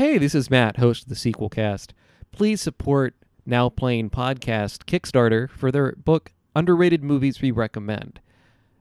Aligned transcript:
Hey, 0.00 0.16
this 0.16 0.34
is 0.34 0.48
Matt, 0.48 0.78
host 0.78 1.02
of 1.02 1.08
the 1.10 1.14
Sequel 1.14 1.50
Cast. 1.50 1.92
Please 2.32 2.62
support 2.62 3.12
Now 3.44 3.68
Playing 3.68 4.08
Podcast 4.08 4.86
Kickstarter 4.86 5.50
for 5.50 5.70
their 5.70 5.92
book 5.92 6.32
Underrated 6.56 7.04
Movies 7.04 7.42
We 7.42 7.50
Recommend. 7.50 8.18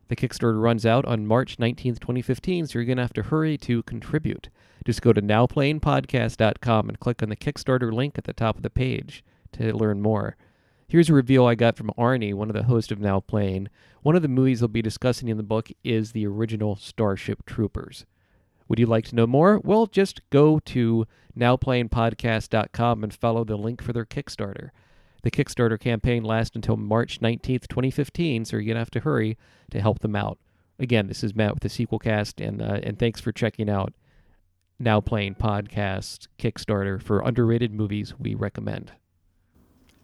The 0.07 0.15
Kickstarter 0.15 0.61
runs 0.61 0.85
out 0.85 1.03
on 1.03 1.27
March 1.27 1.57
19th, 1.57 1.99
2015, 1.99 2.67
so 2.67 2.79
you're 2.79 2.85
going 2.85 2.95
to 2.95 3.03
have 3.03 3.11
to 3.11 3.23
hurry 3.23 3.57
to 3.57 3.83
contribute. 3.83 4.47
Just 4.85 5.01
go 5.01 5.11
to 5.11 5.21
nowplayingpodcast.com 5.21 6.87
and 6.87 6.99
click 7.01 7.21
on 7.21 7.27
the 7.27 7.35
Kickstarter 7.35 7.91
link 7.91 8.17
at 8.17 8.23
the 8.23 8.31
top 8.31 8.55
of 8.55 8.63
the 8.63 8.69
page 8.69 9.21
to 9.51 9.75
learn 9.75 10.01
more. 10.01 10.37
Here's 10.87 11.09
a 11.09 11.13
reveal 11.13 11.45
I 11.45 11.55
got 11.55 11.75
from 11.75 11.91
Arnie, 11.97 12.33
one 12.33 12.49
of 12.49 12.55
the 12.55 12.63
hosts 12.63 12.93
of 12.93 13.01
Now 13.01 13.19
Playing. 13.19 13.67
One 14.03 14.15
of 14.15 14.21
the 14.21 14.29
movies 14.29 14.61
they'll 14.61 14.69
be 14.69 14.81
discussing 14.81 15.27
in 15.27 15.35
the 15.35 15.43
book 15.43 15.69
is 15.83 16.13
the 16.13 16.25
original 16.25 16.77
Starship 16.77 17.45
Troopers. 17.45 18.05
Would 18.69 18.79
you 18.79 18.85
like 18.85 19.05
to 19.05 19.15
know 19.15 19.27
more? 19.27 19.59
Well, 19.59 19.87
just 19.87 20.21
go 20.29 20.59
to 20.59 21.05
nowplayingpodcast.com 21.37 23.03
and 23.03 23.13
follow 23.13 23.43
the 23.43 23.57
link 23.57 23.81
for 23.81 23.93
their 23.93 24.05
Kickstarter. 24.05 24.69
The 25.23 25.31
Kickstarter 25.31 25.79
campaign 25.79 26.23
lasts 26.23 26.55
until 26.55 26.77
March 26.77 27.19
19th, 27.19 27.67
2015, 27.67 28.45
so 28.45 28.55
you're 28.55 28.63
going 28.63 28.75
to 28.75 28.79
have 28.79 28.91
to 28.91 29.01
hurry 29.01 29.37
to 29.71 29.81
help 29.81 29.99
them 29.99 30.15
out. 30.15 30.37
Again, 30.77 31.07
this 31.07 31.23
is 31.23 31.35
Matt 31.35 31.55
with 31.55 31.63
the 31.63 31.69
Sequel 31.69 31.99
Cast, 31.99 32.39
and, 32.39 32.61
uh, 32.61 32.79
and 32.83 32.97
thanks 32.97 33.19
for 33.19 33.33
checking 33.33 33.69
out 33.69 33.93
Now 34.79 35.01
Playing 35.01 35.35
Podcast 35.35 36.27
Kickstarter 36.37 37.01
for 37.01 37.19
underrated 37.19 37.73
movies 37.73 38.13
we 38.17 38.33
recommend. 38.33 38.93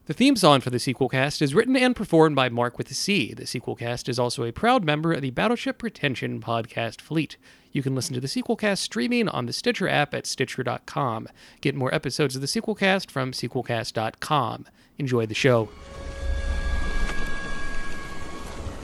The 0.07 0.13
theme 0.13 0.35
song 0.35 0.61
for 0.61 0.69
the 0.69 0.77
Sequel 0.77 1.09
Cast 1.09 1.41
is 1.41 1.55
written 1.55 1.75
and 1.75 1.95
performed 1.95 2.35
by 2.35 2.47
Marc 2.47 2.77
with 2.77 2.91
a 2.91 2.93
C. 2.93 3.33
The 3.33 3.47
Sequel 3.47 3.75
Cast 3.75 4.07
is 4.07 4.19
also 4.19 4.43
a 4.43 4.51
proud 4.51 4.83
member 4.83 5.13
of 5.13 5.23
the 5.23 5.31
Battleship 5.31 5.79
Pretension 5.79 6.39
podcast 6.39 7.01
fleet. 7.01 7.37
You 7.71 7.81
can 7.81 7.95
listen 7.95 8.13
to 8.13 8.21
the 8.21 8.27
Sequel 8.27 8.55
Cast 8.55 8.83
streaming 8.83 9.27
on 9.27 9.47
the 9.47 9.51
Stitcher 9.51 9.89
app 9.89 10.13
at 10.13 10.27
Stitcher.com. 10.27 11.27
Get 11.59 11.73
more 11.73 11.91
episodes 11.91 12.35
of 12.35 12.41
the 12.41 12.47
Sequel 12.47 12.75
Cast 12.75 13.09
from 13.09 13.31
sequelcast.com. 13.31 14.67
Enjoy 14.99 15.25
the 15.25 15.33
show. 15.33 15.69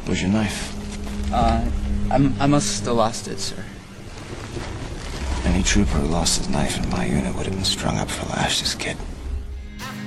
Where's 0.05 0.23
your 0.23 0.31
knife? 0.31 1.31
Uh, 1.31 1.69
I'm, 2.09 2.41
I 2.41 2.47
must 2.47 2.83
have 2.85 2.95
lost 2.95 3.27
it, 3.27 3.37
sir. 3.37 3.63
Any 5.45 5.61
trooper 5.61 5.99
who 5.99 6.07
lost 6.07 6.39
his 6.39 6.49
knife 6.49 6.83
in 6.83 6.89
my 6.89 7.05
unit 7.05 7.35
would 7.35 7.45
have 7.45 7.53
been 7.53 7.63
strung 7.63 7.99
up 7.99 8.09
for 8.09 8.25
lashes, 8.29 8.73
kid. 8.73 8.97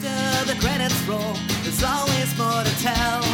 After 0.06 0.52
the 0.52 0.60
credits 0.60 1.00
roll, 1.08 1.32
there's 1.62 1.82
always 1.82 2.36
more 2.36 2.62
to 2.62 2.74
tell. 2.84 3.24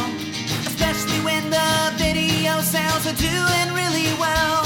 Especially 0.63 1.19
when 1.19 1.49
the 1.49 1.91
video 1.99 2.61
sales 2.61 3.03
are 3.07 3.19
doing 3.19 3.67
really 3.75 4.07
well. 4.15 4.63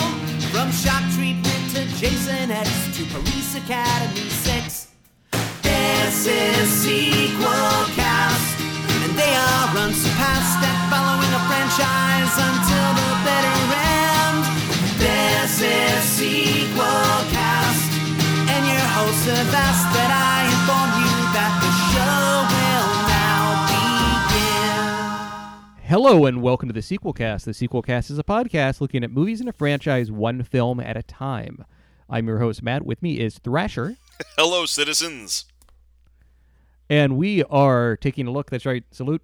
From 0.53 0.70
shock 0.72 1.02
treatment 1.17 1.64
to 1.73 1.81
Jason 1.97 2.52
X 2.52 2.70
to 2.97 3.06
Police 3.09 3.56
Academy 3.58 4.30
6. 4.30 4.88
This 5.64 6.28
is 6.28 6.70
Sequel 6.70 7.73
Cast. 7.97 8.53
And 9.02 9.17
they 9.17 9.34
are 9.34 9.67
unsurpassed 9.73 10.62
at 10.62 10.78
following 10.94 11.31
a 11.34 11.42
franchise 11.50 12.36
until 12.38 12.90
the 13.02 13.12
bitter 13.25 13.62
end. 13.81 14.45
This 15.02 15.58
is 15.58 16.03
Sequel 16.06 17.09
Cast. 17.34 17.90
And 18.53 18.62
your 18.67 18.88
hosts 18.94 19.25
have 19.25 19.53
asked 19.53 19.90
that 19.97 20.12
I 20.14 20.34
Hello 25.88 26.25
and 26.25 26.41
welcome 26.41 26.67
to 26.67 26.73
the 26.73 26.81
Sequel 26.81 27.14
Cast. 27.14 27.45
The 27.45 27.53
Sequel 27.53 27.83
Cast 27.83 28.09
is 28.09 28.17
a 28.17 28.23
podcast 28.23 28.81
looking 28.81 29.03
at 29.03 29.11
movies 29.11 29.39
in 29.39 29.47
a 29.47 29.53
franchise 29.53 30.09
one 30.09 30.41
film 30.41 30.80
at 30.80 30.97
a 30.97 31.03
time. 31.03 31.64
I'm 32.09 32.28
your 32.28 32.39
host, 32.39 32.64
Matt. 32.64 32.83
With 32.83 33.03
me 33.03 33.19
is 33.19 33.38
Thrasher. 33.38 33.95
Hello, 34.36 34.66
citizens. 34.66 35.45
And 36.89 37.17
we 37.17 37.44
are 37.44 37.97
taking 37.97 38.25
a 38.25 38.31
look. 38.31 38.50
That's 38.50 38.66
right. 38.66 38.83
Salute. 38.89 39.22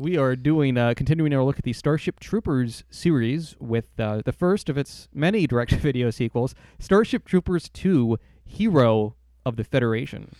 We 0.00 0.16
are 0.16 0.34
doing, 0.34 0.76
uh, 0.76 0.94
continuing 0.96 1.32
our 1.32 1.44
look 1.44 1.60
at 1.60 1.64
the 1.64 1.72
Starship 1.72 2.18
Troopers 2.18 2.82
series 2.90 3.54
with 3.60 3.86
uh, 4.00 4.22
the 4.24 4.32
first 4.32 4.68
of 4.68 4.76
its 4.76 5.06
many 5.14 5.46
direct-to-video 5.46 6.10
sequels, 6.10 6.56
Starship 6.80 7.24
Troopers 7.24 7.68
2: 7.68 8.18
Hero 8.44 9.14
of 9.44 9.54
the 9.54 9.62
Federation. 9.62 10.34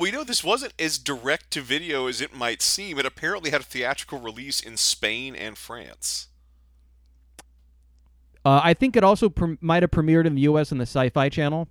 We 0.00 0.10
know 0.10 0.24
this 0.24 0.42
wasn't 0.42 0.72
as 0.78 0.96
direct 0.96 1.50
to 1.50 1.60
video 1.60 2.06
as 2.06 2.22
it 2.22 2.34
might 2.34 2.62
seem. 2.62 2.98
It 2.98 3.04
apparently 3.04 3.50
had 3.50 3.60
a 3.60 3.64
theatrical 3.64 4.18
release 4.18 4.58
in 4.58 4.78
Spain 4.78 5.36
and 5.36 5.58
France. 5.58 6.28
Uh, 8.42 8.62
I 8.64 8.72
think 8.72 8.96
it 8.96 9.04
also 9.04 9.28
pre- 9.28 9.58
might 9.60 9.82
have 9.82 9.90
premiered 9.90 10.24
in 10.24 10.34
the 10.34 10.40
U.S. 10.42 10.72
on 10.72 10.78
the 10.78 10.86
Sci-Fi 10.86 11.28
Channel. 11.28 11.68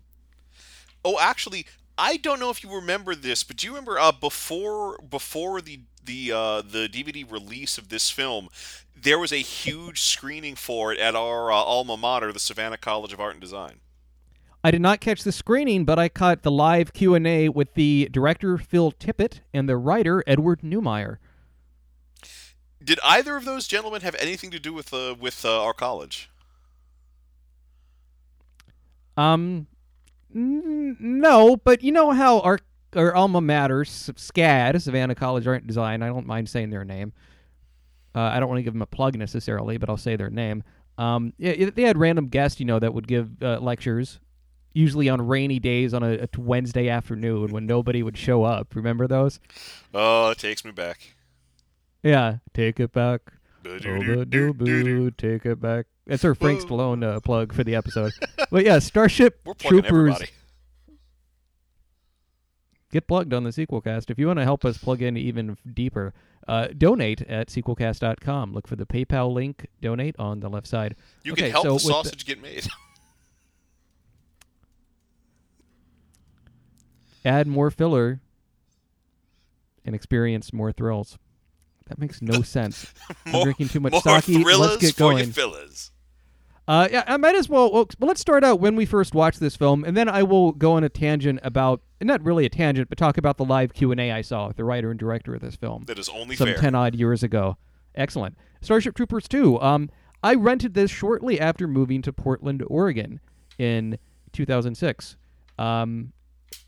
Oh, 1.03 1.17
actually, 1.19 1.65
I 1.97 2.17
don't 2.17 2.39
know 2.39 2.51
if 2.51 2.63
you 2.63 2.71
remember 2.71 3.15
this, 3.15 3.43
but 3.43 3.57
do 3.57 3.65
you 3.65 3.73
remember 3.73 3.97
uh, 3.97 4.11
before 4.11 4.99
before 4.99 5.59
the 5.59 5.79
the 6.05 6.31
uh, 6.31 6.61
the 6.61 6.87
DVD 6.87 7.29
release 7.29 7.79
of 7.79 7.89
this 7.89 8.11
film, 8.11 8.49
there 8.95 9.17
was 9.17 9.31
a 9.31 9.37
huge 9.37 10.01
screening 10.01 10.53
for 10.53 10.93
it 10.93 10.99
at 10.99 11.15
our 11.15 11.51
uh, 11.51 11.55
alma 11.55 11.97
mater, 11.97 12.31
the 12.31 12.39
Savannah 12.39 12.77
College 12.77 13.11
of 13.11 13.19
Art 13.19 13.33
and 13.33 13.41
Design. 13.41 13.79
I 14.63 14.71
did 14.71 14.81
not 14.81 14.99
catch 14.99 15.23
the 15.23 15.31
screening, 15.31 15.85
but 15.85 15.97
I 15.97 16.09
caught 16.09 16.43
the 16.43 16.51
live 16.51 16.91
Q 16.93 17.15
and 17.15 17.25
A 17.25 17.49
with 17.49 17.73
the 17.75 18.09
director 18.11 18.57
Phil 18.57 18.91
Tippett 18.91 19.39
and 19.53 19.69
the 19.69 19.77
writer 19.77 20.23
Edward 20.27 20.61
Neumeier. 20.61 21.17
Did 22.83 22.99
either 23.03 23.35
of 23.35 23.45
those 23.45 23.67
gentlemen 23.67 24.01
have 24.01 24.15
anything 24.15 24.51
to 24.51 24.59
do 24.59 24.73
with 24.73 24.93
uh, 24.93 25.15
with 25.19 25.45
uh, 25.45 25.63
our 25.63 25.73
college? 25.73 26.29
Um, 29.15 29.67
n- 30.33 30.97
no, 30.99 31.57
but 31.57 31.83
you 31.83 31.91
know 31.91 32.11
how 32.11 32.39
our 32.41 32.59
our 32.95 33.13
alma 33.13 33.41
mater, 33.41 33.83
SCAD, 33.83 34.81
Savannah 34.81 35.15
College 35.15 35.45
Art 35.45 35.59
and 35.61 35.67
Design. 35.67 36.01
I 36.01 36.07
don't 36.07 36.25
mind 36.25 36.49
saying 36.49 36.69
their 36.69 36.85
name. 36.85 37.13
Uh, 38.15 38.21
I 38.21 38.39
don't 38.39 38.49
want 38.49 38.59
to 38.59 38.63
give 38.63 38.73
them 38.73 38.81
a 38.81 38.87
plug 38.87 39.15
necessarily, 39.17 39.77
but 39.77 39.89
I'll 39.89 39.97
say 39.97 40.15
their 40.15 40.29
name. 40.29 40.63
Um, 40.97 41.33
yeah, 41.37 41.69
they 41.69 41.83
had 41.83 41.97
random 41.97 42.27
guests, 42.27 42.59
you 42.59 42.65
know, 42.65 42.79
that 42.79 42.93
would 42.93 43.07
give 43.07 43.41
uh, 43.43 43.59
lectures, 43.59 44.19
usually 44.73 45.09
on 45.09 45.25
rainy 45.25 45.59
days 45.59 45.93
on 45.93 46.03
a, 46.03 46.13
a 46.19 46.27
Wednesday 46.37 46.89
afternoon 46.89 47.51
when 47.51 47.65
nobody 47.65 48.03
would 48.03 48.17
show 48.17 48.43
up. 48.43 48.75
Remember 48.75 49.07
those? 49.07 49.39
Oh, 49.93 50.29
it 50.29 50.37
takes 50.37 50.63
me 50.63 50.71
back. 50.71 51.15
Yeah, 52.03 52.37
take 52.53 52.79
it 52.79 52.91
back. 52.91 53.21
Take 53.63 55.45
it 55.45 55.59
back. 55.61 55.85
That's 56.07 56.23
our 56.25 56.33
Frank 56.33 56.61
Stallone 56.61 57.03
uh, 57.03 57.19
plug 57.19 57.53
for 57.53 57.63
the 57.63 57.75
episode. 57.75 58.13
but 58.51 58.63
yeah, 58.65 58.79
Starship 58.79 59.43
Troopers. 59.59 59.89
everybody. 59.89 60.27
Get 62.91 63.07
plugged 63.07 63.33
on 63.33 63.43
the 63.43 63.51
Sequel 63.51 63.81
Cast. 63.81 64.09
If 64.09 64.17
you 64.17 64.25
want 64.27 64.39
to 64.39 64.43
help 64.43 64.65
us 64.65 64.77
plug 64.79 65.01
in 65.03 65.15
even 65.15 65.57
deeper, 65.71 66.13
uh, 66.47 66.69
donate 66.75 67.21
at 67.23 67.49
sequelcast.com. 67.49 68.53
Look 68.53 68.67
for 68.67 68.75
the 68.75 68.87
PayPal 68.87 69.31
link. 69.31 69.67
Donate 69.81 70.15
on 70.17 70.39
the 70.39 70.49
left 70.49 70.65
side. 70.65 70.95
You 71.23 71.33
Okay, 71.33 71.43
can 71.43 71.51
help 71.51 71.65
so 71.65 71.73
the 71.73 71.79
sausage 71.79 72.25
get 72.25 72.41
made. 72.41 72.65
add 77.25 77.47
more 77.47 77.71
filler 77.71 78.21
and 79.85 79.95
experience 79.95 80.53
more 80.53 80.71
thrills. 80.71 81.17
That 81.87 81.99
makes 81.99 82.21
no 82.21 82.41
sense. 82.43 82.93
I'm 83.25 83.43
drinking 83.43 83.69
too 83.69 83.79
much 83.79 83.93
more 83.93 84.01
sake. 84.21 84.45
Let's 84.45 84.77
get 84.77 84.95
going. 84.95 85.31
fillers. 85.31 85.91
Uh, 86.67 86.87
yeah, 86.91 87.03
I 87.07 87.17
might 87.17 87.33
as 87.33 87.49
well. 87.49 87.71
Well, 87.71 87.87
let's 87.99 88.21
start 88.21 88.43
out 88.43 88.59
when 88.59 88.75
we 88.75 88.85
first 88.85 89.15
watched 89.15 89.39
this 89.39 89.55
film, 89.55 89.83
and 89.83 89.97
then 89.97 90.07
I 90.07 90.21
will 90.21 90.51
go 90.51 90.73
on 90.73 90.83
a 90.83 90.89
tangent 90.89 91.39
about, 91.41 91.81
not 91.99 92.23
really 92.23 92.45
a 92.45 92.49
tangent, 92.49 92.89
but 92.89 92.97
talk 92.99 93.17
about 93.17 93.37
the 93.37 93.45
live 93.45 93.73
Q 93.73 93.91
and 93.91 93.99
A 93.99 94.11
I 94.11 94.21
saw 94.21 94.47
with 94.49 94.57
the 94.57 94.63
writer 94.63 94.91
and 94.91 94.99
director 94.99 95.33
of 95.33 95.41
this 95.41 95.55
film. 95.55 95.85
That 95.87 95.97
is 95.97 96.09
only 96.09 96.35
some 96.35 96.49
fair. 96.49 96.57
ten 96.57 96.75
odd 96.75 96.93
years 96.93 97.23
ago. 97.23 97.57
Excellent. 97.95 98.37
Starship 98.61 98.93
Troopers 98.95 99.27
2. 99.27 99.59
Um, 99.59 99.89
I 100.21 100.35
rented 100.35 100.75
this 100.75 100.91
shortly 100.91 101.39
after 101.39 101.67
moving 101.67 102.03
to 102.03 102.13
Portland, 102.13 102.63
Oregon, 102.67 103.19
in 103.57 103.97
2006. 104.33 105.17
Um, 105.57 106.13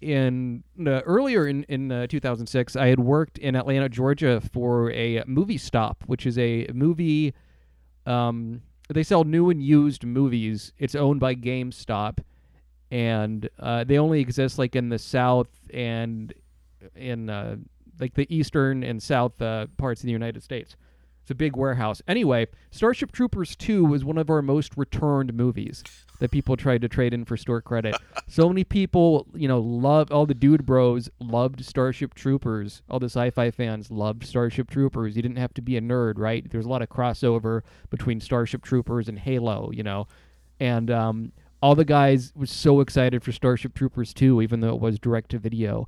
in 0.01 0.63
uh, 0.79 1.01
earlier 1.01 1.47
in 1.47 1.63
in 1.63 1.91
uh, 1.91 2.07
2006, 2.07 2.75
I 2.75 2.87
had 2.87 2.99
worked 2.99 3.37
in 3.37 3.55
Atlanta, 3.55 3.89
Georgia, 3.89 4.41
for 4.41 4.91
a 4.91 5.23
movie 5.25 5.57
stop, 5.57 6.03
which 6.07 6.25
is 6.25 6.37
a 6.37 6.67
movie. 6.73 7.33
Um, 8.05 8.61
they 8.89 9.03
sell 9.03 9.23
new 9.23 9.49
and 9.49 9.61
used 9.63 10.03
movies. 10.05 10.73
It's 10.77 10.95
owned 10.95 11.19
by 11.19 11.35
GameStop, 11.35 12.19
and 12.89 13.47
uh, 13.59 13.83
they 13.83 13.97
only 13.97 14.19
exist 14.19 14.57
like 14.57 14.75
in 14.75 14.89
the 14.89 14.99
South 14.99 15.49
and 15.73 16.33
in 16.95 17.29
uh, 17.29 17.57
like 17.99 18.15
the 18.15 18.27
eastern 18.35 18.83
and 18.83 19.01
south 19.01 19.41
uh, 19.41 19.67
parts 19.77 20.01
of 20.01 20.07
the 20.07 20.11
United 20.11 20.43
States. 20.43 20.75
It's 21.21 21.31
a 21.31 21.35
big 21.35 21.55
warehouse. 21.55 22.01
Anyway, 22.07 22.47
Starship 22.71 23.11
Troopers 23.11 23.55
2 23.55 23.85
was 23.85 24.03
one 24.03 24.17
of 24.17 24.29
our 24.29 24.41
most 24.41 24.75
returned 24.75 25.33
movies 25.33 25.83
that 26.19 26.31
people 26.31 26.57
tried 26.57 26.81
to 26.81 26.89
trade 26.89 27.13
in 27.13 27.25
for 27.25 27.37
store 27.37 27.61
credit. 27.61 27.95
so 28.27 28.47
many 28.47 28.63
people, 28.63 29.27
you 29.35 29.47
know, 29.47 29.59
love 29.59 30.11
all 30.11 30.25
the 30.25 30.33
dude 30.33 30.65
bros 30.65 31.09
loved 31.19 31.63
Starship 31.63 32.15
Troopers. 32.15 32.81
All 32.89 32.99
the 32.99 33.05
sci-fi 33.05 33.51
fans 33.51 33.91
loved 33.91 34.25
Starship 34.25 34.69
Troopers. 34.69 35.15
You 35.15 35.21
didn't 35.21 35.37
have 35.37 35.53
to 35.55 35.61
be 35.61 35.77
a 35.77 35.81
nerd, 35.81 36.17
right? 36.17 36.49
There's 36.49 36.65
a 36.65 36.69
lot 36.69 36.81
of 36.81 36.89
crossover 36.89 37.61
between 37.89 38.19
Starship 38.19 38.63
Troopers 38.63 39.07
and 39.07 39.19
Halo, 39.19 39.71
you 39.71 39.83
know. 39.83 40.07
And 40.59 40.89
um, 40.89 41.31
all 41.61 41.75
the 41.75 41.85
guys 41.85 42.33
was 42.35 42.49
so 42.49 42.81
excited 42.81 43.23
for 43.23 43.31
Starship 43.31 43.75
Troopers 43.75 44.13
2, 44.13 44.41
even 44.41 44.59
though 44.61 44.75
it 44.75 44.81
was 44.81 44.99
direct 44.99 45.31
to 45.31 45.39
video, 45.39 45.87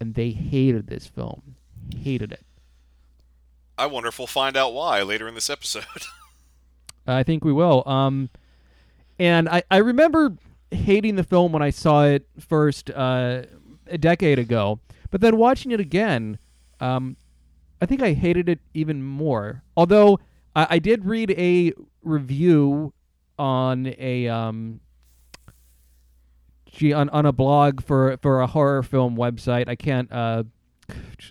and 0.00 0.14
they 0.14 0.30
hated 0.30 0.88
this 0.88 1.06
film. 1.06 1.56
Hated 1.96 2.32
it. 2.32 2.44
I 3.82 3.86
wonder 3.86 4.08
if 4.08 4.18
we'll 4.20 4.28
find 4.28 4.56
out 4.56 4.74
why 4.74 5.02
later 5.02 5.26
in 5.26 5.34
this 5.34 5.50
episode. 5.50 5.84
I 7.06 7.24
think 7.24 7.44
we 7.44 7.52
will. 7.52 7.82
Um, 7.84 8.30
and 9.18 9.48
I, 9.48 9.64
I 9.72 9.78
remember 9.78 10.36
hating 10.70 11.16
the 11.16 11.24
film 11.24 11.50
when 11.50 11.62
I 11.62 11.70
saw 11.70 12.04
it 12.04 12.28
first 12.38 12.90
uh, 12.90 13.42
a 13.88 13.98
decade 13.98 14.38
ago, 14.38 14.78
but 15.10 15.20
then 15.20 15.36
watching 15.36 15.72
it 15.72 15.80
again, 15.80 16.38
um, 16.78 17.16
I 17.80 17.86
think 17.86 18.02
I 18.02 18.12
hated 18.12 18.48
it 18.48 18.60
even 18.72 19.02
more. 19.02 19.64
Although 19.76 20.20
I, 20.54 20.66
I 20.70 20.78
did 20.78 21.04
read 21.04 21.32
a 21.32 21.72
review 22.04 22.92
on 23.36 23.92
a 23.98 24.28
um, 24.28 24.78
gee, 26.70 26.92
on, 26.92 27.08
on 27.08 27.26
a 27.26 27.32
blog 27.32 27.82
for 27.82 28.16
for 28.22 28.42
a 28.42 28.46
horror 28.46 28.84
film 28.84 29.16
website. 29.16 29.68
I 29.68 29.74
can't 29.74 30.10
uh, 30.12 30.44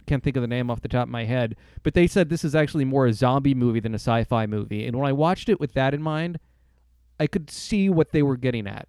can't 0.06 0.24
think 0.24 0.36
of 0.36 0.42
the 0.42 0.48
name 0.48 0.69
off 0.69 0.81
the 0.81 0.88
top 0.88 1.04
of 1.04 1.10
my 1.10 1.25
head, 1.25 1.56
but 1.84 1.94
they 1.94 2.08
said 2.08 2.30
this 2.30 2.44
is 2.44 2.56
actually 2.56 2.86
more 2.86 3.06
a 3.06 3.13
zombie 3.13 3.54
movie 3.54 3.80
than 3.80 3.94
a 3.94 4.00
sci-fi 4.00 4.46
movie. 4.46 4.86
And 4.86 4.98
when 4.98 5.08
I 5.08 5.13
watched 5.13 5.50
it 5.50 5.60
with 5.60 5.74
that 5.74 5.94
in 5.94 6.02
mind, 6.02 6.40
I 7.19 7.28
could 7.28 7.50
see 7.50 7.90
what 7.90 8.12
they 8.12 8.24
were 8.24 8.38
getting 8.38 8.68
at. 8.68 8.88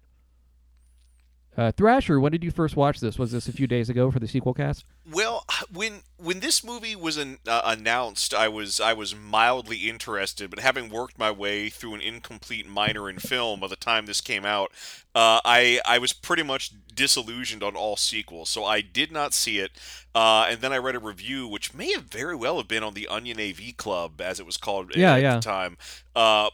Uh, 1.55 1.71
Thrasher, 1.71 2.19
when 2.19 2.31
did 2.31 2.43
you 2.43 2.49
first 2.49 2.75
watch 2.75 2.99
this? 2.99 3.19
Was 3.19 3.31
this 3.31 3.47
a 3.47 3.51
few 3.51 3.67
days 3.67 3.89
ago 3.89 4.09
for 4.09 4.19
the 4.19 4.27
sequel 4.27 4.55
cast? 4.55 4.85
Well, 5.11 5.45
when 5.73 6.01
when 6.17 6.39
this 6.39 6.63
movie 6.63 6.95
was 6.95 7.17
an, 7.17 7.39
uh, 7.47 7.61
announced, 7.65 8.33
I 8.33 8.47
was 8.47 8.79
I 8.79 8.93
was 8.93 9.15
mildly 9.15 9.89
interested, 9.89 10.49
but 10.49 10.59
having 10.59 10.89
worked 10.89 11.17
my 11.17 11.31
way 11.31 11.69
through 11.69 11.95
an 11.95 12.01
incomplete 12.01 12.67
minor 12.67 13.09
in 13.09 13.17
film 13.17 13.59
by 13.59 13.67
the 13.67 13.75
time 13.75 14.05
this 14.05 14.21
came 14.21 14.45
out, 14.45 14.71
uh, 15.15 15.41
I 15.43 15.81
I 15.85 15.97
was 15.97 16.13
pretty 16.13 16.43
much 16.43 16.71
disillusioned 16.93 17.63
on 17.63 17.75
all 17.75 17.95
sequels, 17.97 18.49
so 18.49 18.63
I 18.63 18.81
did 18.81 19.11
not 19.11 19.33
see 19.33 19.59
it. 19.59 19.71
Uh, 20.13 20.45
and 20.49 20.61
then 20.61 20.71
I 20.71 20.77
read 20.77 20.95
a 20.95 20.99
review, 20.99 21.47
which 21.47 21.73
may 21.73 21.91
have 21.93 22.03
very 22.03 22.35
well 22.35 22.57
have 22.57 22.67
been 22.67 22.83
on 22.83 22.93
the 22.93 23.07
Onion 23.07 23.39
AV 23.39 23.75
Club, 23.75 24.21
as 24.21 24.39
it 24.39 24.45
was 24.45 24.57
called 24.57 24.95
Yeah, 24.95 25.15
at 25.15 25.21
yeah. 25.21 25.35
the 25.35 25.41
time. 25.41 25.77
Uh, 26.15 26.49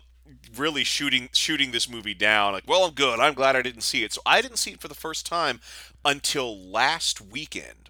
really 0.55 0.83
shooting 0.83 1.29
shooting 1.33 1.71
this 1.71 1.89
movie 1.89 2.13
down 2.13 2.53
like 2.53 2.63
well 2.67 2.83
i'm 2.85 2.93
good 2.93 3.19
i'm 3.19 3.33
glad 3.33 3.55
i 3.55 3.61
didn't 3.63 3.81
see 3.81 4.03
it 4.03 4.13
so 4.13 4.21
i 4.27 4.41
didn't 4.41 4.57
see 4.57 4.71
it 4.71 4.79
for 4.79 4.87
the 4.87 4.93
first 4.95 5.25
time 5.25 5.59
until 6.05 6.55
last 6.57 7.19
weekend 7.19 7.88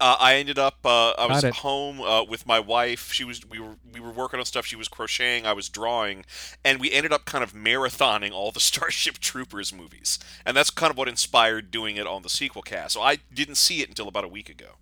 uh, 0.00 0.16
I 0.18 0.36
ended 0.36 0.58
up. 0.58 0.78
Uh, 0.84 1.10
I 1.10 1.26
was 1.26 1.44
at 1.44 1.56
home 1.56 2.00
uh, 2.00 2.24
with 2.24 2.46
my 2.46 2.58
wife. 2.58 3.12
She 3.12 3.24
was. 3.24 3.46
We 3.48 3.60
were. 3.60 3.76
We 3.92 4.00
were 4.00 4.10
working 4.10 4.40
on 4.40 4.46
stuff. 4.46 4.64
She 4.64 4.76
was 4.76 4.88
crocheting. 4.88 5.46
I 5.46 5.52
was 5.52 5.68
drawing, 5.68 6.24
and 6.64 6.80
we 6.80 6.90
ended 6.90 7.12
up 7.12 7.26
kind 7.26 7.44
of 7.44 7.52
marathoning 7.52 8.32
all 8.32 8.50
the 8.50 8.60
Starship 8.70 9.18
Troopers 9.18 9.72
movies, 9.72 10.18
and 10.46 10.56
that's 10.56 10.70
kind 10.70 10.90
of 10.90 10.96
what 10.96 11.08
inspired 11.08 11.70
doing 11.70 11.96
it 11.96 12.06
on 12.06 12.22
the 12.22 12.30
sequel 12.30 12.62
cast. 12.62 12.94
So 12.94 13.02
I 13.02 13.18
didn't 13.32 13.56
see 13.56 13.82
it 13.82 13.88
until 13.88 14.08
about 14.08 14.24
a 14.24 14.28
week 14.28 14.48
ago. 14.48 14.76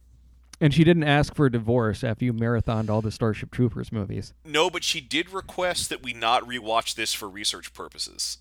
And 0.61 0.75
she 0.75 0.82
didn't 0.82 1.05
ask 1.05 1.35
for 1.35 1.47
a 1.47 1.53
divorce 1.53 2.03
after 2.03 2.25
you 2.25 2.32
marathoned 2.32 2.91
all 2.91 3.00
the 3.00 3.12
Starship 3.12 3.53
Troopers 3.53 3.93
movies. 3.93 4.35
No, 4.44 4.69
but 4.69 4.82
she 4.82 5.00
did 5.00 5.32
request 5.32 5.88
that 5.88 6.03
we 6.03 6.12
not 6.12 6.43
rewatch 6.43 6.97
this 6.97 7.14
for 7.14 7.29
research 7.29 7.73
purposes. 7.73 8.38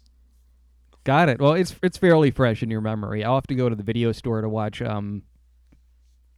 Got 1.03 1.29
it. 1.29 1.39
Well, 1.39 1.53
it's 1.53 1.75
it's 1.81 1.97
fairly 1.97 2.31
fresh 2.31 2.61
in 2.61 2.69
your 2.69 2.81
memory. 2.81 3.23
I'll 3.23 3.35
have 3.35 3.47
to 3.47 3.55
go 3.55 3.69
to 3.69 3.75
the 3.75 3.83
video 3.83 4.11
store 4.11 4.41
to 4.41 4.49
watch 4.49 4.81
um 4.81 5.23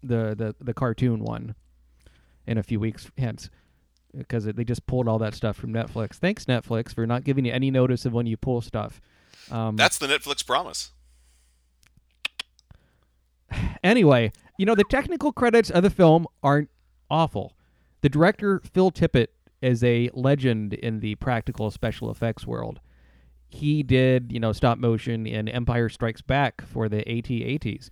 the 0.02 0.36
the 0.36 0.56
the 0.60 0.74
cartoon 0.74 1.24
one 1.24 1.56
in 2.48 2.58
a 2.58 2.64
few 2.64 2.80
weeks 2.80 3.10
hence 3.18 3.50
because 4.18 4.46
they 4.46 4.64
just 4.64 4.86
pulled 4.88 5.08
all 5.08 5.20
that 5.20 5.36
stuff 5.36 5.56
from 5.56 5.72
Netflix. 5.72 6.16
Thanks 6.16 6.46
Netflix 6.46 6.94
for 6.94 7.06
not 7.06 7.24
giving 7.24 7.46
you 7.46 7.52
any 7.52 7.70
notice 7.70 8.06
of 8.06 8.14
when 8.14 8.26
you 8.26 8.38
pull 8.38 8.62
stuff. 8.62 9.00
Um, 9.52 9.76
That's 9.76 9.98
the 9.98 10.08
Netflix 10.08 10.46
promise. 10.46 10.92
Anyway, 13.84 14.32
you 14.58 14.66
know, 14.66 14.76
the 14.76 14.84
technical 14.84 15.32
credits 15.32 15.70
of 15.70 15.84
the 15.84 15.90
film 15.90 16.28
aren't 16.44 16.70
awful. 17.10 17.54
The 18.02 18.10
director, 18.10 18.62
Phil 18.74 18.92
Tippett, 18.92 19.28
is 19.62 19.84
a 19.84 20.10
legend 20.14 20.74
in 20.74 21.00
the 21.00 21.16
practical 21.16 21.72
special 21.72 22.12
effects 22.12 22.46
world. 22.46 22.80
He 23.48 23.84
did, 23.84 24.32
you 24.32 24.40
know, 24.40 24.54
stop 24.54 24.78
motion 24.78 25.26
in 25.26 25.48
Empire 25.48 25.90
Strikes 25.90 26.22
Back 26.22 26.62
for 26.62 26.88
the 26.88 27.00
AT-ATs. 27.10 27.90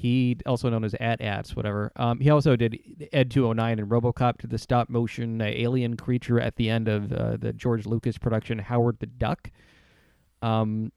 He, 0.00 0.36
also 0.46 0.70
known 0.70 0.84
as 0.84 0.94
AT-ATs, 1.00 1.56
whatever. 1.56 1.90
Um, 1.96 2.20
he 2.20 2.30
also 2.30 2.54
did 2.54 2.78
Ed 3.12 3.32
209 3.32 3.80
and 3.80 3.90
RoboCop 3.90 4.38
to 4.38 4.46
the 4.46 4.56
stop 4.56 4.88
motion 4.88 5.42
uh, 5.42 5.46
alien 5.46 5.96
creature 5.96 6.38
at 6.38 6.54
the 6.54 6.70
end 6.70 6.86
of 6.86 7.12
uh, 7.12 7.36
the 7.36 7.52
George 7.52 7.84
Lucas 7.84 8.16
production 8.16 8.60
Howard 8.60 9.00
the 9.00 9.06
Duck. 9.06 9.50
Um, 10.40 10.92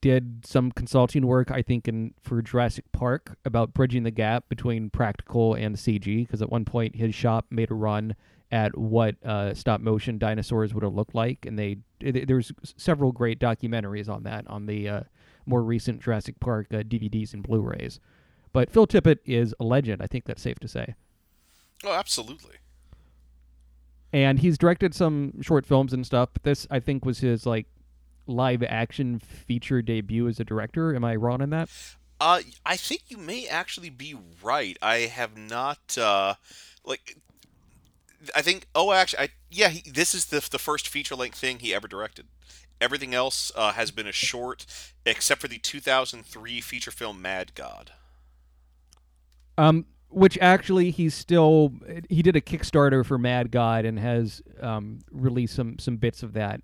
did 0.00 0.46
some 0.46 0.72
consulting 0.72 1.26
work, 1.26 1.50
I 1.50 1.60
think, 1.60 1.88
in 1.88 2.14
for 2.22 2.40
Jurassic 2.40 2.90
Park 2.92 3.36
about 3.44 3.74
bridging 3.74 4.02
the 4.02 4.10
gap 4.10 4.48
between 4.48 4.88
practical 4.88 5.52
and 5.52 5.76
CG. 5.76 6.26
Because 6.26 6.40
at 6.40 6.48
one 6.48 6.64
point, 6.64 6.96
his 6.96 7.14
shop 7.14 7.44
made 7.50 7.70
a 7.70 7.74
run 7.74 8.16
at 8.50 8.78
what 8.78 9.22
uh, 9.26 9.52
stop 9.52 9.82
motion 9.82 10.16
dinosaurs 10.16 10.72
would 10.72 10.84
have 10.84 10.94
looked 10.94 11.14
like, 11.14 11.44
and 11.44 11.58
they 11.58 11.76
th- 12.00 12.26
there's 12.26 12.50
several 12.78 13.12
great 13.12 13.38
documentaries 13.38 14.08
on 14.08 14.22
that 14.22 14.46
on 14.46 14.64
the 14.64 14.88
uh, 14.88 15.00
more 15.44 15.62
recent 15.62 16.00
Jurassic 16.00 16.40
Park 16.40 16.68
uh, 16.72 16.78
DVDs 16.78 17.34
and 17.34 17.42
Blu-rays. 17.42 18.00
But 18.52 18.70
Phil 18.70 18.86
Tippett 18.86 19.18
is 19.24 19.54
a 19.58 19.64
legend. 19.64 20.02
I 20.02 20.06
think 20.06 20.24
that's 20.24 20.42
safe 20.42 20.58
to 20.60 20.68
say. 20.68 20.94
Oh, 21.84 21.92
absolutely. 21.92 22.56
and 24.12 24.38
he's 24.40 24.58
directed 24.58 24.94
some 24.94 25.40
short 25.42 25.66
films 25.66 25.92
and 25.92 26.04
stuff. 26.06 26.30
But 26.32 26.42
this, 26.44 26.66
I 26.70 26.80
think, 26.80 27.04
was 27.04 27.20
his 27.20 27.46
like 27.46 27.66
live 28.26 28.62
action 28.62 29.18
feature 29.18 29.82
debut 29.82 30.28
as 30.28 30.38
a 30.38 30.44
director. 30.44 30.94
Am 30.94 31.04
I 31.04 31.16
wrong 31.16 31.40
in 31.42 31.50
that? 31.50 31.68
Uh, 32.20 32.42
I 32.64 32.76
think 32.76 33.02
you 33.08 33.16
may 33.16 33.48
actually 33.48 33.90
be 33.90 34.14
right. 34.42 34.76
I 34.80 34.98
have 34.98 35.36
not 35.36 35.98
uh, 35.98 36.34
like. 36.84 37.16
I 38.36 38.42
think. 38.42 38.68
Oh, 38.74 38.92
actually, 38.92 39.24
I 39.24 39.28
yeah. 39.50 39.68
He, 39.70 39.90
this 39.90 40.14
is 40.14 40.26
the 40.26 40.46
the 40.50 40.58
first 40.58 40.88
feature 40.88 41.16
length 41.16 41.38
thing 41.38 41.58
he 41.58 41.74
ever 41.74 41.88
directed. 41.88 42.26
Everything 42.80 43.14
else 43.14 43.50
uh, 43.56 43.72
has 43.72 43.90
been 43.90 44.06
a 44.06 44.12
short, 44.12 44.66
except 45.06 45.40
for 45.40 45.48
the 45.48 45.58
2003 45.58 46.60
feature 46.60 46.90
film 46.90 47.22
Mad 47.22 47.54
God. 47.54 47.92
Um, 49.58 49.86
which 50.12 50.38
actually 50.40 50.90
he's 50.90 51.14
still 51.14 51.72
he 52.08 52.22
did 52.22 52.36
a 52.36 52.40
Kickstarter 52.40 53.04
for 53.04 53.18
Mad 53.18 53.50
God 53.50 53.84
and 53.84 53.98
has 53.98 54.42
um, 54.60 55.00
released 55.10 55.54
some 55.54 55.78
some 55.78 55.96
bits 55.96 56.22
of 56.22 56.34
that. 56.34 56.60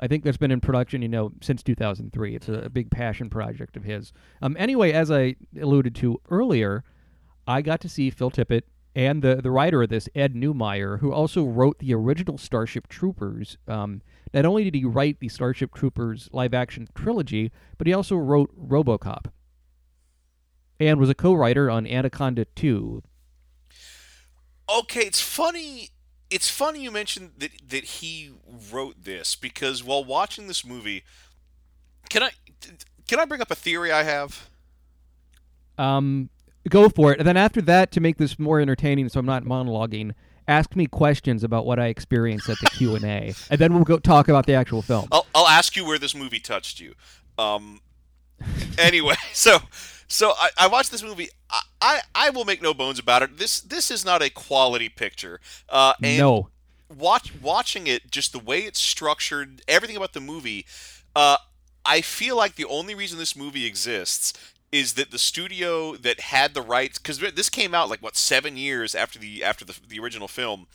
I 0.00 0.06
think 0.06 0.22
that's 0.22 0.36
been 0.36 0.52
in 0.52 0.60
production, 0.60 1.02
you 1.02 1.08
know, 1.08 1.32
since 1.42 1.62
2003. 1.64 2.36
It's 2.36 2.48
a, 2.48 2.52
a 2.54 2.70
big 2.70 2.90
passion 2.90 3.28
project 3.28 3.76
of 3.76 3.82
his. 3.82 4.12
Um, 4.40 4.56
anyway, 4.58 4.92
as 4.92 5.10
I 5.10 5.34
alluded 5.60 5.96
to 5.96 6.20
earlier, 6.30 6.84
I 7.48 7.62
got 7.62 7.80
to 7.80 7.88
see 7.88 8.10
Phil 8.10 8.30
Tippett 8.30 8.62
and 8.94 9.22
the 9.22 9.36
the 9.36 9.50
writer 9.50 9.82
of 9.82 9.88
this, 9.88 10.08
Ed 10.14 10.34
Neumeier, 10.34 11.00
who 11.00 11.12
also 11.12 11.44
wrote 11.44 11.78
the 11.80 11.94
original 11.94 12.38
Starship 12.38 12.88
Troopers. 12.88 13.58
Um, 13.66 14.02
not 14.32 14.44
only 14.44 14.64
did 14.64 14.74
he 14.74 14.84
write 14.84 15.18
the 15.18 15.28
Starship 15.28 15.74
Troopers 15.74 16.28
live 16.32 16.54
action 16.54 16.88
trilogy, 16.94 17.50
but 17.76 17.86
he 17.86 17.92
also 17.92 18.16
wrote 18.16 18.50
RoboCop 18.56 19.26
and 20.80 21.00
was 21.00 21.10
a 21.10 21.14
co-writer 21.14 21.70
on 21.70 21.86
Anaconda 21.86 22.44
2. 22.44 23.02
Okay, 24.78 25.00
it's 25.00 25.20
funny. 25.20 25.90
It's 26.30 26.50
funny 26.50 26.82
you 26.82 26.90
mentioned 26.90 27.32
that 27.38 27.50
that 27.68 27.84
he 27.84 28.32
wrote 28.70 29.04
this 29.04 29.34
because 29.34 29.82
while 29.82 30.04
watching 30.04 30.46
this 30.46 30.64
movie, 30.64 31.04
can 32.10 32.22
I 32.22 32.30
can 33.06 33.18
I 33.18 33.24
bring 33.24 33.40
up 33.40 33.50
a 33.50 33.54
theory 33.54 33.90
I 33.90 34.02
have? 34.02 34.48
Um, 35.78 36.28
go 36.68 36.88
for 36.88 37.12
it. 37.12 37.18
And 37.18 37.26
then 37.26 37.36
after 37.36 37.62
that, 37.62 37.90
to 37.92 38.00
make 38.00 38.18
this 38.18 38.38
more 38.38 38.60
entertaining, 38.60 39.08
so 39.08 39.20
I'm 39.20 39.26
not 39.26 39.44
monologuing, 39.44 40.12
ask 40.46 40.76
me 40.76 40.86
questions 40.86 41.44
about 41.44 41.64
what 41.64 41.78
I 41.78 41.86
experienced 41.86 42.48
at 42.48 42.58
the 42.60 42.66
Q 42.66 42.96
and 42.96 43.04
A, 43.04 43.34
and 43.50 43.58
then 43.58 43.72
we'll 43.74 43.84
go 43.84 43.98
talk 43.98 44.28
about 44.28 44.46
the 44.46 44.54
actual 44.54 44.82
film. 44.82 45.08
I'll, 45.10 45.26
I'll 45.34 45.48
ask 45.48 45.76
you 45.76 45.86
where 45.86 45.98
this 45.98 46.14
movie 46.14 46.40
touched 46.40 46.80
you. 46.80 46.94
Um, 47.38 47.80
anyway, 48.76 49.16
so 49.32 49.58
so 50.08 50.32
I, 50.38 50.48
I 50.58 50.66
watched 50.66 50.90
this 50.90 51.02
movie. 51.02 51.28
I, 51.50 51.60
I 51.80 52.00
I 52.14 52.30
will 52.30 52.44
make 52.44 52.62
no 52.62 52.74
bones 52.74 52.98
about 52.98 53.22
it. 53.22 53.38
This 53.38 53.60
this 53.60 53.90
is 53.90 54.04
not 54.04 54.22
a 54.22 54.30
quality 54.30 54.88
picture. 54.88 55.40
Uh, 55.68 55.92
and 56.02 56.18
no, 56.18 56.48
watch 56.94 57.32
watching 57.40 57.86
it, 57.86 58.10
just 58.10 58.32
the 58.32 58.38
way 58.38 58.60
it's 58.60 58.80
structured, 58.80 59.62
everything 59.68 59.96
about 59.96 60.14
the 60.14 60.20
movie. 60.20 60.66
Uh, 61.14 61.36
I 61.84 62.00
feel 62.00 62.36
like 62.36 62.56
the 62.56 62.64
only 62.64 62.94
reason 62.94 63.18
this 63.18 63.36
movie 63.36 63.66
exists 63.66 64.32
is 64.70 64.94
that 64.94 65.10
the 65.10 65.18
studio 65.18 65.96
that 65.96 66.20
had 66.20 66.52
the 66.52 66.60
rights, 66.60 66.98
because 66.98 67.18
this 67.18 67.48
came 67.48 67.74
out 67.74 67.88
like 67.88 68.02
what 68.02 68.16
seven 68.16 68.56
years 68.56 68.94
after 68.94 69.18
the 69.18 69.42
after 69.42 69.64
the, 69.64 69.78
the 69.88 69.98
original 69.98 70.28
film 70.28 70.66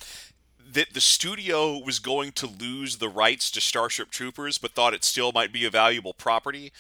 that 0.74 0.94
the 0.94 1.02
studio 1.02 1.78
was 1.78 2.00
going 2.00 2.32
to 2.32 2.48
lose 2.48 2.98
the 2.98 3.10
rights 3.10 3.52
to 3.52 3.62
Starship 3.62 4.10
Troopers, 4.10 4.58
but 4.58 4.72
thought 4.72 4.94
it 4.94 5.04
still 5.04 5.32
might 5.32 5.54
be 5.54 5.66
a 5.66 5.70
valuable 5.70 6.14
property. 6.14 6.72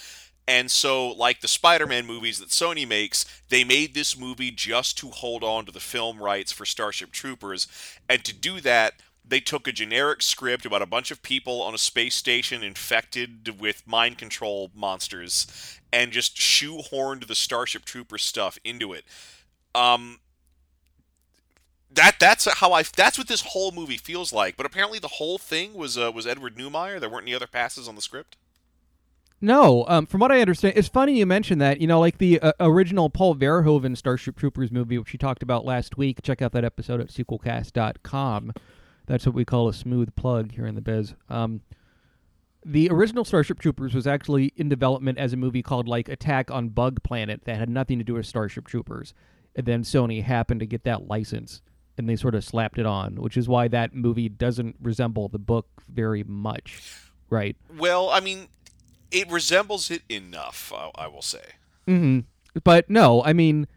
And 0.47 0.69
so, 0.69 1.09
like 1.09 1.39
the 1.39 1.47
Spider 1.47 1.88
Man 1.88 2.05
movies 2.05 2.39
that 2.39 2.50
Sony 2.50 2.88
makes, 2.88 3.25
they 3.50 3.63
made 3.63 3.93
this 3.93 4.17
movie 4.17 4.51
just 4.51 4.97
to 4.97 5.09
hold 5.09 5.43
on 5.43 5.65
to 5.65 5.71
the 5.71 5.79
film 5.79 6.21
rights 6.21 6.51
for 6.51 6.65
Starship 6.65 7.12
Troopers. 7.12 7.67
And 8.09 8.23
to 8.25 8.33
do 8.33 8.59
that, 8.62 8.95
they 9.25 9.39
took 9.39 9.67
a 9.67 9.71
generic 9.71 10.21
script 10.21 10.65
about 10.65 10.81
a 10.81 10.85
bunch 10.85 11.12
of 11.12 11.23
people 11.23 11.62
on 11.62 11.73
a 11.73 11.77
space 11.77 12.15
station 12.15 12.62
infected 12.62 13.59
with 13.59 13.88
mind 13.88 14.17
control 14.17 14.69
monsters 14.75 15.79
and 15.93 16.12
just 16.12 16.35
shoehorned 16.35 17.27
the 17.27 17.35
Starship 17.35 17.85
Trooper 17.85 18.17
stuff 18.17 18.57
into 18.65 18.91
it. 18.91 19.05
Um, 19.73 20.19
that 21.89 22.17
that's 22.19 22.51
how 22.59 22.73
I 22.73 22.83
that's 22.83 23.17
what 23.17 23.27
this 23.27 23.41
whole 23.41 23.71
movie 23.71 23.97
feels 23.97 24.33
like. 24.33 24.57
But 24.57 24.65
apparently, 24.65 25.00
the 25.00 25.07
whole 25.07 25.38
thing 25.38 25.73
was 25.73 25.97
uh, 25.97 26.12
was 26.13 26.27
Edward 26.27 26.57
Neumeier. 26.57 27.00
There 27.00 27.09
weren't 27.09 27.23
any 27.23 27.35
other 27.35 27.47
passes 27.47 27.88
on 27.88 27.95
the 27.95 28.01
script. 28.01 28.35
No, 29.43 29.83
um, 29.89 30.05
from 30.05 30.21
what 30.21 30.31
I 30.31 30.39
understand, 30.39 30.75
it's 30.77 30.88
funny 30.88 31.17
you 31.17 31.25
mentioned 31.25 31.59
that. 31.59 31.81
You 31.81 31.88
know, 31.88 32.00
like 32.00 32.17
the 32.17 32.39
uh, 32.39 32.53
original 32.62 33.09
Paul 33.09 33.35
Verhoeven 33.35 33.97
Starship 33.97 34.38
Troopers 34.38 34.71
movie, 34.71 34.97
which 34.97 35.12
you 35.12 35.19
talked 35.19 35.43
about 35.43 35.65
last 35.65 35.97
week. 35.97 36.21
Check 36.23 36.41
out 36.41 36.53
that 36.53 36.63
episode 36.63 37.01
at 37.01 37.09
sequelcast.com. 37.09 38.53
That's 39.05 39.25
what 39.25 39.35
we 39.35 39.43
call 39.43 39.67
a 39.67 39.73
smooth 39.73 40.15
plug 40.15 40.53
here 40.53 40.65
in 40.65 40.75
the 40.75 40.81
biz. 40.81 41.15
Um, 41.29 41.59
the 42.63 42.88
original 42.89 43.25
Starship 43.25 43.59
Troopers 43.59 43.93
was 43.93 44.07
actually 44.07 44.53
in 44.55 44.69
development 44.69 45.17
as 45.17 45.33
a 45.33 45.38
movie 45.38 45.62
called 45.62 45.89
like 45.89 46.07
Attack 46.07 46.50
on 46.50 46.69
Bug 46.69 47.03
Planet 47.03 47.41
that 47.43 47.57
had 47.57 47.67
nothing 47.67 47.97
to 47.97 48.05
do 48.05 48.13
with 48.13 48.25
Starship 48.25 48.65
Troopers. 48.65 49.13
And 49.57 49.65
then 49.65 49.83
Sony 49.83 50.23
happened 50.23 50.62
to 50.62 50.65
get 50.65 50.85
that 50.85 51.09
license 51.09 51.62
and 51.97 52.07
they 52.07 52.15
sort 52.15 52.33
of 52.33 52.45
slapped 52.45 52.77
it 52.79 52.85
on, 52.85 53.17
which 53.17 53.35
is 53.35 53.50
why 53.50 53.67
that 53.67 53.93
movie 53.93 54.29
doesn't 54.29 54.77
resemble 54.81 55.27
the 55.27 55.38
book 55.38 55.67
very 55.89 56.23
much, 56.23 57.12
right? 57.29 57.57
Well, 57.77 58.09
I 58.09 58.21
mean, 58.21 58.47
it 59.13 59.32
resembles 59.32 59.89
it 59.91 60.01
enough, 60.10 60.74
I, 60.75 60.91
I 60.96 61.08
will 61.08 61.22
say. 61.22 61.53
Mm-hmm. 61.88 62.20
But 62.63 62.89
no, 62.89 63.24
I 63.24 63.32
mean, 63.32 63.67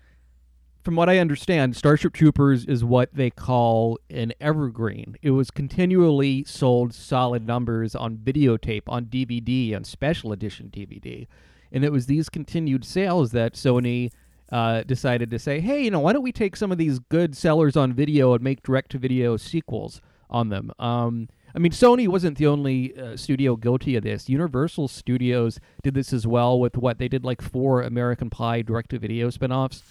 from 0.82 0.96
what 0.96 1.08
I 1.08 1.18
understand, 1.18 1.76
Starship 1.76 2.12
Troopers 2.12 2.64
is 2.64 2.84
what 2.84 3.14
they 3.14 3.30
call 3.30 3.98
an 4.10 4.32
evergreen. 4.40 5.16
It 5.22 5.32
was 5.32 5.50
continually 5.50 6.44
sold 6.44 6.94
solid 6.94 7.46
numbers 7.46 7.94
on 7.94 8.16
videotape, 8.16 8.82
on 8.86 9.06
DVD, 9.06 9.76
on 9.76 9.84
special 9.84 10.32
edition 10.32 10.70
DVD. 10.72 11.26
And 11.72 11.84
it 11.84 11.92
was 11.92 12.06
these 12.06 12.28
continued 12.28 12.84
sales 12.84 13.32
that 13.32 13.54
Sony 13.54 14.10
uh, 14.52 14.84
decided 14.84 15.30
to 15.30 15.38
say, 15.38 15.60
hey, 15.60 15.82
you 15.84 15.90
know, 15.90 16.00
why 16.00 16.12
don't 16.12 16.22
we 16.22 16.32
take 16.32 16.56
some 16.56 16.70
of 16.70 16.78
these 16.78 16.98
good 16.98 17.36
sellers 17.36 17.76
on 17.76 17.92
video 17.92 18.32
and 18.32 18.42
make 18.42 18.62
direct 18.62 18.92
to 18.92 18.98
video 18.98 19.36
sequels 19.36 20.00
on 20.30 20.48
them? 20.48 20.72
Um, 20.78 21.28
I 21.54 21.58
mean, 21.58 21.72
Sony 21.72 22.06
wasn't 22.06 22.36
the 22.36 22.46
only 22.46 22.96
uh, 22.96 23.16
studio 23.16 23.56
guilty 23.56 23.96
of 23.96 24.04
this. 24.04 24.28
Universal 24.28 24.88
Studios 24.88 25.58
did 25.82 25.94
this 25.94 26.12
as 26.12 26.26
well 26.26 26.60
with 26.60 26.76
what 26.76 26.98
they 26.98 27.08
did 27.08 27.24
like 27.24 27.40
four 27.40 27.82
American 27.82 28.28
Pie 28.28 28.62
direct 28.62 28.90
to 28.90 28.98
video 28.98 29.30
spin 29.30 29.52
offs. 29.52 29.82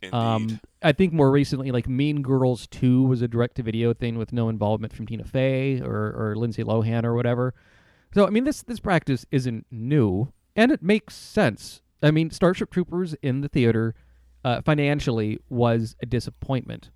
Indeed. 0.00 0.16
Um, 0.16 0.60
I 0.82 0.92
think 0.92 1.12
more 1.12 1.30
recently, 1.30 1.70
like 1.70 1.88
Mean 1.88 2.22
Girls 2.22 2.66
2 2.68 3.04
was 3.04 3.22
a 3.22 3.28
direct 3.28 3.56
to 3.56 3.62
video 3.62 3.94
thing 3.94 4.18
with 4.18 4.32
no 4.32 4.48
involvement 4.48 4.92
from 4.92 5.06
Tina 5.06 5.24
Fey 5.24 5.80
or, 5.80 6.14
or 6.16 6.36
Lindsay 6.36 6.64
Lohan 6.64 7.04
or 7.04 7.14
whatever. 7.14 7.54
So, 8.14 8.26
I 8.26 8.30
mean, 8.30 8.44
this, 8.44 8.62
this 8.62 8.80
practice 8.80 9.24
isn't 9.30 9.66
new, 9.70 10.32
and 10.54 10.70
it 10.70 10.82
makes 10.82 11.14
sense. 11.14 11.80
I 12.02 12.10
mean, 12.10 12.30
Starship 12.30 12.70
Troopers 12.70 13.14
in 13.22 13.40
the 13.40 13.48
theater 13.48 13.94
uh, 14.44 14.60
financially 14.60 15.38
was 15.48 15.96
a 16.02 16.06
disappointment. 16.06 16.90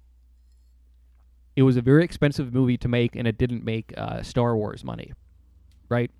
It 1.57 1.63
was 1.63 1.77
a 1.77 1.83
very 1.83 2.05
expensive 2.05 2.53
movie 2.53 2.77
to 2.79 2.89
make, 2.89 3.17
and 3.17 3.27
it 3.27 3.39
didn't 3.39 3.65
make 3.65 3.93
uh, 3.97 4.23
Star 4.23 4.57
Wars 4.57 4.85
money, 4.85 5.13
right? 5.89 6.11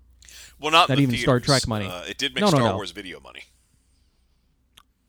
well, 0.59 0.71
not, 0.71 0.89
not 0.89 0.99
even 0.99 1.15
Star. 1.15 1.39
Trek 1.39 1.67
money. 1.67 1.85
Uh, 1.85 2.01
it 2.03 2.17
did 2.17 2.33
make 2.33 2.41
No, 2.41 2.47
no, 2.47 2.57
Star 2.57 2.69
no. 2.69 2.75
Wars 2.75 2.91
video 2.91 3.19
money. 3.19 3.43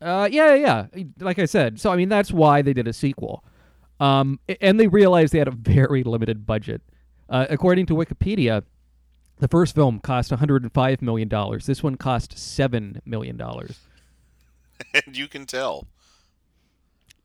Uh, 0.01 0.29
yeah, 0.31 0.53
yeah, 0.53 0.85
yeah. 0.95 1.03
Like 1.19 1.39
I 1.39 1.45
said, 1.45 1.79
so 1.79 1.91
I 1.91 1.95
mean 1.97 2.09
that's 2.09 2.31
why 2.31 2.61
they 2.61 2.73
did 2.73 2.87
a 2.87 2.93
sequel, 2.93 3.43
um, 3.99 4.39
and 4.61 4.79
they 4.79 4.87
realized 4.87 5.33
they 5.33 5.39
had 5.39 5.47
a 5.47 5.51
very 5.51 6.03
limited 6.03 6.45
budget. 6.45 6.81
Uh, 7.27 7.47
according 7.49 7.85
to 7.87 7.95
Wikipedia, 7.95 8.63
the 9.39 9.47
first 9.47 9.75
film 9.75 9.99
cost 9.99 10.31
105 10.31 11.01
million 11.01 11.27
dollars. 11.27 11.65
This 11.65 11.83
one 11.83 11.95
cost 11.95 12.37
seven 12.37 13.01
million 13.05 13.35
dollars. 13.35 13.79
and 15.05 15.17
you 15.17 15.27
can 15.27 15.45
tell. 15.45 15.87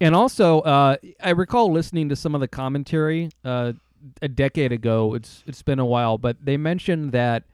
And 0.01 0.15
also, 0.15 0.61
uh, 0.61 0.97
I 1.23 1.31
recall 1.31 1.73
listening 1.73 2.09
to 2.09 2.17
some 2.17 2.35
of 2.35 2.41
the 2.41 2.49
commentary 2.49 3.31
uh, 3.45 3.75
a 4.21 4.29
decade 4.29 4.73
ago. 4.73 5.15
It's 5.15 5.43
it's 5.47 5.63
been 5.63 5.79
a 5.79 5.87
while, 5.87 6.19
but 6.19 6.45
they 6.45 6.57
mentioned 6.57 7.13
that 7.13 7.45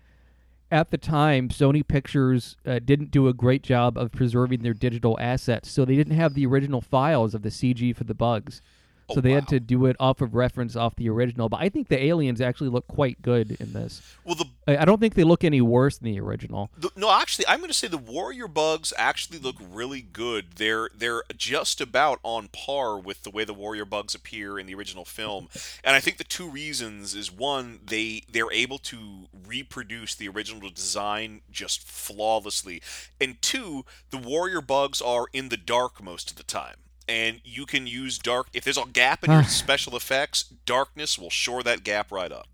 at 0.71 0.91
the 0.91 0.99
time, 0.99 1.49
Sony 1.49 1.87
Pictures 1.87 2.57
uh, 2.65 2.79
didn't 2.79 3.11
do 3.11 3.27
a 3.27 3.35
great 3.35 3.63
job 3.63 3.99
of 3.99 4.13
preserving 4.13 4.61
their 4.61 4.75
digital 4.75 5.19
assets, 5.21 5.71
so 5.71 5.85
they 5.85 5.97
didn't 5.97 6.15
have 6.15 6.35
the 6.35 6.47
original 6.47 6.81
files 6.81 7.35
of 7.35 7.43
the 7.43 7.49
CG 7.49 7.95
for 7.95 8.05
the 8.05 8.15
bugs. 8.15 8.63
Oh, 9.11 9.15
So 9.15 9.21
they 9.21 9.33
had 9.33 9.49
to 9.49 9.61
do 9.61 9.87
it 9.87 9.97
off 9.99 10.21
of 10.21 10.35
reference 10.35 10.77
off 10.77 10.97
the 10.97 11.09
original. 11.09 11.49
But 11.49 11.61
I 11.61 11.69
think 11.69 11.89
the 11.89 12.03
aliens 12.03 12.41
actually 12.41 12.71
look 12.71 12.87
quite 12.87 13.21
good 13.23 13.57
in 13.61 13.73
this. 13.73 14.03
Well, 14.25 14.35
the 14.35 14.47
I 14.67 14.79
I 14.79 14.85
don't 14.85 15.01
think 15.01 15.15
they 15.15 15.25
look 15.25 15.45
any 15.45 15.61
worse 15.61 15.99
than 15.99 16.13
the 16.13 16.21
original. 16.21 16.71
The, 16.77 16.91
no, 16.97 17.11
actually, 17.11 17.47
I'm 17.49 17.59
going 17.59 17.69
to 17.69 17.75
say 17.75 17.89
the 17.89 17.99
Warrior 17.99 18.49
Bugs 18.49 18.93
actually 18.97 19.39
look 19.39 19.57
really 19.61 20.01
good. 20.01 20.53
They're 20.57 20.89
they're 20.97 21.23
just 21.37 21.81
about 21.81 22.21
on 22.23 22.49
par 22.49 22.99
with 22.99 23.23
the 23.23 23.31
way 23.31 23.45
the 23.45 23.55
Warrior 23.55 23.85
Bugs 23.85 24.15
appear 24.15 24.59
in 24.59 24.67
the 24.67 24.75
original 24.75 25.05
film, 25.05 25.49
and 25.85 25.97
I 25.97 26.01
think 26.01 26.17
the 26.17 26.25
two 26.25 26.49
reasons 26.49 27.15
is 27.15 27.31
one 27.31 27.81
they 27.85 28.23
they're 28.31 28.53
able 28.53 28.79
to 28.79 29.29
reproduce 29.47 30.15
the 30.15 30.29
original 30.29 30.71
design 30.71 31.43
just 31.51 31.87
flawlessly, 31.87 32.83
and 33.21 33.41
two 33.43 33.85
the 34.11 34.19
Warrior 34.19 34.61
Bugs 34.61 35.01
are 35.01 35.27
in 35.33 35.49
the 35.49 35.57
dark 35.57 36.03
most 36.03 36.31
of 36.31 36.37
the 36.37 36.43
time. 36.43 36.77
And 37.11 37.41
you 37.45 37.67
can 37.67 37.89
use 37.89 38.19
dark 38.19 38.47
if 38.55 38.63
there's 38.63 38.79
a 38.79 38.85
gap 38.93 39.25
in 39.25 39.33
your 39.33 39.43
special 39.45 39.97
effects, 39.97 40.45
darkness 40.65 41.19
will 41.19 41.31
shore 41.31 41.63
that 41.65 41.83
gap 41.83 42.13
right 42.13 42.31
up. 42.31 42.47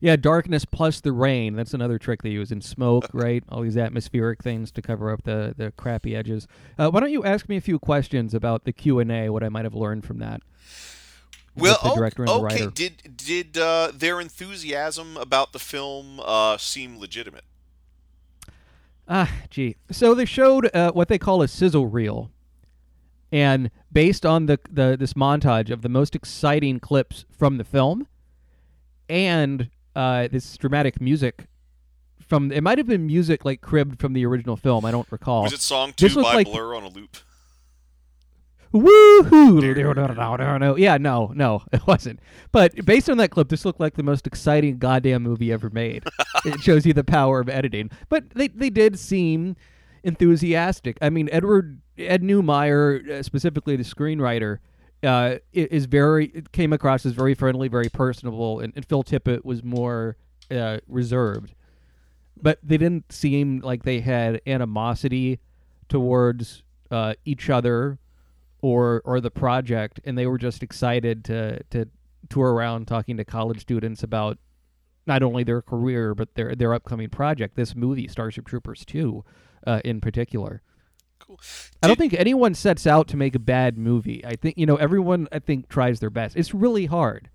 Yeah, 0.00 0.16
darkness 0.16 0.64
plus 0.64 1.00
the 1.00 1.12
rain. 1.12 1.56
That's 1.56 1.74
another 1.74 1.98
trick 1.98 2.22
they 2.22 2.30
use 2.30 2.52
in 2.52 2.60
smoke, 2.60 3.08
right? 3.12 3.42
All 3.48 3.62
these 3.62 3.76
atmospheric 3.76 4.42
things 4.42 4.70
to 4.72 4.82
cover 4.82 5.10
up 5.10 5.24
the, 5.24 5.54
the 5.56 5.72
crappy 5.72 6.14
edges. 6.14 6.46
Uh, 6.78 6.90
why 6.90 7.00
don't 7.00 7.10
you 7.10 7.24
ask 7.24 7.48
me 7.48 7.56
a 7.56 7.60
few 7.60 7.78
questions 7.78 8.34
about 8.34 8.64
the 8.64 8.72
Q 8.72 9.00
and 9.00 9.10
A? 9.10 9.30
What 9.30 9.42
I 9.42 9.48
might 9.48 9.64
have 9.64 9.74
learned 9.74 10.04
from 10.04 10.18
that. 10.18 10.42
Well, 11.56 11.72
with 11.72 11.82
the 11.82 11.90
o- 11.90 11.96
director 11.96 12.22
and 12.22 12.28
the 12.28 12.34
okay. 12.34 12.44
writer. 12.44 12.70
Did 12.70 13.16
did 13.16 13.58
uh, 13.58 13.92
their 13.94 14.20
enthusiasm 14.20 15.16
about 15.16 15.52
the 15.52 15.58
film 15.58 16.20
uh, 16.22 16.58
seem 16.58 16.98
legitimate? 16.98 17.44
Ah, 19.08 19.30
gee. 19.50 19.76
So 19.90 20.14
they 20.14 20.24
showed 20.24 20.74
uh, 20.74 20.92
what 20.92 21.08
they 21.08 21.18
call 21.18 21.42
a 21.42 21.48
sizzle 21.48 21.86
reel, 21.86 22.30
and 23.34 23.68
based 23.90 24.24
on 24.24 24.46
the, 24.46 24.60
the 24.70 24.96
this 24.96 25.14
montage 25.14 25.68
of 25.68 25.82
the 25.82 25.88
most 25.88 26.14
exciting 26.14 26.78
clips 26.78 27.24
from 27.36 27.58
the 27.58 27.64
film, 27.64 28.06
and 29.08 29.68
uh, 29.96 30.28
this 30.30 30.56
dramatic 30.56 31.00
music 31.00 31.46
from 32.20 32.52
it 32.52 32.62
might 32.62 32.78
have 32.78 32.86
been 32.86 33.06
music 33.06 33.44
like 33.44 33.60
cribbed 33.60 34.00
from 34.00 34.12
the 34.12 34.24
original 34.24 34.56
film. 34.56 34.84
I 34.84 34.92
don't 34.92 35.10
recall. 35.10 35.42
Was 35.42 35.52
it 35.52 35.60
song 35.60 35.92
This 35.98 36.12
two 36.12 36.20
looked 36.20 36.30
by 36.30 36.34
like- 36.36 36.46
Blur 36.46 36.76
on 36.76 36.84
a 36.84 36.88
loop? 36.88 37.16
Woohoo! 38.72 39.60
Yeah, 40.78 40.96
no, 40.96 41.32
no, 41.34 41.62
it 41.72 41.86
wasn't. 41.86 42.20
But 42.52 42.84
based 42.84 43.10
on 43.10 43.18
that 43.18 43.30
clip, 43.30 43.48
this 43.48 43.64
looked 43.64 43.80
like 43.80 43.94
the 43.94 44.02
most 44.04 44.26
exciting 44.28 44.78
goddamn 44.78 45.22
movie 45.22 45.52
ever 45.52 45.70
made. 45.70 46.04
it 46.44 46.60
shows 46.60 46.86
you 46.86 46.92
the 46.92 47.04
power 47.04 47.40
of 47.40 47.48
editing. 47.48 47.90
But 48.08 48.30
they 48.30 48.46
they 48.48 48.70
did 48.70 48.96
seem 48.98 49.56
enthusiastic. 50.04 50.98
I 51.02 51.10
mean, 51.10 51.28
Edward 51.32 51.80
Ed 51.98 52.22
Neumeier, 52.22 53.08
uh, 53.08 53.22
specifically 53.22 53.76
the 53.76 53.84
screenwriter, 53.84 54.58
uh, 55.02 55.36
is 55.52 55.86
very 55.86 56.44
came 56.52 56.72
across 56.72 57.04
as 57.04 57.12
very 57.12 57.34
friendly, 57.34 57.68
very 57.68 57.88
personable, 57.88 58.60
and, 58.60 58.72
and 58.74 58.86
Phil 58.86 59.04
Tippett 59.04 59.44
was 59.44 59.62
more 59.62 60.16
uh, 60.50 60.78
reserved. 60.88 61.54
But 62.40 62.58
they 62.62 62.78
didn't 62.78 63.12
seem 63.12 63.60
like 63.60 63.84
they 63.84 64.00
had 64.00 64.40
animosity 64.46 65.40
towards 65.88 66.62
uh, 66.90 67.14
each 67.24 67.50
other 67.50 67.98
or 68.60 69.02
or 69.04 69.20
the 69.20 69.30
project, 69.30 70.00
and 70.04 70.16
they 70.16 70.26
were 70.26 70.38
just 70.38 70.62
excited 70.62 71.24
to 71.26 71.62
to 71.70 71.86
tour 72.30 72.52
around 72.54 72.88
talking 72.88 73.16
to 73.18 73.24
college 73.24 73.60
students 73.60 74.02
about 74.02 74.38
not 75.06 75.22
only 75.22 75.44
their 75.44 75.60
career 75.60 76.14
but 76.14 76.34
their 76.34 76.54
their 76.54 76.72
upcoming 76.72 77.10
project, 77.10 77.56
this 77.56 77.76
movie, 77.76 78.08
Starship 78.08 78.46
Troopers 78.46 78.84
two, 78.84 79.24
uh, 79.66 79.80
in 79.84 80.00
particular. 80.00 80.62
Cool. 81.26 81.40
I 81.82 81.86
don't 81.86 81.96
think 81.98 82.12
anyone 82.14 82.54
sets 82.54 82.86
out 82.86 83.08
to 83.08 83.16
make 83.16 83.34
a 83.34 83.38
bad 83.38 83.78
movie. 83.78 84.24
I 84.24 84.36
think 84.36 84.58
you 84.58 84.66
know 84.66 84.76
everyone. 84.76 85.28
I 85.32 85.38
think 85.38 85.68
tries 85.68 86.00
their 86.00 86.10
best. 86.10 86.36
It's 86.36 86.52
really 86.52 86.86
hard 86.86 87.30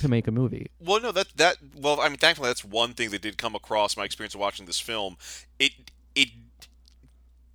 to 0.00 0.08
make 0.08 0.28
a 0.28 0.30
movie. 0.30 0.70
Well, 0.78 1.00
no, 1.00 1.10
that 1.12 1.28
that 1.36 1.56
well, 1.76 2.00
I 2.00 2.08
mean, 2.08 2.18
thankfully, 2.18 2.48
that's 2.48 2.64
one 2.64 2.94
thing 2.94 3.10
that 3.10 3.22
did 3.22 3.36
come 3.36 3.54
across 3.54 3.96
my 3.96 4.04
experience 4.04 4.34
of 4.34 4.40
watching 4.40 4.66
this 4.66 4.78
film. 4.78 5.16
It 5.58 5.72
it 6.14 6.28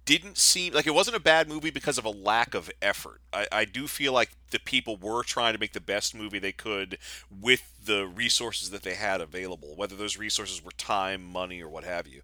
didn't 0.04 0.38
seem 0.38 0.74
like 0.74 0.88
it 0.88 0.94
wasn't 0.94 1.16
a 1.16 1.22
bad 1.22 1.48
movie 1.48 1.70
because 1.70 1.98
of 1.98 2.04
a 2.04 2.10
lack 2.10 2.54
of 2.54 2.70
effort. 2.82 3.22
I, 3.32 3.48
I 3.52 3.66
do 3.66 3.88
feel 3.88 4.12
like 4.12 4.32
the 4.50 4.60
people 4.60 4.98
were 4.98 5.24
trying 5.24 5.54
to 5.54 5.60
make 5.60 5.74
the 5.74 5.80
best 5.80 6.16
movie 6.16 6.40
they 6.40 6.52
could 6.52 6.98
with 7.30 7.76
the 7.86 8.08
resources 8.08 8.72
that 8.72 8.82
they 8.82 8.96
had 8.96 9.22
available, 9.22 9.76
whether 9.76 9.96
those 9.96 10.18
resources 10.18 10.64
were 10.64 10.72
time, 10.72 11.24
money, 11.24 11.62
or 11.62 11.70
what 11.70 11.84
have 11.84 12.08
you. 12.08 12.24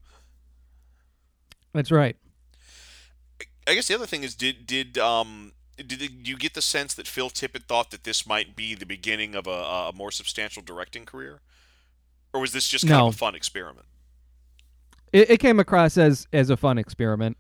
That's 1.74 1.92
right. 1.92 2.18
I 3.68 3.74
guess 3.74 3.88
the 3.88 3.96
other 3.96 4.06
thing 4.06 4.24
is, 4.24 4.36
did 4.36 4.66
did 4.68 4.98
um 4.98 5.54
did 5.78 6.28
you 6.28 6.38
get 6.38 6.54
the 6.54 6.62
sense 6.62 6.94
that 6.94 7.08
Phil 7.08 7.30
Tippett 7.30 7.64
thought 7.64 7.92
that 7.92 8.04
this 8.04 8.26
might 8.26 8.56
be 8.56 8.76
the 8.76 8.86
beginning 8.86 9.36
of 9.36 9.48
a, 9.48 9.50
a 9.50 9.92
more 9.94 10.12
substantial 10.12 10.62
directing 10.62 11.06
career, 11.06 11.42
or 12.34 12.40
was 12.40 12.54
this 12.54 12.68
just 12.70 12.86
kind 12.88 13.00
No. 13.00 13.08
of 13.08 13.16
a 13.16 13.18
fun 13.18 13.36
experiment? 13.36 13.86
It, 15.12 15.30
it 15.32 15.38
came 15.40 15.60
across 15.60 15.98
as 15.98 16.28
as 16.32 16.50
a 16.50 16.58
fun 16.58 16.78
experiment. 16.78 17.38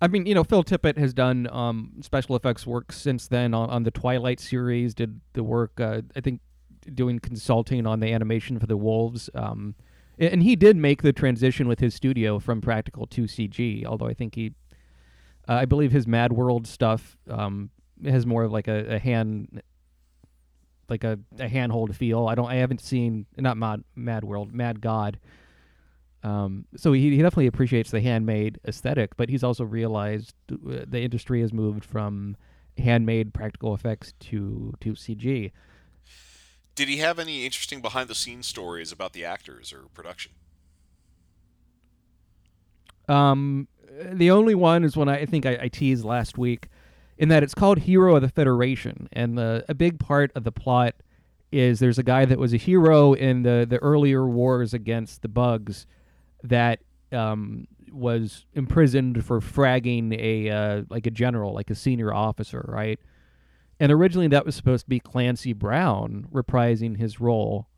I 0.00 0.08
mean, 0.08 0.26
you 0.26 0.34
know, 0.34 0.44
Phil 0.44 0.64
Tippett 0.64 0.98
has 0.98 1.14
done 1.14 1.48
um, 1.50 1.92
special 2.02 2.36
effects 2.36 2.66
work 2.66 2.92
since 2.92 3.28
then 3.28 3.54
on, 3.54 3.70
on 3.70 3.82
the 3.84 3.90
Twilight 3.90 4.40
series. 4.40 4.92
Did 4.94 5.20
the 5.32 5.42
work, 5.44 5.80
uh, 5.80 6.02
I 6.14 6.20
think, 6.20 6.40
doing 6.92 7.20
consulting 7.20 7.86
on 7.86 8.00
the 8.00 8.12
animation 8.12 8.58
for 8.58 8.66
the 8.66 8.76
Wolves. 8.76 9.30
Um, 9.34 9.74
and 10.18 10.42
he 10.42 10.56
did 10.56 10.76
make 10.76 11.02
the 11.02 11.12
transition 11.12 11.66
with 11.68 11.80
his 11.80 11.94
studio 11.94 12.38
from 12.38 12.60
practical 12.60 13.06
to 13.08 13.22
CG. 13.22 13.84
Although 13.86 14.06
I 14.06 14.14
think 14.14 14.34
he, 14.34 14.52
uh, 15.48 15.54
I 15.54 15.64
believe 15.64 15.92
his 15.92 16.06
Mad 16.06 16.32
World 16.32 16.66
stuff 16.66 17.16
um, 17.28 17.70
has 18.04 18.26
more 18.26 18.44
of 18.44 18.52
like 18.52 18.68
a, 18.68 18.94
a 18.94 18.98
hand, 18.98 19.62
like 20.88 21.04
a, 21.04 21.18
a 21.38 21.48
handhold 21.48 21.94
feel. 21.96 22.26
I 22.28 22.34
don't, 22.34 22.50
I 22.50 22.56
haven't 22.56 22.80
seen 22.80 23.26
not 23.36 23.56
Mad 23.56 23.84
Mad 23.94 24.24
World, 24.24 24.52
Mad 24.52 24.80
God. 24.80 25.18
Um, 26.22 26.64
so 26.74 26.92
he, 26.92 27.10
he 27.10 27.16
definitely 27.18 27.48
appreciates 27.48 27.90
the 27.90 28.00
handmade 28.00 28.58
aesthetic, 28.66 29.14
but 29.16 29.28
he's 29.28 29.44
also 29.44 29.62
realized 29.64 30.34
uh, 30.50 30.84
the 30.86 31.02
industry 31.02 31.42
has 31.42 31.52
moved 31.52 31.84
from 31.84 32.36
handmade 32.78 33.34
practical 33.34 33.74
effects 33.74 34.14
to 34.20 34.74
to 34.80 34.92
CG. 34.92 35.52
Did 36.74 36.88
he 36.88 36.96
have 36.96 37.18
any 37.18 37.44
interesting 37.44 37.80
behind 37.80 38.08
the 38.08 38.14
scenes 38.14 38.46
stories 38.46 38.90
about 38.90 39.12
the 39.12 39.24
actors 39.24 39.72
or 39.72 39.82
production? 39.94 40.32
Um, 43.08 43.68
the 44.12 44.30
only 44.30 44.54
one 44.54 44.84
is 44.84 44.96
one 44.96 45.08
I, 45.08 45.24
think 45.26 45.46
I, 45.46 45.58
I 45.62 45.68
teased 45.68 46.04
last 46.04 46.36
week, 46.38 46.68
in 47.18 47.28
that 47.28 47.42
it's 47.42 47.54
called 47.54 47.80
Hero 47.80 48.16
of 48.16 48.22
the 48.22 48.28
Federation, 48.28 49.08
and 49.12 49.38
the 49.38 49.64
a 49.68 49.74
big 49.74 49.98
part 49.98 50.32
of 50.34 50.44
the 50.44 50.52
plot 50.52 50.94
is 51.52 51.78
there's 51.78 51.98
a 51.98 52.02
guy 52.02 52.24
that 52.24 52.38
was 52.38 52.52
a 52.52 52.56
hero 52.56 53.12
in 53.12 53.42
the 53.42 53.64
the 53.68 53.78
earlier 53.78 54.26
wars 54.26 54.74
against 54.74 55.22
the 55.22 55.28
Bugs, 55.28 55.86
that 56.42 56.80
um 57.12 57.66
was 57.92 58.44
imprisoned 58.54 59.24
for 59.24 59.40
fragging 59.40 60.12
a 60.20 60.50
uh, 60.50 60.82
like 60.90 61.06
a 61.06 61.10
general, 61.10 61.54
like 61.54 61.70
a 61.70 61.74
senior 61.74 62.12
officer, 62.12 62.64
right? 62.68 62.98
And 63.78 63.92
originally 63.92 64.28
that 64.28 64.44
was 64.44 64.56
supposed 64.56 64.86
to 64.86 64.90
be 64.90 64.98
Clancy 64.98 65.52
Brown 65.52 66.26
reprising 66.32 66.96
his 66.96 67.20
role 67.20 67.68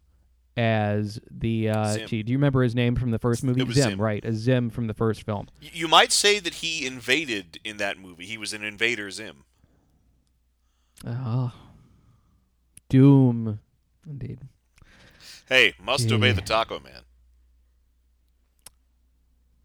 as 0.57 1.21
the 1.31 1.69
uh 1.69 1.99
gee, 2.07 2.23
do 2.23 2.33
you 2.33 2.39
remember 2.39 2.63
his 2.63 2.75
name 2.75 2.97
from 2.97 3.11
the 3.11 3.19
first 3.19 3.45
movie? 3.45 3.63
was 3.63 3.75
Zim, 3.75 3.91
Zim. 3.91 4.01
right? 4.01 4.25
As 4.25 4.37
Zim 4.37 4.71
from 4.71 4.87
the 4.87 4.95
first 4.95 5.23
film. 5.25 5.49
You 5.61 5.87
might 5.89 6.13
say 6.13 6.39
that 6.39 6.55
he 6.55 6.87
invaded 6.87 7.59
in 7.65 7.77
that 7.77 7.99
movie. 7.99 8.25
He 8.27 8.39
was 8.39 8.53
an 8.53 8.63
invader 8.65 9.11
Zim. 9.11 9.45
Oh. 11.07 11.53
Doom. 12.89 13.61
Indeed. 14.09 14.39
Hey, 15.49 15.75
must 15.83 16.11
obey 16.11 16.33
the 16.33 16.41
Taco 16.41 16.81
Man. 16.81 17.03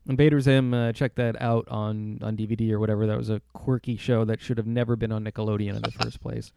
Invader 0.07 0.39
Zim, 0.41 0.73
uh, 0.73 0.91
check 0.93 1.15
that 1.15 1.39
out 1.41 1.67
on, 1.69 2.19
on 2.21 2.35
DVD 2.35 2.71
or 2.71 2.79
whatever. 2.79 3.05
That 3.05 3.17
was 3.17 3.29
a 3.29 3.41
quirky 3.53 3.97
show 3.97 4.25
that 4.25 4.41
should 4.41 4.57
have 4.57 4.65
never 4.67 4.95
been 4.95 5.11
on 5.11 5.23
Nickelodeon 5.23 5.75
in 5.75 5.81
the 5.81 5.91
first 6.01 6.21
place. 6.21 6.51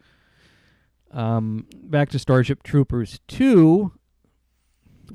Um, 1.11 1.67
back 1.83 2.09
to 2.09 2.19
Starship 2.19 2.63
Troopers 2.63 3.19
2. 3.27 3.91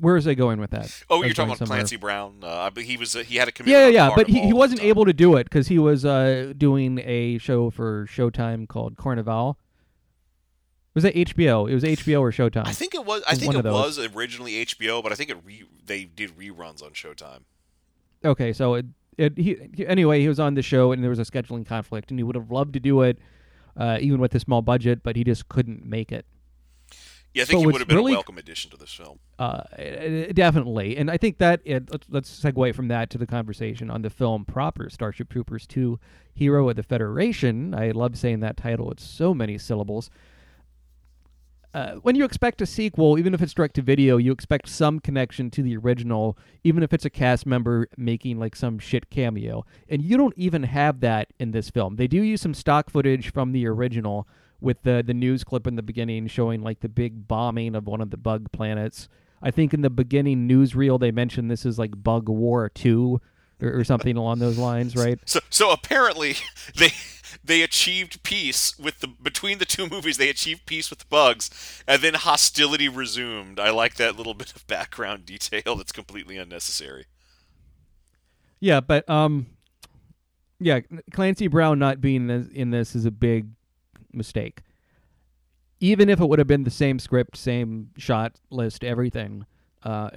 Where 0.01 0.17
is 0.17 0.27
I 0.27 0.33
going 0.33 0.59
with 0.59 0.71
that? 0.71 1.03
Oh, 1.09 1.21
you're 1.23 1.33
talking 1.33 1.49
about 1.49 1.59
somewhere. 1.59 1.77
Clancy 1.77 1.95
Brown. 1.95 2.37
Uh, 2.41 2.69
but 2.71 2.83
he 2.83 2.97
was 2.97 3.15
uh, 3.15 3.19
he 3.19 3.35
had 3.37 3.47
a 3.47 3.51
Yeah, 3.51 3.51
commitment. 3.53 3.93
yeah, 3.93 4.07
yeah. 4.09 4.15
But 4.15 4.27
he, 4.27 4.39
he 4.47 4.51
wasn't 4.53 4.81
able 4.81 5.05
to 5.05 5.13
do 5.13 5.35
it 5.35 5.43
because 5.45 5.67
he 5.67 5.77
was 5.77 6.03
uh, 6.03 6.53
doing 6.57 6.99
a 7.05 7.37
show 7.37 7.69
for 7.69 8.07
Showtime 8.07 8.67
called 8.67 8.95
Carnivàle. 8.97 9.55
Was 10.93 11.03
that 11.03 11.15
HBO? 11.15 11.69
It 11.69 11.73
was 11.73 11.83
HBO 11.83 12.19
or 12.21 12.31
Showtime. 12.31 12.67
I 12.67 12.73
think 12.73 12.93
it 12.95 13.05
was. 13.05 13.23
I 13.27 13.35
think 13.35 13.53
it 13.53 13.63
was 13.63 13.97
originally 13.97 14.65
HBO, 14.65 15.01
but 15.01 15.11
I 15.11 15.15
think 15.15 15.29
it 15.29 15.37
re, 15.45 15.63
they 15.85 16.03
did 16.05 16.31
reruns 16.37 16.83
on 16.83 16.91
Showtime. 16.91 17.41
Okay, 18.25 18.51
so 18.53 18.73
it, 18.73 18.85
it 19.17 19.37
he, 19.37 19.55
he- 19.73 19.87
anyway, 19.87 20.19
he 20.19 20.27
was 20.27 20.39
on 20.39 20.55
the 20.55 20.61
show 20.61 20.91
and 20.91 21.01
there 21.01 21.09
was 21.09 21.19
a 21.19 21.23
scheduling 21.23 21.65
conflict, 21.65 22.09
and 22.11 22.19
he 22.19 22.23
would 22.23 22.35
have 22.35 22.51
loved 22.51 22.73
to 22.73 22.79
do 22.79 23.01
it, 23.03 23.19
uh, 23.77 23.99
even 24.01 24.19
with 24.19 24.35
a 24.35 24.39
small 24.39 24.61
budget, 24.61 25.01
but 25.03 25.15
he 25.15 25.23
just 25.23 25.47
couldn't 25.47 25.85
make 25.85 26.11
it. 26.11 26.25
Yeah, 27.33 27.43
I 27.43 27.45
So 27.45 27.49
think 27.51 27.59
he 27.61 27.65
would 27.67 27.79
have 27.79 27.87
been 27.87 27.97
really- 27.97 28.13
a 28.13 28.15
welcome 28.15 28.37
addition 28.37 28.71
to 28.71 28.77
this 28.77 28.93
film. 28.93 29.19
Uh, 29.39 29.61
definitely, 30.33 30.97
and 30.97 31.09
I 31.09 31.17
think 31.17 31.37
that 31.37 31.61
it, 31.63 31.89
let's, 31.89 32.07
let's 32.09 32.39
segue 32.41 32.75
from 32.75 32.89
that 32.89 33.09
to 33.11 33.17
the 33.17 33.25
conversation 33.25 33.89
on 33.89 34.01
the 34.01 34.09
film 34.09 34.43
proper, 34.43 34.89
Starship 34.89 35.29
Troopers 35.29 35.65
Two: 35.65 35.99
Hero 36.33 36.67
of 36.69 36.75
the 36.75 36.83
Federation. 36.83 37.73
I 37.73 37.91
love 37.91 38.17
saying 38.17 38.41
that 38.41 38.57
title; 38.57 38.91
it's 38.91 39.03
so 39.05 39.33
many 39.33 39.57
syllables. 39.57 40.09
Uh, 41.73 41.93
when 42.01 42.15
you 42.15 42.25
expect 42.25 42.61
a 42.61 42.65
sequel, 42.65 43.17
even 43.17 43.33
if 43.33 43.41
it's 43.41 43.53
direct 43.53 43.75
to 43.75 43.81
video, 43.81 44.17
you 44.17 44.33
expect 44.33 44.67
some 44.67 44.99
connection 44.99 45.49
to 45.49 45.63
the 45.63 45.77
original, 45.77 46.37
even 46.65 46.83
if 46.83 46.91
it's 46.91 47.05
a 47.05 47.09
cast 47.09 47.45
member 47.45 47.87
making 47.95 48.37
like 48.37 48.57
some 48.57 48.77
shit 48.77 49.09
cameo. 49.09 49.65
And 49.87 50.01
you 50.01 50.17
don't 50.17 50.33
even 50.37 50.63
have 50.63 50.99
that 50.99 51.29
in 51.39 51.51
this 51.51 51.69
film. 51.69 51.95
They 51.95 52.07
do 52.07 52.21
use 52.21 52.41
some 52.41 52.53
stock 52.53 52.89
footage 52.89 53.31
from 53.31 53.53
the 53.53 53.65
original 53.67 54.27
with 54.61 54.83
the 54.83 55.03
the 55.05 55.13
news 55.13 55.43
clip 55.43 55.67
in 55.67 55.75
the 55.75 55.81
beginning 55.81 56.27
showing 56.27 56.61
like 56.61 56.79
the 56.79 56.89
big 56.89 57.27
bombing 57.27 57.75
of 57.75 57.87
one 57.87 57.99
of 58.01 58.11
the 58.11 58.17
bug 58.17 58.51
planets. 58.51 59.09
I 59.41 59.51
think 59.51 59.73
in 59.73 59.81
the 59.81 59.89
beginning 59.89 60.47
newsreel 60.47 60.99
they 60.99 61.11
mentioned 61.11 61.49
this 61.49 61.65
is 61.65 61.79
like 61.79 61.91
Bug 62.01 62.29
War 62.29 62.69
Two 62.69 63.19
or, 63.61 63.79
or 63.79 63.83
something 63.83 64.15
along 64.17 64.39
those 64.39 64.57
lines, 64.57 64.95
right? 64.95 65.19
So, 65.25 65.39
so 65.49 65.71
apparently 65.71 66.35
they 66.75 66.91
they 67.43 67.61
achieved 67.61 68.23
peace 68.23 68.77
with 68.77 68.99
the 68.99 69.07
between 69.07 69.57
the 69.57 69.65
two 69.65 69.87
movies. 69.87 70.17
They 70.17 70.29
achieved 70.29 70.65
peace 70.65 70.89
with 70.89 70.99
the 70.99 71.05
bugs, 71.09 71.83
and 71.87 72.01
then 72.01 72.13
hostility 72.13 72.89
resumed. 72.89 73.59
I 73.59 73.71
like 73.71 73.95
that 73.95 74.15
little 74.15 74.33
bit 74.35 74.55
of 74.55 74.65
background 74.67 75.25
detail 75.25 75.75
that's 75.75 75.91
completely 75.91 76.37
unnecessary. 76.37 77.05
Yeah, 78.59 78.79
but 78.79 79.09
um, 79.09 79.47
yeah, 80.59 80.81
Clancy 81.11 81.47
Brown 81.47 81.79
not 81.79 81.99
being 81.99 82.29
in 82.29 82.51
in 82.53 82.69
this 82.71 82.95
is 82.95 83.05
a 83.05 83.11
big 83.11 83.47
mistake. 84.13 84.61
Even 85.79 86.09
if 86.09 86.19
it 86.19 86.25
would 86.27 86.39
have 86.39 86.47
been 86.47 86.63
the 86.63 86.69
same 86.69 86.99
script, 86.99 87.35
same 87.35 87.89
shot 87.97 88.35
list, 88.51 88.83
everything, 88.83 89.45
uh, 89.83 90.09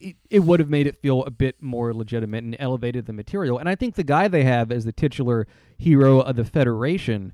it, 0.00 0.16
it 0.30 0.40
would 0.40 0.60
have 0.60 0.68
made 0.68 0.86
it 0.86 1.00
feel 1.00 1.24
a 1.24 1.30
bit 1.30 1.62
more 1.62 1.94
legitimate 1.94 2.44
and 2.44 2.54
elevated 2.58 3.06
the 3.06 3.12
material. 3.12 3.58
And 3.58 3.68
I 3.68 3.74
think 3.74 3.94
the 3.94 4.04
guy 4.04 4.28
they 4.28 4.44
have 4.44 4.70
as 4.70 4.84
the 4.84 4.92
titular 4.92 5.46
hero 5.78 6.20
of 6.20 6.36
the 6.36 6.44
Federation 6.44 7.32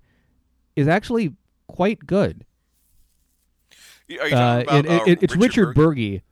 is 0.76 0.86
actually 0.88 1.34
quite 1.66 2.06
good. 2.06 2.44
Are 4.20 4.28
you 4.28 4.36
Uh, 4.36 4.60
about 4.62 4.84
it- 4.84 4.90
uh, 4.90 5.04
it- 5.06 5.22
it's 5.22 5.36
Richard 5.36 5.74
Berg? 5.74 5.96
Burgi, 5.96 6.22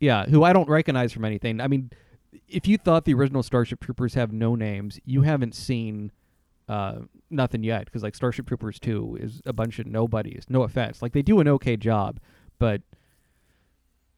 yeah, 0.00 0.26
who 0.26 0.42
I 0.42 0.52
don't 0.52 0.68
recognize 0.68 1.12
from 1.12 1.24
anything. 1.24 1.60
I 1.60 1.68
mean, 1.68 1.90
if 2.48 2.66
you 2.66 2.78
thought 2.78 3.04
the 3.04 3.14
original 3.14 3.42
Starship 3.42 3.80
Troopers 3.80 4.14
have 4.14 4.32
no 4.32 4.54
names, 4.54 4.98
you 5.04 5.22
haven't 5.22 5.54
seen 5.54 6.10
uh, 6.68 7.00
nothing 7.30 7.62
yet. 7.64 7.86
Because 7.86 8.02
like 8.02 8.14
Starship 8.14 8.46
Troopers 8.46 8.78
Two 8.78 9.16
is 9.20 9.40
a 9.46 9.52
bunch 9.52 9.78
of 9.78 9.86
nobodies. 9.86 10.44
No 10.48 10.62
offense, 10.62 11.02
like 11.02 11.12
they 11.12 11.22
do 11.22 11.40
an 11.40 11.48
okay 11.48 11.76
job, 11.76 12.20
but 12.58 12.82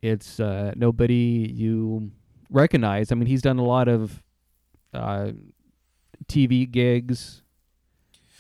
it's 0.03 0.41
uh, 0.41 0.73
nobody 0.77 1.51
you 1.55 2.11
recognize. 2.51 3.13
I 3.13 3.15
mean, 3.15 3.27
he's 3.27 3.43
done 3.43 3.59
a 3.59 3.65
lot 3.65 3.89
of 3.89 4.23
uh, 4.95 5.33
TV 6.27 6.71
gigs. 6.71 7.43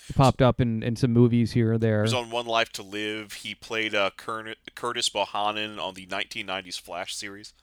He 0.07 0.14
popped 0.14 0.42
up 0.42 0.61
in, 0.61 0.83
in 0.83 0.96
some 0.96 1.12
movies 1.12 1.53
here 1.53 1.75
or 1.75 1.79
there. 1.79 1.99
He 1.99 2.03
was 2.03 2.14
on 2.14 2.31
One 2.31 2.46
Life 2.46 2.73
to 2.73 2.83
Live. 2.83 3.35
He 3.35 3.55
played 3.55 3.94
uh, 3.94 4.11
Curtis 4.16 5.09
Bohannon 5.09 5.79
on 5.79 5.94
the 5.94 6.07
1990s 6.07 6.81
Flash 6.81 7.14
series. 7.14 7.55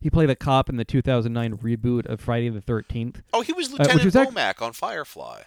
He 0.00 0.10
played 0.10 0.28
a 0.30 0.36
cop 0.36 0.68
in 0.68 0.76
the 0.76 0.84
2009 0.84 1.56
reboot 1.58 2.06
of 2.06 2.20
Friday 2.20 2.48
the 2.50 2.60
13th. 2.60 3.22
Oh, 3.32 3.40
he 3.40 3.52
was 3.52 3.70
which 3.70 3.80
Lieutenant 3.80 4.04
was 4.04 4.16
ac- 4.16 4.30
Womack 4.30 4.60
on 4.60 4.72
Firefly. 4.72 5.42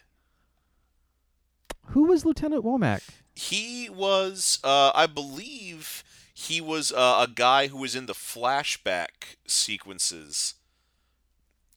Who 1.87 2.03
was 2.05 2.25
Lieutenant 2.25 2.63
Womack? 2.63 3.01
He 3.35 3.89
was, 3.89 4.59
uh, 4.63 4.91
I 4.95 5.07
believe, 5.07 6.03
he 6.33 6.61
was 6.61 6.91
uh, 6.91 7.25
a 7.27 7.31
guy 7.33 7.67
who 7.67 7.77
was 7.77 7.95
in 7.95 8.05
the 8.05 8.13
flashback 8.13 9.35
sequences 9.45 10.55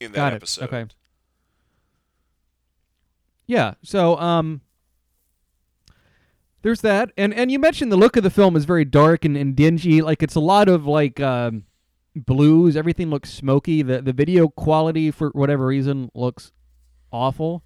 in 0.00 0.12
that 0.12 0.16
Got 0.16 0.32
it. 0.32 0.36
episode. 0.36 0.64
Okay. 0.64 0.86
Yeah. 3.46 3.74
So, 3.82 4.16
um, 4.18 4.60
there's 6.62 6.80
that, 6.80 7.12
and 7.16 7.32
and 7.32 7.50
you 7.52 7.58
mentioned 7.58 7.92
the 7.92 7.96
look 7.96 8.16
of 8.16 8.24
the 8.24 8.30
film 8.30 8.56
is 8.56 8.64
very 8.64 8.84
dark 8.84 9.24
and, 9.24 9.36
and 9.36 9.54
dingy. 9.54 10.02
Like 10.02 10.22
it's 10.22 10.34
a 10.34 10.40
lot 10.40 10.68
of 10.68 10.86
like 10.86 11.20
um, 11.20 11.64
blues. 12.16 12.76
Everything 12.76 13.10
looks 13.10 13.32
smoky. 13.32 13.82
The 13.82 14.02
the 14.02 14.12
video 14.12 14.48
quality 14.48 15.10
for 15.10 15.30
whatever 15.30 15.66
reason 15.66 16.10
looks 16.14 16.50
awful, 17.12 17.62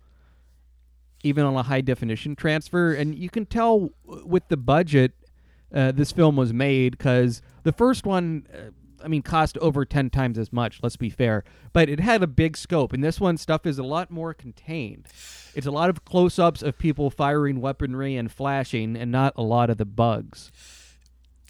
even 1.23 1.45
on 1.45 1.55
a 1.55 1.63
high 1.63 1.81
definition 1.81 2.37
transfer. 2.37 2.93
And 2.95 3.15
you 3.15 3.31
can 3.31 3.47
tell 3.47 3.91
with 4.05 4.49
the 4.49 4.57
budget 4.57 5.13
uh, 5.75 5.93
this 5.93 6.13
film 6.13 6.37
was 6.37 6.53
made 6.53 6.99
because 6.99 7.43
the 7.63 7.73
first 7.73 8.05
one, 8.05 8.47
uh, 8.53 8.71
I 9.03 9.09
mean, 9.09 9.23
cost 9.23 9.59
over 9.59 9.85
10 9.85 10.11
times 10.11 10.39
as 10.39 10.53
much, 10.53 10.81
let's 10.83 10.97
be 10.97 11.11
fair. 11.11 11.45
But 11.73 11.89
it 11.89 12.01
had 12.01 12.23
a 12.23 12.27
big 12.27 12.57
scope. 12.57 12.93
And 12.93 13.03
this 13.03 13.21
one, 13.21 13.37
stuff 13.37 13.67
is 13.67 13.79
a 13.79 13.83
lot 13.83 14.11
more 14.11 14.35
contained. 14.35 15.07
It's 15.55 15.67
a 15.67 15.71
lot 15.71 15.91
of 15.91 16.05
close 16.05 16.39
ups 16.39 16.63
of 16.63 16.79
people 16.79 17.11
firing 17.11 17.61
weaponry 17.61 18.17
and 18.17 18.31
flashing, 18.31 18.97
and 18.97 19.11
not 19.11 19.33
a 19.37 19.43
lot 19.43 19.71
of 19.71 19.79
the 19.79 19.85
bugs. 19.85 20.51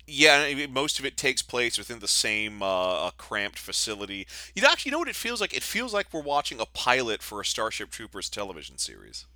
Yeah, 0.07 0.45
I 0.47 0.55
mean, 0.55 0.73
most 0.73 0.99
of 0.99 1.05
it 1.05 1.17
takes 1.17 1.43
place 1.43 1.79
within 1.79 2.01
the 2.01 2.09
same 2.09 2.63
uh, 2.63 3.11
cramped 3.13 3.59
facility. 3.59 4.27
You 4.55 4.63
actually, 4.67 4.91
you 4.91 4.93
know 4.93 4.99
what 4.99 5.09
it 5.09 5.17
feels 5.17 5.41
like? 5.41 5.55
It 5.55 5.63
feels 5.63 5.95
like 5.95 6.13
we're 6.13 6.23
watching 6.23 6.61
a 6.61 6.67
pilot 6.67 7.23
for 7.23 7.41
a 7.41 7.45
Starship 7.45 7.91
Troopers 7.91 8.29
television 8.29 8.79
series. 8.79 9.27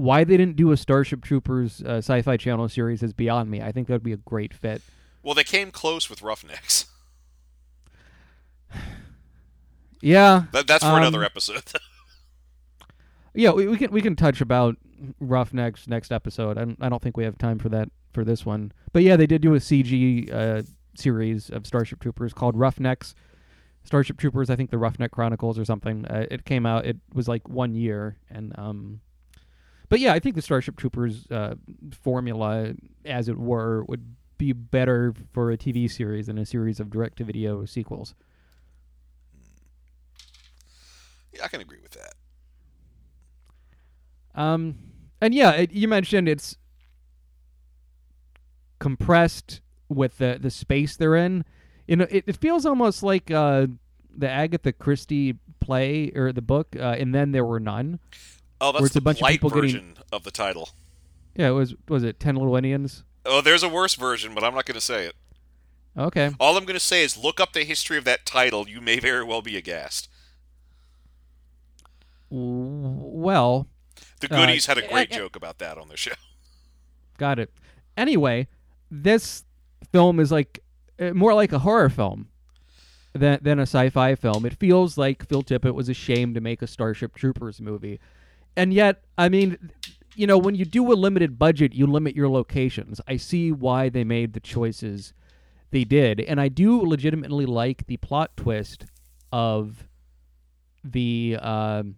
Why 0.00 0.24
they 0.24 0.36
didn't 0.36 0.56
do 0.56 0.72
a 0.72 0.76
Starship 0.76 1.22
Troopers 1.22 1.82
uh, 1.82 1.98
sci 1.98 2.22
fi 2.22 2.36
channel 2.36 2.68
series 2.68 3.02
is 3.02 3.12
beyond 3.12 3.50
me. 3.50 3.60
I 3.60 3.72
think 3.72 3.88
that 3.88 3.94
would 3.94 4.02
be 4.02 4.12
a 4.12 4.18
great 4.18 4.54
fit. 4.54 4.82
Well, 5.22 5.34
they 5.34 5.44
came 5.44 5.70
close 5.70 6.08
with 6.08 6.22
Roughnecks. 6.22 6.86
Yeah. 10.02 10.44
That, 10.52 10.66
that's 10.66 10.82
for 10.82 10.92
um, 10.92 11.02
another 11.02 11.22
episode. 11.22 11.62
Yeah, 13.34 13.50
we, 13.50 13.68
we 13.68 13.76
can 13.76 13.92
we 13.92 14.02
can 14.02 14.16
touch 14.16 14.40
about 14.40 14.76
Roughnecks 15.20 15.86
next 15.86 16.10
episode. 16.10 16.58
I 16.58 16.64
don't, 16.64 16.78
I 16.80 16.88
don't 16.88 17.00
think 17.00 17.16
we 17.16 17.24
have 17.24 17.38
time 17.38 17.58
for 17.58 17.68
that 17.68 17.88
for 18.12 18.24
this 18.24 18.44
one. 18.44 18.72
But 18.92 19.02
yeah, 19.02 19.16
they 19.16 19.26
did 19.26 19.40
do 19.40 19.54
a 19.54 19.58
CG 19.58 20.32
uh, 20.32 20.62
series 20.96 21.48
of 21.50 21.66
Starship 21.66 22.00
Troopers 22.00 22.32
called 22.32 22.56
Roughnecks. 22.56 23.14
Starship 23.84 24.18
Troopers, 24.18 24.50
I 24.50 24.56
think 24.56 24.70
the 24.70 24.78
Roughneck 24.78 25.10
Chronicles 25.12 25.58
or 25.58 25.64
something. 25.64 26.04
Uh, 26.06 26.26
it 26.30 26.44
came 26.44 26.66
out. 26.66 26.86
It 26.86 26.98
was 27.14 27.28
like 27.28 27.48
one 27.48 27.74
year, 27.74 28.16
and 28.28 28.52
um, 28.58 29.00
but 29.90 30.00
yeah, 30.00 30.14
I 30.14 30.20
think 30.20 30.36
the 30.36 30.42
Starship 30.42 30.76
Troopers 30.76 31.26
uh, 31.30 31.56
formula, 31.92 32.74
as 33.04 33.28
it 33.28 33.36
were, 33.36 33.84
would 33.84 34.14
be 34.38 34.52
better 34.52 35.12
for 35.32 35.50
a 35.50 35.58
TV 35.58 35.90
series 35.90 36.28
than 36.28 36.38
a 36.38 36.46
series 36.46 36.80
of 36.80 36.88
direct-to-video 36.88 37.66
sequels. 37.66 38.14
yeah, 41.34 41.44
I 41.44 41.48
can 41.48 41.60
agree 41.60 41.80
with 41.82 41.92
that. 41.92 42.14
Um, 44.34 44.76
and 45.20 45.34
yeah, 45.34 45.52
it, 45.52 45.72
you 45.72 45.88
mentioned 45.88 46.28
it's 46.28 46.56
compressed 48.78 49.60
with 49.88 50.18
the 50.18 50.38
the 50.40 50.50
space 50.50 50.96
they're 50.96 51.16
in. 51.16 51.44
You 51.86 51.96
know, 51.96 52.06
it, 52.10 52.24
it 52.26 52.36
feels 52.36 52.64
almost 52.64 53.02
like 53.02 53.30
uh, 53.30 53.66
the 54.16 54.28
Agatha 54.28 54.72
Christie 54.72 55.36
play 55.60 56.12
or 56.14 56.32
the 56.32 56.42
book, 56.42 56.76
uh, 56.78 56.96
and 56.98 57.14
then 57.14 57.32
there 57.32 57.44
were 57.44 57.60
none. 57.60 57.98
Oh, 58.60 58.66
Where 58.66 58.72
that's 58.74 58.86
it's 58.86 58.94
the 58.94 58.98
a 58.98 59.02
bunch 59.02 59.18
of 59.18 59.22
light 59.22 59.32
people 59.32 59.50
getting- 59.50 59.70
version 59.70 59.94
of 60.12 60.24
the 60.24 60.30
title. 60.30 60.68
Yeah, 61.34 61.48
it 61.48 61.52
was 61.52 61.74
was 61.88 62.02
it 62.02 62.20
ten 62.20 62.36
little 62.36 62.54
Indians? 62.56 63.04
Oh, 63.24 63.40
there's 63.40 63.62
a 63.62 63.68
worse 63.68 63.94
version, 63.94 64.34
but 64.34 64.42
I'm 64.44 64.54
not 64.54 64.64
going 64.66 64.74
to 64.74 64.80
say 64.80 65.06
it. 65.06 65.14
Okay, 65.96 66.30
All 66.38 66.56
I'm 66.56 66.64
going 66.64 66.78
to 66.78 66.84
say 66.84 67.02
is 67.02 67.16
look 67.16 67.40
up 67.40 67.52
the 67.52 67.64
history 67.64 67.98
of 67.98 68.04
that 68.04 68.24
title. 68.24 68.68
You 68.68 68.80
may 68.80 68.98
very 69.00 69.24
well 69.24 69.42
be 69.42 69.56
aghast. 69.56 70.08
Well, 72.30 73.66
The 74.20 74.32
Uh, 74.34 74.46
had 74.66 74.78
a 74.78 74.86
great 74.88 75.10
joke 75.10 75.34
about 75.36 75.58
that 75.58 75.78
on 75.78 75.88
their 75.88 75.96
show. 75.96 76.12
got 77.18 77.38
it. 77.38 77.50
Anyway, 77.96 78.46
this 78.90 79.44
film 79.92 80.20
is 80.20 80.30
like 80.30 80.60
uh, 80.98 81.12
more 81.12 81.34
like 81.34 81.52
a 81.52 81.58
horror 81.60 81.88
film 81.90 82.28
than 83.12 83.38
than 83.42 83.58
a 83.58 83.62
sci-fi 83.62 84.14
film. 84.14 84.46
It 84.46 84.54
feels 84.54 84.96
like 84.96 85.26
Phil 85.28 85.42
Tippett 85.42 85.74
was 85.74 85.88
ashamed 85.88 86.34
to 86.36 86.40
make 86.40 86.62
a 86.62 86.66
Starship 86.66 87.14
Troopers 87.16 87.60
movie, 87.60 87.98
and 88.56 88.72
yet, 88.72 89.04
I 89.16 89.28
mean, 89.28 89.70
you 90.14 90.26
know, 90.26 90.38
when 90.38 90.54
you 90.54 90.64
do 90.64 90.92
a 90.92 90.94
limited 90.94 91.38
budget, 91.38 91.74
you 91.74 91.86
limit 91.86 92.14
your 92.14 92.28
locations. 92.28 93.00
I 93.06 93.16
see 93.16 93.52
why 93.52 93.88
they 93.88 94.04
made 94.04 94.32
the 94.32 94.40
choices 94.40 95.12
they 95.70 95.84
did, 95.84 96.20
and 96.20 96.40
I 96.40 96.48
do 96.48 96.80
legitimately 96.82 97.46
like 97.46 97.86
the 97.86 97.96
plot 97.98 98.36
twist 98.36 98.86
of 99.32 99.86
the 100.82 101.36
um 101.40 101.96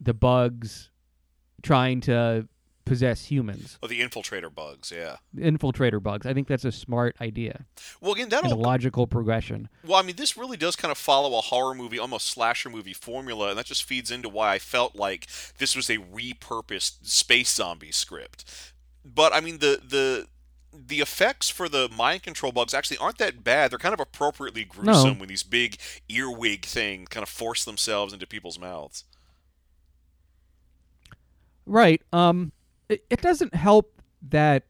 the 0.00 0.12
bugs 0.12 0.90
trying 1.62 2.00
to 2.02 2.46
possess 2.84 3.26
humans 3.26 3.78
Oh, 3.82 3.86
the 3.86 4.00
infiltrator 4.00 4.54
bugs, 4.54 4.92
yeah. 4.94 5.16
infiltrator 5.36 6.02
bugs. 6.02 6.26
I 6.26 6.34
think 6.34 6.48
that's 6.48 6.64
a 6.64 6.72
smart 6.72 7.16
idea 7.20 7.64
Well, 8.00 8.12
again, 8.12 8.28
and 8.32 8.52
a 8.52 8.54
logical 8.54 9.06
progression. 9.06 9.68
Well, 9.84 9.98
I 9.98 10.02
mean, 10.02 10.16
this 10.16 10.36
really 10.36 10.56
does 10.56 10.76
kind 10.76 10.92
of 10.92 10.98
follow 10.98 11.36
a 11.38 11.40
horror 11.40 11.74
movie, 11.74 11.98
almost 11.98 12.26
slasher 12.26 12.70
movie 12.70 12.92
formula, 12.94 13.50
and 13.50 13.58
that 13.58 13.66
just 13.66 13.84
feeds 13.84 14.10
into 14.10 14.28
why 14.28 14.54
I 14.54 14.58
felt 14.58 14.96
like 14.96 15.26
this 15.58 15.74
was 15.74 15.88
a 15.88 15.98
repurposed 15.98 17.06
space 17.06 17.54
zombie 17.54 17.92
script. 17.92 18.44
But 19.04 19.34
I 19.34 19.40
mean, 19.40 19.58
the 19.58 19.80
the 19.86 20.26
the 20.76 21.00
effects 21.00 21.48
for 21.48 21.68
the 21.68 21.88
mind 21.96 22.22
control 22.24 22.50
bugs 22.50 22.74
actually 22.74 22.96
aren't 22.98 23.18
that 23.18 23.44
bad. 23.44 23.70
They're 23.70 23.78
kind 23.78 23.94
of 23.94 24.00
appropriately 24.00 24.64
gruesome 24.64 25.18
when 25.20 25.28
these 25.28 25.44
big 25.44 25.76
earwig 26.08 26.64
things 26.64 27.08
kind 27.10 27.22
of 27.22 27.28
force 27.28 27.64
themselves 27.64 28.12
into 28.12 28.26
people's 28.26 28.58
mouths. 28.58 29.04
Right. 31.66 32.02
Um 32.12 32.52
it, 32.88 33.04
it 33.10 33.20
doesn't 33.20 33.54
help 33.54 34.02
that 34.30 34.64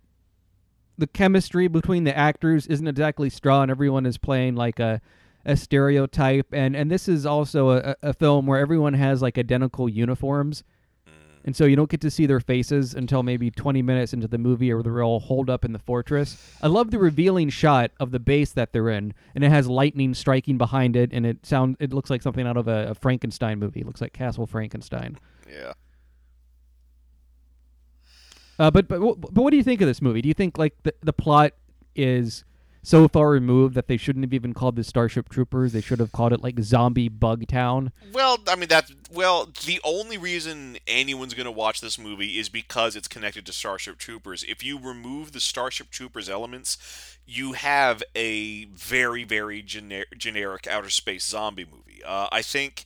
the 0.97 1.07
chemistry 1.07 1.69
between 1.69 2.05
the 2.05 2.17
actors 2.17 2.67
isn't 2.67 2.87
exactly 2.87 3.31
strong. 3.31 3.71
Everyone 3.71 4.07
is 4.07 4.19
playing 4.19 4.55
like 4.57 4.79
a 4.79 5.01
a 5.47 5.57
stereotype 5.57 6.47
and 6.53 6.75
and 6.75 6.91
this 6.91 7.07
is 7.07 7.27
also 7.27 7.71
a, 7.71 7.95
a 8.03 8.15
film 8.15 8.47
where 8.47 8.59
everyone 8.59 8.95
has 8.95 9.21
like 9.21 9.37
identical 9.37 9.89
uniforms. 9.89 10.65
Mm. 11.07 11.13
And 11.45 11.57
so 11.57 11.67
you 11.67 11.77
don't 11.77 11.91
get 11.91 12.01
to 12.01 12.11
see 12.11 12.25
their 12.25 12.41
faces 12.41 12.95
until 12.95 13.23
maybe 13.23 13.51
20 13.51 13.83
minutes 13.83 14.15
into 14.15 14.27
the 14.27 14.39
movie 14.39 14.73
or 14.73 14.83
they're 14.83 15.03
all 15.03 15.21
holed 15.21 15.51
up 15.51 15.65
in 15.65 15.73
the 15.73 15.79
fortress. 15.79 16.39
I 16.63 16.69
love 16.69 16.91
the 16.91 16.99
revealing 16.99 17.51
shot 17.51 17.91
of 18.01 18.11
the 18.11 18.21
base 18.21 18.53
that 18.53 18.73
they're 18.73 18.89
in 18.89 19.13
and 19.35 19.45
it 19.45 19.51
has 19.51 19.67
lightning 19.67 20.15
striking 20.15 20.57
behind 20.57 20.97
it 20.97 21.11
and 21.13 21.27
it 21.27 21.45
sound 21.45 21.77
it 21.79 21.93
looks 21.93 22.09
like 22.09 22.23
something 22.23 22.47
out 22.47 22.57
of 22.57 22.67
a, 22.67 22.91
a 22.91 22.95
Frankenstein 22.95 23.59
movie. 23.59 23.81
It 23.81 23.87
looks 23.87 24.01
like 24.01 24.15
Castle 24.15 24.47
Frankenstein. 24.47 25.19
Yeah. 25.47 25.75
Uh, 28.59 28.71
but 28.71 28.89
but 28.89 29.01
but 29.01 29.43
what 29.43 29.51
do 29.51 29.57
you 29.57 29.65
think 29.65 29.81
of 29.81 29.87
this 29.87 30.01
movie? 30.03 30.23
Do 30.23 30.29
you 30.29 30.35
think 30.35 30.59
like 30.59 30.75
the 30.83 30.95
the 31.03 31.13
plot 31.13 31.53
is 31.95 32.45
so 32.83 33.09
far 33.09 33.31
removed 33.31 33.75
that 33.75 33.89
they 33.89 33.97
shouldn't 33.97 34.25
have 34.25 34.35
even 34.35 34.53
called 34.53 34.77
this 34.77 34.87
Starship 34.89 35.29
Troopers? 35.29 35.73
They 35.73 35.81
should 35.81 35.99
have 35.99 36.13
called 36.13 36.33
it 36.33 36.43
like 36.43 36.61
Zombie 36.61 37.09
Bug 37.09 37.47
Town. 37.49 37.93
Well, 38.13 38.39
I 38.47 38.57
mean 38.57 38.69
that. 38.69 38.91
Well, 39.11 39.51
the 39.65 39.81
only 39.83 40.19
reason 40.19 40.77
anyone's 40.87 41.35
going 41.35 41.47
to 41.47 41.53
watch 41.53 41.81
this 41.81 41.99
movie 41.99 42.39
is 42.39 42.49
because 42.49 42.95
it's 42.95 43.09
connected 43.09 43.47
to 43.47 43.53
Starship 43.53 43.99
Troopers. 43.99 44.45
If 44.45 44.63
you 44.63 44.79
remove 44.79 45.33
the 45.33 45.41
Starship 45.41 45.91
Troopers 45.91 46.29
elements, 46.29 47.17
you 47.27 47.53
have 47.53 48.03
a 48.15 48.67
very, 48.67 49.25
very 49.25 49.63
gener- 49.63 50.05
generic 50.17 50.67
outer 50.67 50.91
space 50.91 51.25
zombie 51.25 51.65
movie. 51.65 52.05
Uh, 52.05 52.29
I 52.31 52.43
think, 52.43 52.85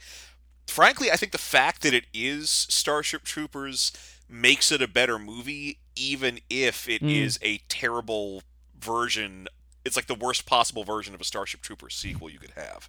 frankly, 0.67 1.11
I 1.11 1.17
think 1.17 1.33
the 1.33 1.39
fact 1.39 1.83
that 1.83 1.93
it 1.93 2.05
is 2.15 2.51
Starship 2.51 3.25
Troopers 3.25 3.93
makes 4.29 4.71
it 4.73 4.83
a 4.83 4.89
better 4.89 5.19
movie, 5.19 5.79
even 5.97 6.41
if 6.51 6.89
it 6.89 7.03
is 7.03 7.39
Mm. 7.39 7.47
a 7.47 7.59
terrible 7.69 8.43
version. 8.79 9.49
It's 9.85 9.97
like 9.97 10.07
the 10.07 10.15
worst 10.15 10.45
possible 10.47 10.85
version 10.85 11.15
of 11.15 11.21
a 11.21 11.25
Starship 11.25 11.63
Troopers 11.63 11.95
sequel 11.95 12.29
you 12.31 12.39
could 12.39 12.53
have. 12.53 12.89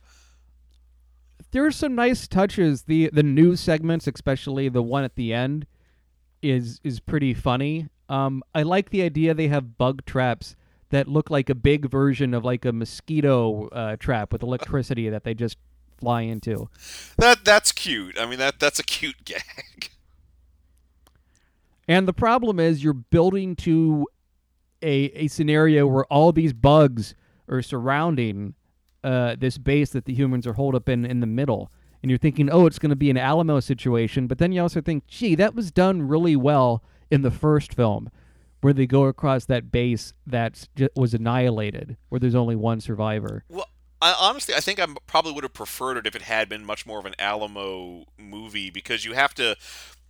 There 1.51 1.65
are 1.65 1.71
some 1.71 1.95
nice 1.95 2.27
touches. 2.27 2.83
the 2.83 3.09
The 3.11 3.23
news 3.23 3.59
segments, 3.59 4.05
especially 4.07 4.69
the 4.69 4.83
one 4.83 5.03
at 5.03 5.15
the 5.15 5.33
end, 5.33 5.65
is 6.41 6.79
is 6.83 6.99
pretty 6.99 7.33
funny. 7.33 7.87
Um, 8.07 8.43
I 8.53 8.63
like 8.63 8.89
the 8.89 9.01
idea 9.01 9.33
they 9.33 9.47
have 9.47 9.77
bug 9.77 10.05
traps 10.05 10.55
that 10.89 11.07
look 11.07 11.29
like 11.29 11.49
a 11.49 11.55
big 11.55 11.89
version 11.89 12.33
of 12.33 12.43
like 12.43 12.65
a 12.65 12.71
mosquito 12.73 13.67
uh, 13.69 13.95
trap 13.97 14.31
with 14.33 14.41
electricity 14.43 15.09
that 15.09 15.23
they 15.23 15.33
just 15.33 15.57
fly 15.99 16.21
into. 16.21 16.69
That 17.17 17.45
that's 17.45 17.71
cute. 17.71 18.17
I 18.19 18.25
mean 18.25 18.39
that 18.39 18.59
that's 18.59 18.79
a 18.79 18.83
cute 18.83 19.15
gag. 19.25 19.89
And 21.89 22.07
the 22.07 22.13
problem 22.13 22.59
is 22.59 22.83
you're 22.83 22.93
building 22.93 23.55
to 23.57 24.07
a 24.81 25.11
a 25.15 25.27
scenario 25.27 25.87
where 25.87 26.05
all 26.05 26.31
these 26.31 26.53
bugs 26.53 27.15
are 27.49 27.63
surrounding 27.63 28.53
uh, 29.03 29.35
this 29.37 29.57
base 29.57 29.89
that 29.89 30.05
the 30.05 30.13
humans 30.13 30.45
are 30.45 30.53
holed 30.53 30.75
up 30.75 30.87
in 30.87 31.03
in 31.03 31.19
the 31.19 31.27
middle. 31.27 31.71
And 32.01 32.09
you're 32.09 32.19
thinking, 32.19 32.49
oh, 32.49 32.65
it's 32.65 32.79
going 32.79 32.91
to 32.91 32.95
be 32.95 33.09
an 33.09 33.17
Alamo 33.17 33.59
situation. 33.59 34.27
But 34.27 34.37
then 34.37 34.53
you 34.53 34.61
also 34.61 34.79
think, 34.79 35.05
gee, 35.07 35.35
that 35.35 35.53
was 35.53 35.69
done 35.69 36.07
really 36.07 36.37
well 36.37 36.81
in 37.11 37.23
the 37.23 37.31
first 37.31 37.73
film, 37.73 38.09
where 38.61 38.71
they 38.71 38.87
go 38.87 39.03
across 39.05 39.43
that 39.45 39.69
base 39.69 40.13
that 40.25 40.65
was 40.95 41.13
annihilated, 41.13 41.97
where 42.07 42.19
there's 42.19 42.35
only 42.35 42.55
one 42.55 42.79
survivor. 42.79 43.43
Well, 43.49 43.67
I, 44.01 44.15
honestly, 44.17 44.55
I 44.55 44.61
think 44.61 44.79
I 44.79 44.87
probably 45.07 45.33
would 45.33 45.43
have 45.43 45.53
preferred 45.53 45.97
it 45.97 46.07
if 46.07 46.15
it 46.15 46.21
had 46.21 46.47
been 46.47 46.63
much 46.63 46.85
more 46.85 46.99
of 46.99 47.05
an 47.05 47.15
Alamo 47.19 48.05
movie 48.17 48.69
because 48.69 49.03
you 49.03 49.13
have 49.13 49.33
to. 49.33 49.57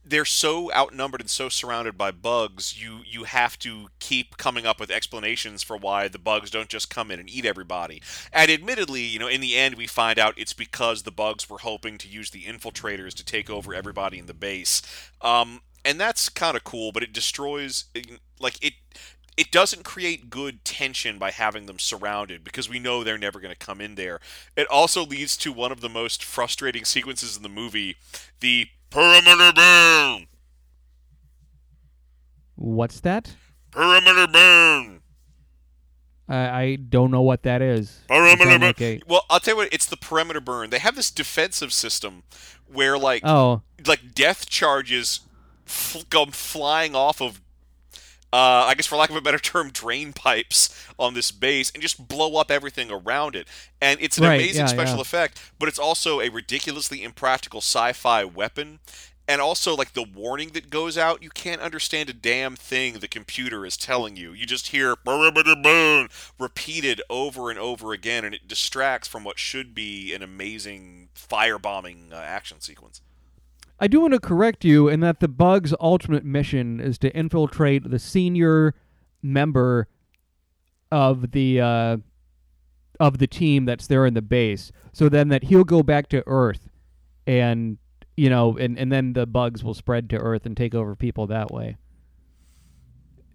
They're 0.03 0.25
so 0.25 0.73
outnumbered 0.73 1.21
and 1.21 1.29
so 1.29 1.49
surrounded 1.49 1.97
by 1.97 2.11
bugs. 2.11 2.81
You 2.81 3.01
you 3.05 3.25
have 3.25 3.59
to 3.59 3.89
keep 3.99 4.37
coming 4.37 4.65
up 4.65 4.79
with 4.79 4.89
explanations 4.89 5.61
for 5.61 5.77
why 5.77 6.07
the 6.07 6.17
bugs 6.17 6.49
don't 6.49 6.69
just 6.69 6.89
come 6.89 7.11
in 7.11 7.19
and 7.19 7.29
eat 7.29 7.45
everybody. 7.45 8.01
And 8.33 8.49
admittedly, 8.49 9.01
you 9.01 9.19
know, 9.19 9.27
in 9.27 9.41
the 9.41 9.55
end, 9.55 9.75
we 9.75 9.87
find 9.87 10.17
out 10.17 10.33
it's 10.37 10.53
because 10.53 11.03
the 11.03 11.11
bugs 11.11 11.49
were 11.49 11.59
hoping 11.59 11.97
to 11.99 12.07
use 12.07 12.31
the 12.31 12.43
infiltrators 12.43 13.13
to 13.15 13.25
take 13.25 13.49
over 13.49 13.73
everybody 13.73 14.17
in 14.17 14.25
the 14.25 14.33
base. 14.33 14.81
Um, 15.21 15.61
and 15.85 15.99
that's 15.99 16.29
kind 16.29 16.57
of 16.57 16.63
cool, 16.63 16.91
but 16.91 17.03
it 17.03 17.13
destroys 17.13 17.85
like 18.39 18.63
it 18.63 18.73
it 19.37 19.51
doesn't 19.51 19.85
create 19.85 20.29
good 20.29 20.65
tension 20.65 21.17
by 21.17 21.31
having 21.31 21.65
them 21.65 21.79
surrounded 21.79 22.43
because 22.43 22.67
we 22.67 22.77
know 22.77 23.03
they're 23.03 23.17
never 23.17 23.39
going 23.39 23.53
to 23.53 23.65
come 23.65 23.79
in 23.79 23.95
there. 23.95 24.19
It 24.57 24.67
also 24.67 25.05
leads 25.05 25.37
to 25.37 25.53
one 25.53 25.71
of 25.71 25.79
the 25.79 25.87
most 25.87 26.25
frustrating 26.25 26.83
sequences 26.83 27.37
in 27.37 27.43
the 27.43 27.47
movie, 27.47 27.95
the 28.41 28.67
perimeter 28.89 29.51
burn. 29.53 30.25
What's 32.55 32.99
that? 33.01 33.35
Perimeter 33.71 34.27
burn. 34.27 35.01
I, 36.27 36.61
I 36.61 36.75
don't 36.75 37.09
know 37.11 37.21
what 37.21 37.43
that 37.43 37.61
is. 37.61 37.99
You 38.09 38.15
Perimeter 38.15 38.45
burn. 38.45 38.61
like 38.61 38.81
a- 38.81 39.01
Well, 39.07 39.25
I'll 39.29 39.39
tell 39.39 39.53
you 39.53 39.57
what. 39.57 39.69
It's 39.73 39.85
the 39.85 39.97
perimeter 39.97 40.41
burn. 40.41 40.69
They 40.69 40.79
have 40.79 40.95
this 40.95 41.09
defensive 41.09 41.73
system 41.73 42.23
where, 42.71 42.97
like, 42.97 43.23
oh, 43.25 43.61
like 43.87 44.13
death 44.13 44.47
charges 44.47 45.21
f- 45.65 46.05
come 46.09 46.31
flying 46.31 46.93
off 46.95 47.21
of 47.21 47.41
uh, 48.31 48.65
I 48.67 48.73
guess 48.75 48.85
for 48.85 48.95
lack 48.95 49.09
of 49.09 49.15
a 49.15 49.21
better 49.21 49.39
term, 49.39 49.71
drain 49.71 50.13
pipes 50.13 50.69
on 50.99 51.13
this 51.13 51.31
base 51.31 51.71
and 51.71 51.81
just 51.81 52.07
blow 52.07 52.35
up 52.37 52.51
everything 52.51 52.91
around 52.91 53.35
it. 53.35 53.47
And 53.81 53.99
it's 54.01 54.17
an 54.17 54.23
Right, 54.23 54.35
amazing 54.35 54.67
yeah, 54.67 54.67
special 54.67 54.97
yeah. 54.97 55.01
effect, 55.01 55.51
but 55.57 55.67
it's 55.67 55.79
also 55.79 56.21
a 56.21 56.29
ridiculously 56.29 57.03
impractical 57.03 57.59
sci-fi 57.59 58.23
weapon. 58.25 58.79
And 59.27 59.41
also, 59.41 59.75
like 59.75 59.93
the 59.93 60.01
warning 60.03 60.49
that 60.53 60.71
goes 60.71 60.97
out, 60.97 61.21
you 61.21 61.29
can't 61.29 61.61
understand 61.61 62.09
a 62.09 62.13
damn 62.13 62.55
thing 62.55 62.95
the 62.95 63.07
computer 63.07 63.63
is 63.63 63.77
telling 63.77 64.15
you. 64.17 64.33
You 64.33 64.47
just 64.47 64.69
hear 64.69 64.95
"perimeter 64.95 65.55
burn" 65.55 66.09
repeated 66.39 66.99
over 67.11 67.51
and 67.51 67.59
over 67.59 67.93
again, 67.93 68.25
and 68.25 68.33
it 68.33 68.47
distracts 68.47 69.07
from 69.07 69.23
what 69.23 69.37
should 69.37 69.75
be 69.75 70.15
an 70.15 70.23
amazing 70.23 71.09
firebombing 71.15 72.11
uh, 72.11 72.15
action 72.15 72.59
sequence. 72.59 73.01
I 73.79 73.87
do 73.87 74.01
want 74.01 74.13
to 74.13 74.19
correct 74.19 74.65
you 74.65 74.89
in 74.89 74.99
that 74.99 75.19
the 75.19 75.27
Bug's 75.27 75.73
ultimate 75.79 76.25
mission 76.25 76.79
is 76.79 76.97
to 76.99 77.15
infiltrate 77.15 77.89
the 77.89 77.99
senior 77.99 78.75
member 79.21 79.87
of 80.91 81.31
the 81.31 81.61
uh, 81.61 81.97
of 82.99 83.19
the 83.19 83.27
team 83.27 83.65
that's 83.65 83.87
there 83.87 84.05
in 84.05 84.13
the 84.13 84.21
base, 84.21 84.71
so 84.91 85.07
then 85.07 85.29
that 85.29 85.45
he'll 85.45 85.63
go 85.63 85.81
back 85.81 86.09
to 86.09 86.23
Earth, 86.27 86.69
and 87.25 87.77
you 88.17 88.29
know, 88.29 88.57
and 88.57 88.77
and 88.77 88.91
then 88.91 89.13
the 89.13 89.25
bugs 89.25 89.63
will 89.63 89.73
spread 89.73 90.09
to 90.09 90.17
Earth 90.17 90.45
and 90.45 90.57
take 90.57 90.75
over 90.75 90.95
people 90.95 91.27
that 91.27 91.51
way. 91.51 91.77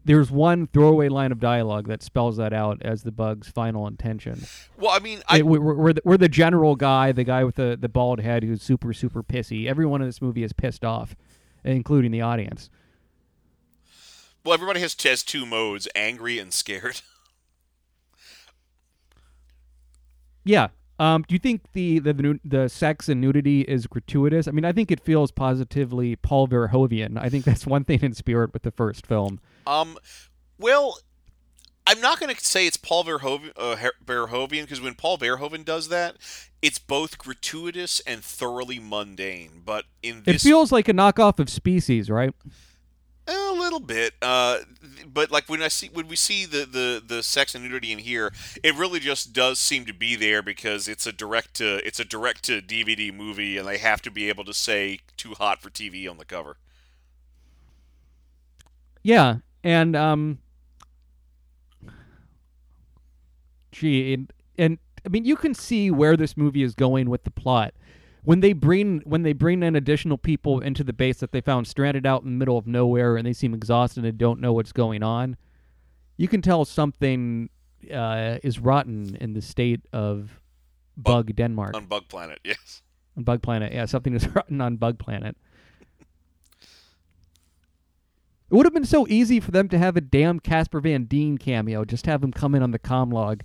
There's 0.07 0.31
one 0.31 0.67
throwaway 0.67 1.09
line 1.09 1.33
of 1.33 1.41
dialogue 1.41 1.89
that 1.89 2.03
spells 2.03 2.37
that 2.37 2.53
out 2.53 2.83
as 2.83 3.05
the 3.05 3.11
bug's 3.13 3.49
final 3.49 3.87
intention. 3.87 4.45
Well, 4.79 4.91
I 4.91 4.99
mean, 4.99 5.23
I, 5.29 5.39
It- 5.39 5.47
we're, 5.47 5.61
we're, 5.61 5.93
the, 5.95 6.03
we're 6.05 6.19
the 6.19 6.29
general 6.29 6.77
guy, 6.77 7.11
the 7.13 7.25
guy 7.25 7.43
with 7.45 7.55
the, 7.55 7.77
the 7.81 7.89
bald 7.89 8.21
head 8.21 8.43
who's 8.43 8.63
super, 8.63 8.93
super 8.93 9.23
pissy. 9.23 9.67
Everyone 9.67 10.03
in 10.03 10.09
this 10.09 10.21
movie 10.21 10.43
is 10.43 10.53
pissed 10.53 10.85
off, 10.85 11.17
including 11.65 12.11
the 12.11 12.21
audience. 12.21 12.69
well, 14.45 14.53
everybody 14.53 14.81
has 14.81 14.95
has 15.05 15.23
two 15.23 15.47
modes: 15.47 15.89
angry 15.95 16.39
and 16.39 16.53
scared. 16.53 17.01
Yeah. 20.45 20.69
Um, 20.99 21.25
do 21.27 21.35
you 21.35 21.39
think 21.39 21.73
the, 21.73 21.99
the, 21.99 22.13
the, 22.13 22.41
the 22.45 22.69
sex 22.69 23.09
and 23.09 23.21
nudity 23.21 23.63
is 23.63 23.87
gratuitous? 23.87 24.47
I 24.47 24.53
mean, 24.53 24.65
I 24.65 24.73
think 24.73 24.91
it 24.91 25.01
feels 25.01 25.33
positively 25.33 26.17
Paul 26.17 26.47
Verhoeven. 26.49 27.19
I 27.19 27.29
think 27.29 27.45
that's 27.45 27.67
one 27.67 27.85
thing 27.85 28.01
in 28.03 28.15
spirit 28.15 28.53
with 28.53 28.63
the 28.63 28.71
first 28.71 29.07
film. 29.07 29.41
Um, 29.67 29.99
well, 30.59 30.99
I'm 31.87 32.01
not 32.01 32.21
going 32.21 32.35
to 32.35 32.45
say 32.45 32.67
it's 32.67 32.77
Paul 32.77 33.05
Verhoeven, 33.05 33.51
uh, 33.57 33.77
because 34.07 34.81
when 34.81 34.95
Paul 34.95 35.19
Verhoeven 35.19 35.65
does 35.65 35.89
that, 35.89 36.17
it's 36.63 36.79
both 36.79 37.19
gratuitous 37.19 38.01
and 38.07 38.23
thoroughly 38.23 38.79
mundane. 38.79 39.63
But 39.65 39.85
in 40.03 40.23
this, 40.23 40.37
It 40.37 40.49
feels 40.49 40.73
like 40.73 40.89
a 40.89 40.95
knockoff 40.95 41.39
of 41.39 41.51
Species, 41.51 42.09
right? 42.09 42.33
A 43.27 43.53
little 43.59 43.81
bit. 43.81 44.15
Uh, 44.21 44.59
but 45.07 45.31
like 45.31 45.49
when 45.49 45.63
I 45.63 45.69
see 45.69 45.89
when 45.93 46.09
we 46.09 46.17
see 46.17 46.45
the, 46.45 46.67
the 46.67 47.03
the 47.05 47.23
sex 47.23 47.55
and 47.55 47.65
nudity 47.65 47.93
in 47.93 47.99
here, 47.99 48.33
it 48.63 48.75
really 48.75 49.01
just 49.01 49.33
does 49.33 49.59
seem 49.59 49.85
to 49.87 49.95
be 49.95 50.17
there 50.17 50.43
because 50.43 50.89
it's 50.89 51.07
a 51.07 51.13
direct 51.13 51.55
to 51.55 51.87
it's 51.87 52.01
a 52.01 52.05
direct 52.05 52.45
to 52.45 52.61
DVD 52.61 53.15
movie, 53.15 53.57
and 53.59 53.67
they 53.67 53.79
have 53.79 54.03
to 54.03 54.11
be 54.11 54.29
able 54.29 54.45
to 54.45 54.55
say 54.55 54.99
"too 55.17 55.35
hot 55.35 55.63
for 55.63 55.71
TV" 55.71 56.09
on 56.09 56.19
the 56.19 56.25
cover. 56.25 56.57
Yeah, 59.03 59.37
and 59.63 59.95
um, 59.95 60.39
gee, 63.71 64.15
and, 64.15 64.33
and 64.57 64.79
I 65.05 65.11
mean, 65.11 65.25
you 65.27 65.37
can 65.37 65.55
see 65.55 65.91
where 65.91 66.17
this 66.17 66.37
movie 66.37 66.63
is 66.63 66.75
going 66.75 67.11
with 67.11 67.25
the 67.25 67.31
plot. 67.31 67.75
When 68.25 68.41
they 68.41 68.55
bring 68.55 69.01
when 69.05 69.23
they 69.23 69.35
bring 69.35 69.63
in 69.63 69.77
additional 69.77 70.17
people 70.17 70.61
into 70.61 70.83
the 70.83 70.93
base 70.93 71.19
that 71.19 71.33
they 71.33 71.41
found 71.41 71.67
stranded 71.67 72.07
out 72.07 72.23
in 72.23 72.31
the 72.31 72.37
middle 72.37 72.57
of 72.57 72.67
nowhere, 72.67 73.17
and 73.17 73.27
they 73.27 73.35
seem 73.35 73.53
exhausted 73.55 74.05
and 74.05 74.19
don't 74.19 74.41
know 74.41 74.53
what's 74.53 74.73
going 74.73 75.03
on, 75.03 75.37
you 76.17 76.27
can 76.27 76.41
tell 76.41 76.65
something 76.65 77.51
uh, 77.93 78.39
is 78.43 78.59
rotten 78.59 79.17
in 79.21 79.35
the 79.35 79.43
state 79.43 79.83
of 79.93 80.41
Bug 80.97 81.35
Denmark 81.37 81.77
On 81.77 81.87
Bug 81.87 82.09
Planet, 82.09 82.39
yes. 82.45 82.83
on 83.17 83.25
Bug 83.25 83.43
Planet. 83.43 83.73
Yeah, 83.73 83.85
something 83.85 84.15
is 84.15 84.27
rotten 84.35 84.61
on 84.61 84.77
Bug 84.77 84.99
Planet. 84.99 85.37
It 88.51 88.55
would 88.55 88.67
have 88.67 88.75
been 88.75 88.85
so 88.85 89.07
easy 89.09 89.41
for 89.41 89.51
them 89.51 89.69
to 89.71 89.79
have 89.79 89.97
a 89.97 90.01
damn 90.01 90.39
Casper 90.39 90.81
Van 90.81 91.05
Dien 91.05 91.39
cameo. 91.39 91.85
Just 91.85 92.07
have 92.07 92.23
him 92.23 92.31
come 92.31 92.55
in 92.55 92.63
on 92.63 92.71
the 92.71 92.79
comm 92.79 93.13
log. 93.13 93.43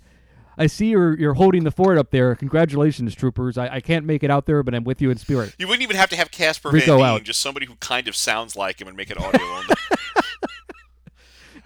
I 0.60 0.67
see 0.67 0.88
you're 0.88 1.17
you're 1.17 1.34
holding 1.34 1.63
the 1.63 1.72
fort 1.72 1.98
up 1.98 2.12
there. 2.12 2.36
Congratulations, 2.36 3.15
troopers. 3.15 3.58
I, 3.58 3.76
I 3.76 3.80
can't 3.80 4.06
make 4.06 4.24
it 4.24 4.30
out 4.30 4.45
there, 4.45 4.62
but 4.62 4.76
I'm 4.76 4.84
with 4.84 5.02
you 5.02 5.10
in 5.10 5.17
spirit. 5.17 5.56
You 5.58 5.67
wouldn't 5.67 5.82
even 5.84 5.95
have 5.95 6.10
to 6.10 6.17
have 6.17 6.30
Casper 6.32 6.69
Rico 6.69 6.98
Van 6.98 6.98
Dien, 6.98 7.08
out. 7.08 7.24
just 7.24 7.39
somebody 7.41 7.65
who 7.65 7.76
kind 7.76 8.08
of 8.10 8.15
sounds 8.15 8.56
like 8.58 8.82
him 8.82 8.88
and 8.89 8.98
make 8.98 9.10
it 9.10 9.17
audio 9.17 9.41
only. 9.41 9.76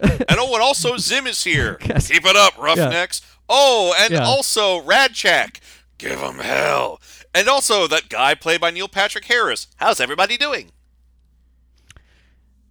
and 0.00 0.38
oh, 0.38 0.54
and 0.54 0.62
also 0.62 0.96
Zim 0.96 1.26
is 1.26 1.42
here. 1.44 1.74
Keep 1.80 2.24
it 2.24 2.36
up, 2.36 2.56
Roughnecks. 2.56 3.20
Oh, 3.48 3.94
and 3.98 4.12
Yeah. 4.12 4.24
also 4.24 4.80
Rasczak. 4.82 5.58
Give 5.98 6.20
him 6.20 6.38
hell. 6.38 7.00
And 7.34 7.48
also 7.48 7.86
that 7.88 8.08
guy 8.08 8.34
played 8.34 8.60
by 8.60 8.70
Neil 8.70 8.88
Patrick 8.88 9.24
Harris. 9.24 9.66
How's 9.76 10.00
everybody 10.00 10.36
doing? 10.36 10.70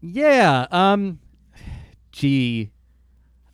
Yeah. 0.02 0.68
Um. 0.72 1.20
Gee. 2.12 2.72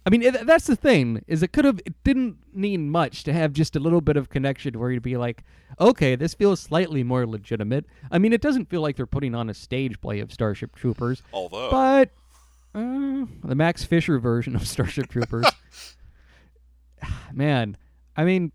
I 0.10 0.12
mean, 0.12 0.24
it, 0.24 0.48
that's 0.48 0.66
the 0.66 0.76
thing 0.76 1.24
is 1.28 1.44
it 1.44 1.54
could 1.54 1.66
have 1.66 1.80
it 1.86 1.94
didn't 2.04 2.38
need 2.52 2.80
much 2.80 3.24
to 3.26 3.32
have 3.32 3.54
just 3.54 3.76
a 3.76 3.80
little 3.80 4.02
bit 4.02 4.18
of 4.18 4.28
connection 4.28 4.80
where 4.80 4.90
you'd 4.90 5.04
be 5.04 5.18
like, 5.18 5.44
okay, 5.80 6.16
this 6.16 6.34
feels 6.34 6.60
slightly 6.60 7.04
more 7.04 7.28
legitimate. 7.28 7.86
I 8.10 8.18
mean, 8.18 8.34
it 8.34 8.42
doesn't 8.42 8.72
feel 8.72 8.82
like 8.82 8.96
they're 8.96 9.06
putting 9.06 9.36
on 9.36 9.52
a 9.52 9.54
stage 9.54 10.02
play 10.02 10.20
of 10.20 10.34
Starship 10.34 10.76
Troopers, 10.76 11.22
Although 11.32 11.70
but 11.70 12.10
uh, 12.74 13.28
the 13.44 13.54
Max 13.54 13.84
Fischer 13.84 14.18
version 14.18 14.56
of 14.56 14.68
Starship 14.68 15.10
Troopers. 15.10 15.46
Man, 17.32 17.78
I 18.18 18.24
mean, 18.24 18.52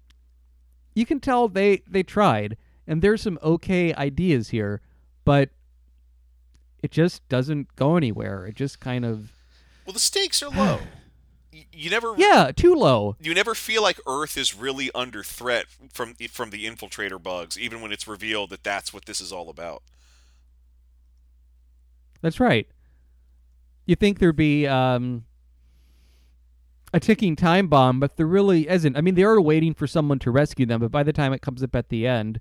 you 0.96 1.06
can 1.06 1.20
tell 1.20 1.46
they 1.46 1.82
they 1.88 2.02
tried, 2.02 2.56
and 2.84 3.00
there's 3.00 3.22
some 3.22 3.38
okay 3.44 3.94
ideas 3.94 4.48
here, 4.48 4.80
but 5.24 5.50
it 6.82 6.90
just 6.90 7.28
doesn't 7.28 7.76
go 7.76 7.96
anywhere. 7.96 8.44
It 8.44 8.56
just 8.56 8.80
kind 8.80 9.04
of 9.04 9.30
well 9.86 9.92
the 9.92 10.00
stakes 10.00 10.42
are 10.42 10.50
low. 10.50 10.80
You 11.72 11.90
never 11.90 12.14
yeah, 12.16 12.50
too 12.54 12.74
low. 12.74 13.16
you 13.20 13.34
never 13.34 13.54
feel 13.54 13.82
like 13.82 14.00
Earth 14.06 14.36
is 14.36 14.54
really 14.54 14.90
under 14.94 15.22
threat 15.22 15.66
from 15.92 16.14
from 16.14 16.50
the 16.50 16.66
infiltrator 16.66 17.22
bugs, 17.22 17.58
even 17.58 17.80
when 17.80 17.92
it's 17.92 18.08
revealed 18.08 18.50
that 18.50 18.64
that's 18.64 18.92
what 18.92 19.06
this 19.06 19.20
is 19.20 19.32
all 19.32 19.48
about. 19.48 19.82
That's 22.22 22.40
right. 22.40 22.66
You 23.86 23.96
think 23.96 24.18
there'd 24.18 24.34
be 24.34 24.66
um, 24.66 25.24
a 26.92 27.00
ticking 27.00 27.36
time 27.36 27.68
bomb, 27.68 28.00
but 28.00 28.16
there 28.16 28.26
really 28.26 28.68
isn't. 28.68 28.96
I 28.96 29.02
mean, 29.02 29.14
they 29.14 29.24
are 29.24 29.40
waiting 29.40 29.74
for 29.74 29.86
someone 29.86 30.18
to 30.20 30.30
rescue 30.30 30.64
them, 30.64 30.80
but 30.80 30.90
by 30.90 31.02
the 31.02 31.12
time 31.12 31.32
it 31.32 31.42
comes 31.42 31.62
up 31.62 31.76
at 31.76 31.90
the 31.90 32.06
end, 32.06 32.40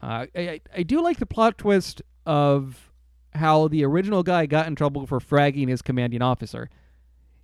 uh, 0.00 0.26
I, 0.34 0.60
I 0.74 0.82
do 0.84 1.02
like 1.02 1.18
the 1.18 1.26
plot 1.26 1.58
twist 1.58 2.02
of 2.24 2.90
how 3.34 3.68
the 3.68 3.84
original 3.84 4.22
guy 4.22 4.46
got 4.46 4.66
in 4.66 4.74
trouble 4.74 5.06
for 5.06 5.18
fragging 5.18 5.68
his 5.68 5.82
commanding 5.82 6.22
officer. 6.22 6.70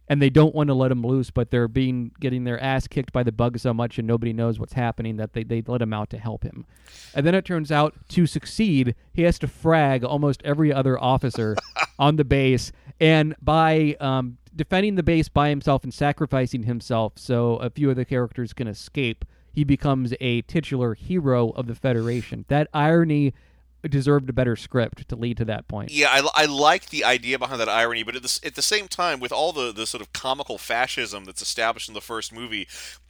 And 0.09 0.23
they 0.23 0.31
don't 0.31 0.55
want 0.55 0.69
to 0.69 0.75
let 0.75 0.92
him 0.92 1.05
loose, 1.05 1.31
but 1.31 1.51
they're 1.51 1.66
being 1.66 2.12
getting 2.21 2.45
their 2.45 2.61
ass 2.61 2.87
kicked 2.87 3.12
by 3.12 3.23
the 3.23 3.33
bug 3.33 3.59
so 3.59 3.75
much, 3.75 3.99
and 3.99 4.07
nobody 4.07 4.33
knows 4.33 4.59
what's 4.59 4.75
happening 4.75 5.16
that 5.16 5.33
they, 5.33 5.42
they 5.42 5.62
let 5.66 5.83
him 5.83 5.92
out 5.92 6.11
to 6.11 6.19
help 6.19 6.45
him. 6.45 6.64
And 7.14 7.27
then 7.27 7.35
it 7.35 7.45
turns 7.45 7.73
out 7.73 7.95
to 8.11 8.27
succeed, 8.27 8.95
he 9.12 9.23
has 9.23 9.38
to 9.40 9.49
frag 9.49 10.05
almost 10.05 10.42
every 10.45 10.73
other 10.73 11.01
officer 11.03 11.57
on 11.99 12.16
the 12.16 12.25
base, 12.25 12.71
and 13.01 13.35
by 13.42 13.97
um, 14.01 14.38
defending 14.55 14.95
the 14.95 15.03
base 15.03 15.29
by 15.29 15.51
himself 15.51 15.85
and 15.85 15.92
sacrificing 15.92 16.62
himself 16.62 17.12
so 17.16 17.57
a 17.57 17.71
few 17.71 17.90
of 17.90 17.97
the 17.97 18.05
characters 18.05 18.53
can 18.53 18.66
escape, 18.66 19.25
he 19.53 19.64
becomes 19.64 20.14
a 20.21 20.42
titular 20.42 20.95
hero 20.95 21.51
of 21.51 21.66
the 21.66 21.75
Federation. 21.75 22.45
That 22.49 22.69
irony 22.73 23.35
deserved 23.83 24.29
a 24.29 24.33
better 24.33 24.57
script 24.57 25.09
to 25.09 25.17
lead 25.17 25.37
to 25.37 25.45
that 25.45 25.69
point. 25.69 25.91
Yeah, 25.91 26.09
I, 26.11 26.43
I 26.43 26.45
like 26.47 26.91
the 26.91 27.05
idea 27.05 27.39
behind 27.39 27.61
that 27.61 27.69
irony, 27.69 28.03
but 28.03 28.17
at 28.17 28.23
the, 28.23 28.41
at 28.45 28.55
the 28.55 28.62
same 28.62 28.89
time, 28.89 29.21
with 29.21 29.33
all 29.33 29.53
the, 29.53 29.73
the 29.73 29.87
sort 29.87 30.01
of 30.01 30.12
comical 30.12 30.59
fascism 30.59 31.25
that's 31.25 31.43
established 31.43 31.89
in 31.89 31.95
the 31.95 32.01
first 32.01 32.33
movie, 32.33 32.67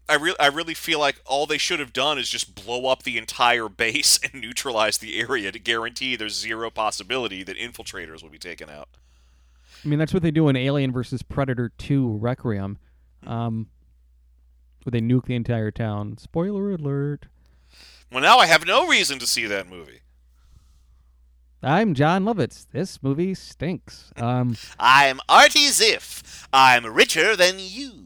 I, 0.09 0.17
re- 0.17 0.37
I 0.39 0.47
really 0.49 0.75
feel 0.75 0.99
like 0.99 1.21
all 1.25 1.47
they 1.47 1.59
should 1.59 1.81
have 1.81 1.93
done 1.93 2.19
is 2.19 2.29
just 2.29 2.55
blow 2.55 2.87
up 2.87 3.03
the 3.03 3.19
entire 3.19 3.69
base 3.69 4.19
and 4.33 4.41
neutralize 4.41 4.99
the 4.99 5.19
area 5.19 5.51
to 5.53 5.59
guarantee 5.59 6.17
there's 6.17 6.39
zero 6.39 6.71
possibility 6.71 7.43
that 7.43 7.57
infiltrators 7.57 8.23
will 8.23 8.31
be 8.31 8.39
taken 8.39 8.71
out. 8.71 8.89
I 9.85 9.89
mean, 9.89 9.99
that's 9.99 10.13
what 10.13 10.23
they 10.23 10.31
do 10.31 10.49
in 10.49 10.57
Alien 10.57 10.93
versus 10.93 11.23
Predator 11.23 11.71
2 11.79 12.17
Requiem, 12.17 12.79
um, 13.25 13.69
where 14.83 14.91
they 14.91 15.01
nuke 15.01 15.27
the 15.27 15.35
entire 15.35 15.71
town. 15.71 16.19
Spoiler 16.19 16.73
alert. 16.73 17.27
Well, 18.11 18.23
now 18.23 18.39
I 18.39 18.47
have 18.47 18.67
no 18.67 18.87
reason 18.87 19.19
to 19.19 19.27
see 19.27 19.47
that 19.47 19.69
movie. 19.69 20.01
I'm 21.67 21.95
Jon 21.95 22.23
Lovitz. 22.25 22.65
This 22.71 23.03
movie 23.03 23.35
stinks. 23.35 24.13
Um, 24.17 24.57
I'm 24.79 25.19
Artie 25.29 25.67
Ziff. 25.67 26.47
I'm 26.53 26.87
richer 26.87 27.35
than 27.35 27.57
you. 27.59 28.05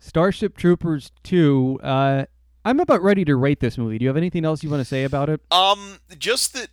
Starship 0.00 0.56
Troopers 0.56 1.12
2. 1.22 1.78
Uh, 1.80 2.24
I'm 2.64 2.80
about 2.80 3.02
ready 3.04 3.24
to 3.26 3.36
rate 3.36 3.60
this 3.60 3.78
movie. 3.78 3.98
Do 3.98 4.02
you 4.04 4.08
have 4.08 4.16
anything 4.16 4.44
else 4.44 4.64
you 4.64 4.68
want 4.70 4.80
to 4.80 4.84
say 4.84 5.04
about 5.04 5.28
it? 5.28 5.40
Um, 5.52 5.98
just 6.18 6.54
that 6.54 6.70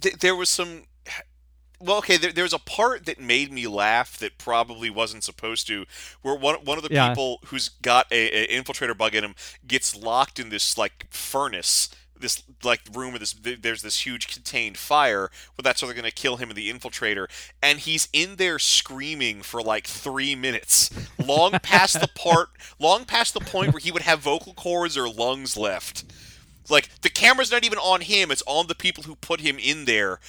th- 0.00 0.18
there 0.18 0.36
was 0.36 0.48
some. 0.48 0.84
Well, 1.80 1.98
okay, 1.98 2.16
there, 2.16 2.30
there's 2.32 2.52
a 2.52 2.58
part 2.60 3.06
that 3.06 3.18
made 3.20 3.52
me 3.52 3.66
laugh 3.66 4.18
that 4.18 4.38
probably 4.38 4.88
wasn't 4.88 5.24
supposed 5.24 5.66
to, 5.66 5.84
where 6.22 6.36
one 6.36 6.56
one 6.64 6.78
of 6.78 6.84
the 6.84 6.92
Yeah. 6.94 7.08
people 7.08 7.40
who's 7.46 7.68
got 7.68 8.06
a, 8.12 8.30
a 8.54 8.62
infiltrator 8.62 8.96
bug 8.96 9.16
in 9.16 9.24
him 9.24 9.34
gets 9.66 9.96
locked 9.96 10.38
in 10.38 10.48
this 10.50 10.78
like 10.78 11.06
furnace, 11.10 11.88
this 12.20 12.42
like 12.62 12.80
room 12.94 13.12
with 13.12 13.20
this. 13.20 13.34
There's 13.60 13.82
this 13.82 14.04
huge 14.04 14.28
contained 14.28 14.76
fire. 14.76 15.30
Well, 15.56 15.62
that's 15.62 15.80
how 15.80 15.86
they're 15.86 15.96
gonna 15.96 16.10
kill 16.10 16.36
him 16.36 16.50
and 16.50 16.56
the 16.56 16.72
infiltrator, 16.72 17.26
and 17.62 17.78
he's 17.78 18.08
in 18.12 18.36
there 18.36 18.58
screaming 18.58 19.42
for 19.42 19.62
like 19.62 19.86
three 19.86 20.34
minutes, 20.34 20.90
long 21.18 21.52
past 21.62 22.00
the 22.00 22.08
part, 22.08 22.48
long 22.78 23.04
past 23.04 23.34
the 23.34 23.40
point 23.40 23.72
where 23.72 23.80
he 23.80 23.92
would 23.92 24.02
have 24.02 24.20
vocal 24.20 24.54
cords 24.54 24.96
or 24.96 25.08
lungs 25.08 25.56
left. 25.56 26.04
Like 26.68 27.00
the 27.00 27.10
camera's 27.10 27.50
not 27.50 27.64
even 27.64 27.78
on 27.78 28.02
him; 28.02 28.30
it's 28.30 28.42
on 28.46 28.66
the 28.66 28.74
people 28.74 29.04
who 29.04 29.16
put 29.16 29.40
him 29.40 29.58
in 29.58 29.84
there, 29.84 30.20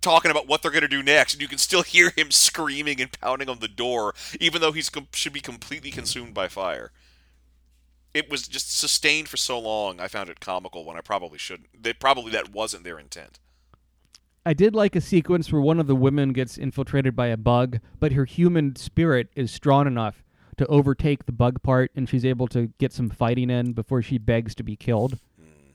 talking 0.00 0.30
about 0.30 0.48
what 0.48 0.62
they're 0.62 0.70
gonna 0.70 0.88
do 0.88 1.02
next, 1.02 1.34
and 1.34 1.42
you 1.42 1.48
can 1.48 1.58
still 1.58 1.82
hear 1.82 2.10
him 2.10 2.30
screaming 2.30 3.00
and 3.00 3.12
pounding 3.20 3.48
on 3.48 3.60
the 3.60 3.68
door, 3.68 4.14
even 4.40 4.60
though 4.60 4.72
he's 4.72 4.90
should 5.12 5.32
be 5.32 5.40
completely 5.40 5.90
consumed 5.90 6.34
by 6.34 6.48
fire. 6.48 6.90
It 8.14 8.30
was 8.30 8.46
just 8.46 8.78
sustained 8.78 9.28
for 9.28 9.36
so 9.36 9.58
long. 9.58 10.00
I 10.00 10.06
found 10.06 10.30
it 10.30 10.38
comical 10.40 10.84
when 10.84 10.96
I 10.96 11.00
probably 11.00 11.36
shouldn't. 11.36 11.68
They 11.82 11.92
probably 11.92 12.30
that 12.30 12.52
wasn't 12.52 12.84
their 12.84 12.98
intent. 12.98 13.40
I 14.46 14.52
did 14.52 14.74
like 14.74 14.94
a 14.94 15.00
sequence 15.00 15.50
where 15.50 15.60
one 15.60 15.80
of 15.80 15.86
the 15.86 15.96
women 15.96 16.32
gets 16.32 16.58
infiltrated 16.58 17.16
by 17.16 17.28
a 17.28 17.36
bug, 17.36 17.80
but 17.98 18.12
her 18.12 18.26
human 18.26 18.76
spirit 18.76 19.28
is 19.34 19.50
strong 19.50 19.86
enough 19.86 20.22
to 20.58 20.66
overtake 20.66 21.26
the 21.26 21.32
bug 21.32 21.62
part, 21.62 21.90
and 21.96 22.08
she's 22.08 22.24
able 22.24 22.46
to 22.48 22.70
get 22.78 22.92
some 22.92 23.10
fighting 23.10 23.50
in 23.50 23.72
before 23.72 24.02
she 24.02 24.18
begs 24.18 24.54
to 24.54 24.62
be 24.62 24.76
killed. 24.76 25.18
Hmm. 25.36 25.72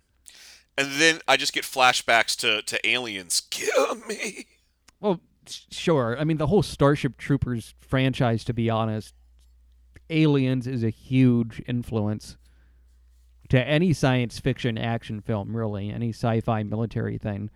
And 0.77 0.91
then 0.93 1.19
I 1.27 1.35
just 1.35 1.51
get 1.51 1.63
flashbacks 1.63 2.37
to 2.37 2.61
to 2.61 2.87
aliens. 2.87 3.41
Kill 3.49 3.95
me. 4.07 4.45
Well, 4.99 5.19
sure. 5.71 6.17
I 6.19 6.23
mean, 6.23 6.37
the 6.37 6.47
whole 6.47 6.63
Starship 6.63 7.17
Troopers 7.17 7.73
franchise, 7.79 8.43
to 8.45 8.53
be 8.53 8.69
honest, 8.69 9.13
Aliens 10.09 10.67
is 10.67 10.83
a 10.83 10.89
huge 10.89 11.61
influence 11.67 12.37
to 13.49 13.67
any 13.67 13.93
science 13.93 14.39
fiction 14.39 14.77
action 14.77 15.21
film, 15.21 15.55
really, 15.55 15.89
any 15.89 16.09
sci 16.09 16.41
fi 16.41 16.63
military 16.63 17.17
thing 17.17 17.49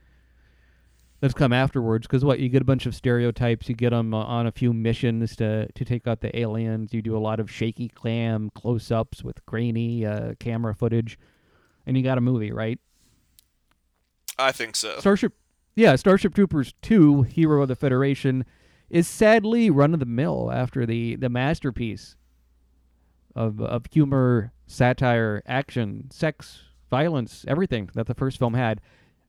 that's 1.23 1.33
come 1.33 1.53
afterwards. 1.53 2.05
Because 2.05 2.25
what? 2.25 2.39
You 2.39 2.49
get 2.49 2.61
a 2.61 2.65
bunch 2.65 2.85
of 2.85 2.93
stereotypes, 2.93 3.69
you 3.69 3.75
get 3.75 3.91
them 3.91 4.13
on 4.13 4.45
a 4.45 4.51
few 4.51 4.73
missions 4.73 5.35
to, 5.37 5.71
to 5.71 5.85
take 5.85 6.05
out 6.07 6.19
the 6.21 6.37
aliens, 6.37 6.93
you 6.93 7.01
do 7.01 7.15
a 7.15 7.19
lot 7.19 7.39
of 7.39 7.49
shaky 7.49 7.89
cam 7.89 8.49
close 8.49 8.91
ups 8.91 9.23
with 9.23 9.45
grainy 9.45 10.05
uh, 10.05 10.33
camera 10.39 10.75
footage, 10.75 11.17
and 11.85 11.95
you 11.95 12.03
got 12.03 12.17
a 12.17 12.21
movie, 12.21 12.51
right? 12.51 12.79
I 14.37 14.51
think 14.51 14.75
so. 14.75 14.99
Starship, 14.99 15.33
yeah, 15.75 15.95
Starship 15.95 16.33
Troopers 16.33 16.73
Two: 16.81 17.21
Hero 17.21 17.61
of 17.61 17.67
the 17.67 17.75
Federation 17.75 18.45
is 18.89 19.07
sadly 19.07 19.69
run 19.69 19.93
of 19.93 19.99
the 19.99 20.05
mill 20.05 20.51
after 20.51 20.85
the 20.85 21.15
the 21.15 21.29
masterpiece 21.29 22.15
of 23.36 23.62
of 23.62 23.86
humor, 23.91 24.52
satire, 24.67 25.41
action, 25.46 26.10
sex, 26.12 26.62
violence, 26.89 27.46
everything 27.48 27.89
that 27.93 28.08
the 28.08 28.13
first 28.13 28.39
film 28.39 28.54
had. 28.54 28.82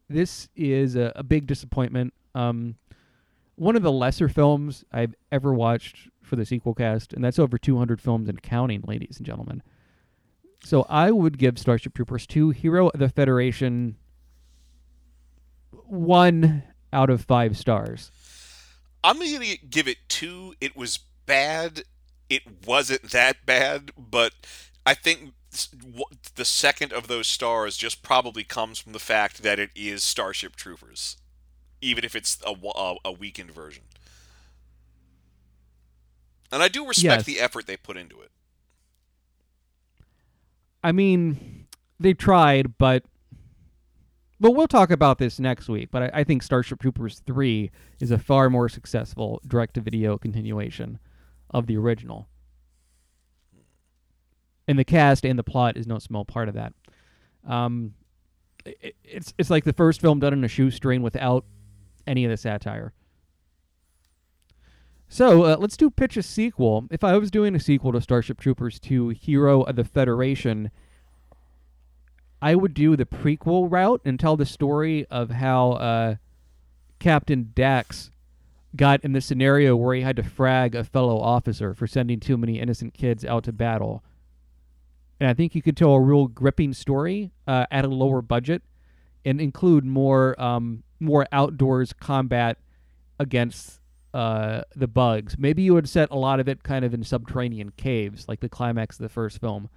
This 0.09 0.49
is 0.55 0.97
a, 0.97 1.13
a 1.17 1.23
big 1.23 1.47
disappointment. 1.47 2.13
Um, 2.35 2.77
one 3.57 3.77
of 3.77 3.83
the 3.83 3.93
lesser 3.93 4.29
films 4.29 4.85
I've 4.93 5.15
ever 5.31 5.55
watched 5.55 6.09
for 6.23 6.37
the 6.37 6.45
sequel 6.45 6.75
cast, 6.75 7.13
and 7.13 7.25
that's 7.25 7.39
over 7.39 7.57
200 7.57 8.01
films 8.01 8.29
and 8.29 8.43
counting, 8.43 8.83
ladies 8.87 9.17
and 9.19 9.27
gentlemen. 9.27 9.63
So 10.65 10.87
I 10.89 11.11
would 11.11 11.39
give 11.39 11.59
Starship 11.59 11.95
Troopers 11.95 12.27
2 12.27 12.51
Hero 12.51 12.89
of 12.89 12.99
the 12.99 13.09
Federation 13.09 13.97
one 15.87 16.63
out 16.93 17.11
of 17.11 17.23
five 17.23 17.57
stars. 17.57 18.11
I'm 19.03 19.19
gonna 19.19 19.57
give 19.69 19.87
it 19.87 19.99
two. 20.09 20.55
It 20.61 20.75
was 20.75 21.01
bad. 21.27 21.85
It 22.31 22.43
wasn't 22.67 23.11
that 23.11 23.45
bad, 23.47 23.93
but 23.99 24.33
I 24.87 24.95
think 24.95 25.33
the 26.35 26.45
second 26.45 26.93
of 26.93 27.07
those 27.07 27.27
stars 27.27 27.77
just 27.77 28.03
probably 28.03 28.43
comes 28.45 28.79
from 28.79 28.93
the 28.93 28.99
fact 28.99 29.43
that 29.43 29.59
it 29.59 29.71
is 29.77 30.03
Starship 30.03 30.57
Troopers, 30.57 31.17
even 31.81 32.05
if 32.05 32.17
it's 32.17 32.39
a, 32.45 32.55
a, 32.77 32.97
a 33.05 33.13
weakened 33.13 33.53
version. 33.53 33.85
And 36.51 36.63
I 36.63 36.69
do 36.69 36.87
respect 36.87 37.21
Yes. 37.21 37.25
the 37.27 37.41
effort 37.41 37.67
they 37.67 37.77
put 37.77 37.97
into 37.97 38.21
it. 38.21 38.31
I 40.83 40.93
mean, 40.93 41.67
they 41.99 42.15
tried, 42.15 42.79
but 42.79 43.05
but 44.41 44.51
we'll 44.51 44.69
talk 44.69 44.91
about 44.91 45.19
this 45.19 45.39
next 45.39 45.69
week. 45.69 45.91
But 45.91 46.03
I, 46.03 46.21
I 46.21 46.25
think 46.25 46.43
Starship 46.43 46.81
Troopers 46.81 47.21
three 47.27 47.71
is 48.01 48.11
a 48.11 48.19
far 48.19 48.51
more 48.51 48.69
successful 48.69 49.41
direct-to-video 49.47 50.19
continuation 50.19 50.99
of 51.51 51.67
the 51.67 51.77
original, 51.77 52.29
and 54.67 54.79
the 54.79 54.85
cast 54.85 55.25
and 55.25 55.39
the 55.39 55.43
plot 55.45 55.77
is 55.77 55.87
no 55.87 55.99
small 55.99 56.25
part 56.25 56.49
of 56.49 56.55
that. 56.55 56.73
Um, 57.47 57.95
i- 58.67 58.93
it's 59.05 59.35
it's 59.39 59.51
like 59.51 59.65
the 59.65 59.73
first 59.73 60.01
film 60.01 60.21
done 60.21 60.33
in 60.33 60.45
a 60.45 60.49
shoestring 60.49 61.03
without 61.03 61.45
any 62.07 62.25
of 62.25 62.31
the 62.31 62.37
satire. 62.37 62.93
So 65.09 65.45
uh, 65.45 65.57
let's 65.61 65.77
do 65.77 65.91
pitch 65.91 66.17
a 66.17 66.23
sequel. 66.23 66.87
If 66.91 67.05
I 67.05 67.17
was 67.19 67.31
doing 67.31 67.55
a 67.55 67.61
sequel 67.61 67.93
to 67.93 68.01
Starship 68.01 68.41
Troopers 68.41 68.81
2 68.81 69.11
Hero 69.11 69.63
of 69.63 69.77
the 69.77 69.85
Federation, 69.85 70.71
I 72.43 72.55
would 72.57 72.75
do 72.75 72.97
the 72.97 73.05
prequel 73.05 73.71
route 73.71 74.01
and 74.05 74.19
tell 74.19 74.37
the 74.37 74.47
story 74.47 75.07
of 75.11 75.31
how 75.31 75.73
uh, 75.73 76.15
Captain 76.99 77.53
Dax 77.55 78.11
got 78.77 79.05
in 79.05 79.13
the 79.13 79.21
scenario 79.21 79.77
where 79.77 79.95
he 79.95 80.03
had 80.03 80.17
to 80.17 80.23
frag 80.23 80.75
a 80.75 80.85
fellow 80.85 81.19
officer 81.19 81.75
for 81.75 81.87
sending 81.87 82.21
too 82.21 82.37
many 82.37 82.59
innocent 82.59 82.95
kids 82.95 83.25
out 83.25 83.45
to 83.45 83.53
battle. 83.53 84.03
And 85.21 85.29
I 85.29 85.35
think 85.35 85.55
you 85.55 85.63
could 85.63 85.77
tell 85.77 85.93
a 85.93 86.01
real 86.01 86.27
gripping 86.27 86.73
story 86.73 87.31
uh, 87.47 87.67
at 87.71 87.85
a 87.85 87.89
lower 87.89 88.21
budget 88.21 88.63
and 89.25 89.41
include 89.41 89.85
more 89.85 90.41
um, 90.41 90.83
more 91.01 91.27
outdoors 91.33 91.93
combat 91.93 92.59
against 93.19 93.81
uh, 94.13 94.63
the 94.75 94.89
bugs. 94.89 95.37
Maybe 95.39 95.63
you 95.63 95.75
would 95.75 95.89
set 95.89 96.11
a 96.11 96.17
lot 96.17 96.41
of 96.41 96.49
it 96.49 96.63
kind 96.63 96.85
of 96.85 96.95
in 96.95 97.03
subterranean 97.03 97.73
caves, 97.77 98.29
like 98.29 98.41
the 98.41 98.49
climax 98.49 98.97
of 98.99 99.03
the 99.03 99.09
first 99.09 99.41
film, 99.41 99.69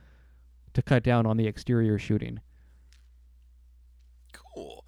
to 0.74 0.82
cut 0.82 1.04
down 1.04 1.26
on 1.26 1.38
the 1.38 1.48
exterior 1.48 1.98
shooting. 1.98 2.40
Cool. 4.34 4.86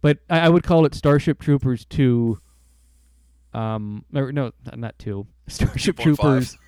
But 0.00 0.18
I, 0.30 0.40
I 0.40 0.48
would 0.48 0.62
call 0.62 0.84
it 0.84 0.94
Starship 0.94 1.40
Troopers 1.40 1.84
2. 1.86 2.40
Um, 3.58 4.04
or 4.14 4.30
no, 4.30 4.52
not 4.76 4.96
2. 5.00 5.26
Starship 5.48 5.96
2.5. 5.96 6.02
Troopers. 6.02 6.58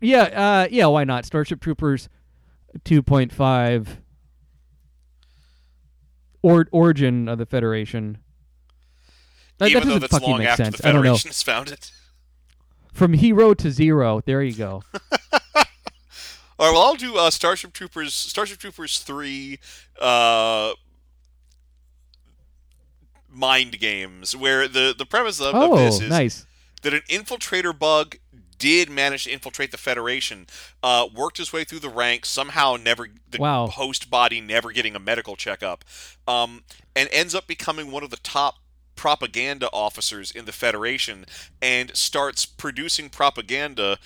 Yeah, 0.00 0.22
uh, 0.22 0.68
yeah, 0.70 0.86
why 0.86 1.04
not? 1.04 1.24
Starship 1.24 1.60
Troopers 1.60 2.08
2.5. 2.84 3.88
Or, 6.42 6.66
origin 6.70 7.26
of 7.28 7.38
the 7.38 7.46
Federation. 7.46 8.18
That, 9.58 9.70
Even 9.70 9.82
that 9.82 9.88
though 9.88 9.98
that's 9.98 10.12
fucking 10.12 10.28
long 10.30 10.38
make 10.40 10.48
after 10.48 10.64
sense. 10.64 10.78
the 10.78 10.88
I 10.88 10.92
don't 10.92 11.02
know. 11.02 11.16
Federation 11.16 11.30
is 11.30 11.42
founded. 11.42 11.90
From 12.92 13.14
hero 13.14 13.54
to 13.54 13.70
zero. 13.70 14.20
There 14.24 14.42
you 14.42 14.54
go. 14.54 14.82
All 16.60 16.66
right, 16.66 16.72
well, 16.72 16.82
I'll 16.82 16.94
do 16.94 17.16
uh, 17.16 17.30
Starship 17.30 17.72
Troopers, 17.72 18.14
Starship 18.14 18.58
Troopers 18.58 18.98
three, 19.00 19.58
uh, 20.00 20.72
mind 23.30 23.78
games, 23.78 24.34
where 24.34 24.68
the 24.68 24.94
the 24.96 25.06
premise 25.06 25.40
of, 25.40 25.54
of 25.54 25.72
oh, 25.72 25.76
this 25.76 26.00
is 26.00 26.10
nice. 26.10 26.46
that 26.82 26.94
an 26.94 27.02
infiltrator 27.08 27.76
bug 27.76 28.16
did 28.58 28.90
manage 28.90 29.24
to 29.24 29.30
infiltrate 29.30 29.70
the 29.70 29.78
Federation, 29.78 30.46
uh, 30.82 31.06
worked 31.14 31.38
his 31.38 31.52
way 31.52 31.62
through 31.62 31.78
the 31.78 31.88
ranks, 31.88 32.28
somehow 32.28 32.76
never 32.76 33.08
the 33.30 33.38
Wow. 33.38 33.68
host 33.68 34.10
body 34.10 34.40
never 34.40 34.72
getting 34.72 34.96
a 34.96 34.98
medical 34.98 35.36
checkup, 35.36 35.84
um, 36.26 36.64
and 36.96 37.08
ends 37.12 37.34
up 37.34 37.46
becoming 37.46 37.92
one 37.92 38.02
of 38.02 38.10
the 38.10 38.16
top 38.16 38.56
propaganda 38.96 39.68
officers 39.72 40.32
in 40.32 40.44
the 40.44 40.50
Federation, 40.52 41.24
and 41.62 41.96
starts 41.96 42.44
producing 42.44 43.08
propaganda 43.08 43.98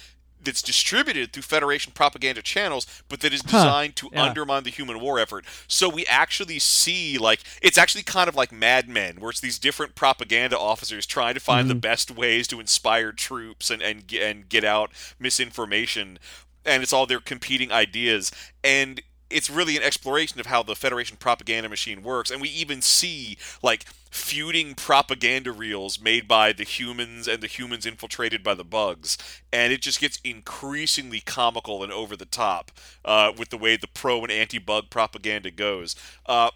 that's 0.43 0.63
distributed 0.63 1.33
through 1.33 1.43
Federation 1.43 1.93
propaganda 1.93 2.43
channels, 2.43 2.87
but 3.09 3.21
that 3.21 3.33
is 3.33 3.43
designed 3.43 3.97
to 3.97 4.09
yeah. 4.13 4.25
undermine 4.25 4.65
the 4.65 4.71
human 4.71 5.01
war 5.01 5.19
effort. 5.19 5.45
So 5.67 5.89
we 5.89 6.05
actually 6.07 6.59
see 6.59 7.19
like 7.19 7.41
it's 7.61 7.79
actually 7.79 8.03
kind 8.03 8.29
of 8.29 8.35
like 8.35 8.53
Mad 8.53 8.89
Men, 8.89 9.17
where 9.21 9.31
it's 9.31 9.41
these 9.41 9.59
different 9.59 9.95
propaganda 9.95 10.59
officers 10.59 11.07
trying 11.07 11.35
to 11.35 11.41
find 11.41 11.69
the 11.69 11.75
mm-hmm. 11.75 11.81
best 11.81 12.11
ways 12.11 12.47
to 12.49 12.61
inspire 12.61 13.13
troops 13.13 13.71
and 13.71 13.83
and 13.83 14.13
and 14.13 14.49
get 14.49 14.65
out 14.65 14.93
misinformation, 15.19 16.19
and 16.65 16.83
it's 16.83 16.93
all 16.93 17.07
their 17.07 17.21
competing 17.21 17.73
ideas 17.73 18.33
and. 18.63 19.03
It's 19.33 19.51
really 19.51 19.77
an 19.77 19.83
exploration 19.83 20.39
of 20.41 20.47
how 20.47 20.63
the 20.63 20.77
Federation 20.77 21.17
propaganda 21.17 21.69
machine 21.69 22.03
works, 22.03 22.31
and 22.31 22.41
we 22.41 22.49
even 22.49 22.83
see 22.83 23.37
like 23.63 23.87
feuding 24.11 24.75
propaganda 24.75 25.51
reels 25.51 25.99
made 25.99 26.29
by 26.29 26.53
the 26.53 26.65
humans 26.65 27.27
and 27.27 27.43
the 27.43 27.47
humans 27.47 27.87
infiltrated 27.87 28.45
by 28.45 28.55
the 28.55 28.65
bugs, 28.65 29.17
and 29.53 29.73
it 29.73 29.81
just 29.81 30.01
gets 30.01 30.21
increasingly 30.23 31.21
comical 31.21 31.83
and 31.83 31.93
over 31.93 32.15
the 32.15 32.27
top 32.27 32.71
uh, 33.05 33.33
with 33.37 33.49
the 33.49 33.57
way 33.57 33.77
the 33.77 33.89
pro 33.89 34.23
and 34.23 34.31
anti-bug 34.31 34.91
propaganda 34.91 35.51
goes. 35.51 35.97
Uh, 36.27 36.51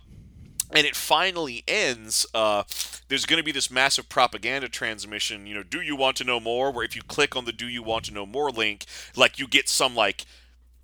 and 0.70 0.87
it 0.87 0.97
finally 0.97 1.62
ends. 1.68 2.27
Uh, 2.35 2.64
there's 3.09 3.24
going 3.24 3.39
to 3.39 3.45
be 3.45 3.53
this 3.53 3.70
massive 3.70 4.09
propaganda 4.09 4.68
transmission. 4.68 5.47
You 5.47 5.55
know, 5.55 5.62
do 5.62 5.81
you 5.81 5.97
want 5.97 6.16
to 6.16 6.24
know 6.24 6.41
more? 6.41 6.72
Where 6.72 6.85
if 6.85 6.97
you 6.97 7.03
click 7.03 7.37
on 7.37 7.45
the 7.45 7.53
"Do 7.53 7.68
you 7.68 7.83
want 7.83 8.05
to 8.07 8.12
know 8.12 8.27
more" 8.27 8.51
link, 8.51 8.85
like 9.14 9.39
you 9.39 9.47
get 9.47 9.68
some 9.68 9.95
like 9.95 10.27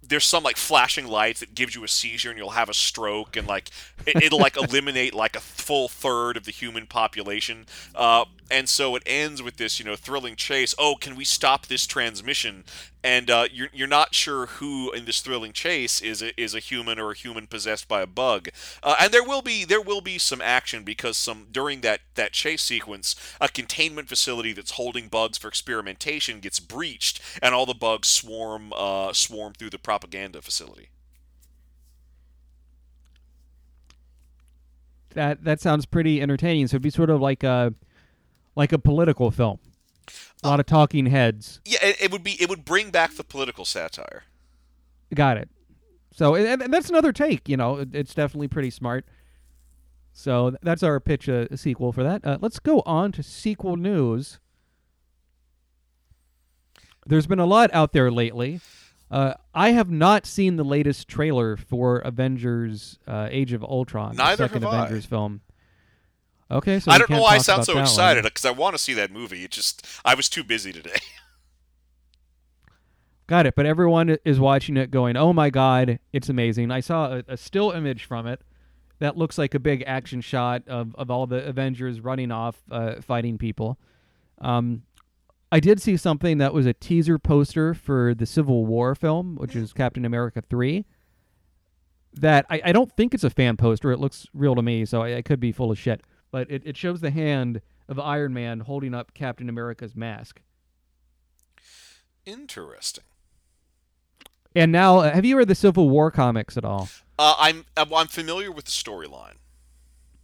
there's 0.02 0.24
some 0.24 0.42
like 0.42 0.56
flashing 0.56 1.06
lights 1.06 1.40
that 1.40 1.54
gives 1.54 1.74
you 1.74 1.84
a 1.84 1.88
seizure 1.88 2.30
and 2.30 2.38
you'll 2.38 2.50
have 2.50 2.68
a 2.68 2.74
stroke 2.74 3.36
and 3.36 3.46
like 3.46 3.70
it, 4.06 4.32
will 4.32 4.38
like 4.38 4.56
eliminate 4.56 5.14
like 5.14 5.36
a 5.36 5.40
full 5.40 5.88
third 5.88 6.36
of 6.36 6.44
the 6.44 6.50
human 6.50 6.86
population. 6.86 7.66
Uh, 7.94 8.24
and 8.50 8.68
so 8.68 8.94
it 8.96 9.02
ends 9.06 9.42
with 9.42 9.56
this 9.56 9.78
you 9.78 9.84
know 9.84 9.96
thrilling 9.96 10.36
chase 10.36 10.74
oh 10.78 10.94
can 10.94 11.16
we 11.16 11.24
stop 11.24 11.66
this 11.66 11.86
transmission 11.86 12.64
and 13.04 13.30
uh, 13.30 13.46
you're, 13.52 13.68
you're 13.72 13.88
not 13.88 14.14
sure 14.14 14.46
who 14.46 14.92
in 14.92 15.04
this 15.04 15.20
thrilling 15.20 15.52
chase 15.52 16.00
is 16.00 16.22
a, 16.22 16.40
is 16.40 16.54
a 16.54 16.58
human 16.58 16.98
or 16.98 17.10
a 17.10 17.16
human 17.16 17.46
possessed 17.46 17.88
by 17.88 18.02
a 18.02 18.06
bug 18.06 18.48
uh, 18.82 18.94
and 19.00 19.12
there 19.12 19.24
will 19.24 19.42
be 19.42 19.64
there 19.64 19.80
will 19.80 20.00
be 20.00 20.18
some 20.18 20.40
action 20.40 20.84
because 20.84 21.16
some 21.16 21.46
during 21.50 21.80
that 21.80 22.00
that 22.14 22.32
chase 22.32 22.62
sequence 22.62 23.16
a 23.40 23.48
containment 23.48 24.08
facility 24.08 24.52
that's 24.52 24.72
holding 24.72 25.08
bugs 25.08 25.38
for 25.38 25.48
experimentation 25.48 26.40
gets 26.40 26.60
breached 26.60 27.20
and 27.42 27.54
all 27.54 27.66
the 27.66 27.74
bugs 27.74 28.08
swarm 28.08 28.72
uh, 28.74 29.12
swarm 29.12 29.52
through 29.52 29.70
the 29.70 29.78
propaganda 29.78 30.40
facility 30.40 30.88
That 35.14 35.44
that 35.44 35.60
sounds 35.60 35.86
pretty 35.86 36.20
entertaining. 36.20 36.66
So 36.68 36.76
it'd 36.76 36.82
be 36.82 36.90
sort 36.90 37.10
of 37.10 37.20
like 37.20 37.42
a 37.42 37.74
like 38.56 38.72
a 38.72 38.78
political 38.78 39.30
film. 39.30 39.58
A 40.42 40.48
lot 40.48 40.60
of 40.60 40.66
talking 40.66 41.06
heads. 41.06 41.60
yeah 41.64 41.78
it, 41.82 41.96
it 42.02 42.10
would 42.12 42.22
be 42.24 42.32
it 42.42 42.48
would 42.48 42.64
bring 42.64 42.90
back 42.90 43.14
the 43.14 43.24
political 43.24 43.64
satire 43.64 44.24
Got 45.14 45.36
it. 45.36 45.48
So 46.14 46.34
and, 46.34 46.62
and 46.62 46.72
that's 46.72 46.88
another 46.88 47.12
take. 47.12 47.48
You 47.48 47.56
know, 47.58 47.76
It- 47.78 47.94
it's 47.94 48.14
definitely 48.14 48.48
pretty 48.48 48.70
smart. 48.70 49.04
So 50.14 50.56
that's 50.62 50.82
our 50.82 51.00
pitch 51.00 51.28
uh, 51.28 51.46
a 51.50 51.56
sequel 51.56 51.92
for 51.92 52.02
that. 52.02 52.24
Uh, 52.24 52.38
let's 52.40 52.58
go 52.58 52.82
on 52.86 53.12
to 53.12 53.22
sequel 53.22 53.76
news. 53.76 54.38
There's 57.06 57.26
been 57.26 57.38
a 57.38 57.46
lot 57.46 57.70
out 57.72 57.92
there 57.92 58.10
lately. 58.10 58.60
Uh, 59.10 59.34
I 59.54 59.70
have 59.72 59.90
not 59.90 60.24
seen 60.24 60.56
the 60.56 60.64
latest 60.64 61.08
trailer 61.08 61.56
for 61.56 61.98
Avengers: 61.98 62.98
uh, 63.06 63.28
Age 63.30 63.52
of 63.52 63.62
Ultron, 63.64 64.16
Neither 64.16 64.44
the 64.44 64.48
second 64.48 64.62
have 64.62 64.72
I. 64.72 64.78
Avengers 64.84 65.04
film. 65.06 65.40
Okay, 66.52 66.80
so 66.80 66.90
I 66.90 66.98
don't 66.98 67.08
know 67.10 67.22
why 67.22 67.36
I 67.36 67.38
sound 67.38 67.64
so 67.64 67.78
excited 67.78 68.24
because 68.24 68.44
I 68.44 68.50
want 68.50 68.74
to 68.74 68.78
see 68.78 68.94
that 68.94 69.10
movie. 69.10 69.44
It 69.44 69.50
just 69.50 69.86
I 70.04 70.14
was 70.14 70.28
too 70.28 70.44
busy 70.44 70.72
today. 70.72 70.96
Got 73.26 73.46
it. 73.46 73.54
But 73.54 73.66
everyone 73.66 74.18
is 74.24 74.38
watching 74.38 74.76
it 74.76 74.90
going, 74.90 75.16
oh 75.16 75.32
my 75.32 75.48
God, 75.48 75.98
it's 76.12 76.28
amazing. 76.28 76.70
I 76.70 76.80
saw 76.80 77.14
a, 77.14 77.24
a 77.28 77.36
still 77.36 77.70
image 77.70 78.04
from 78.04 78.26
it 78.26 78.42
that 78.98 79.16
looks 79.16 79.38
like 79.38 79.54
a 79.54 79.58
big 79.58 79.82
action 79.86 80.20
shot 80.20 80.62
of, 80.68 80.94
of 80.96 81.10
all 81.10 81.26
the 81.26 81.44
Avengers 81.44 82.00
running 82.00 82.30
off, 82.30 82.62
uh, 82.70 83.00
fighting 83.00 83.38
people. 83.38 83.78
Um, 84.40 84.82
I 85.50 85.60
did 85.60 85.80
see 85.80 85.96
something 85.96 86.38
that 86.38 86.54
was 86.54 86.66
a 86.66 86.72
teaser 86.72 87.18
poster 87.18 87.74
for 87.74 88.14
the 88.14 88.26
Civil 88.26 88.66
War 88.66 88.94
film, 88.94 89.36
which 89.36 89.56
is 89.56 89.72
Captain 89.72 90.04
America 90.04 90.42
3. 90.42 90.84
That 92.14 92.44
I, 92.50 92.60
I 92.66 92.72
don't 92.72 92.92
think 92.92 93.14
it's 93.14 93.24
a 93.24 93.30
fan 93.30 93.56
poster. 93.56 93.92
It 93.92 93.98
looks 93.98 94.26
real 94.34 94.54
to 94.54 94.62
me, 94.62 94.84
so 94.84 95.02
I, 95.02 95.16
I 95.16 95.22
could 95.22 95.40
be 95.40 95.52
full 95.52 95.70
of 95.70 95.78
shit. 95.78 96.02
But 96.32 96.50
it, 96.50 96.62
it 96.64 96.76
shows 96.76 97.00
the 97.00 97.12
hand 97.12 97.60
of 97.88 98.00
Iron 98.00 98.32
Man 98.32 98.60
holding 98.60 98.94
up 98.94 99.14
Captain 99.14 99.48
America's 99.48 99.94
mask. 99.94 100.40
Interesting. 102.26 103.04
And 104.54 104.72
now, 104.72 104.98
uh, 104.98 105.12
have 105.12 105.24
you 105.24 105.36
read 105.38 105.48
the 105.48 105.54
Civil 105.54 105.88
War 105.88 106.10
comics 106.10 106.56
at 106.56 106.64
all? 106.64 106.88
Uh, 107.18 107.34
I'm 107.38 107.64
I'm 107.76 108.08
familiar 108.08 108.50
with 108.50 108.64
the 108.64 108.70
storyline. 108.70 109.36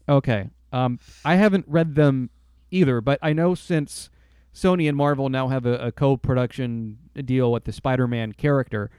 Okay. 0.08 0.50
Um, 0.72 0.98
I 1.24 1.36
haven't 1.36 1.64
read 1.68 1.94
them 1.94 2.30
either, 2.70 3.00
but 3.00 3.18
I 3.22 3.32
know 3.32 3.54
since 3.54 4.10
Sony 4.54 4.88
and 4.88 4.96
Marvel 4.96 5.28
now 5.28 5.48
have 5.48 5.64
a, 5.64 5.74
a 5.78 5.92
co-production 5.92 6.98
deal 7.14 7.52
with 7.52 7.64
the 7.64 7.72
Spider-Man 7.72 8.32
character, 8.32 8.90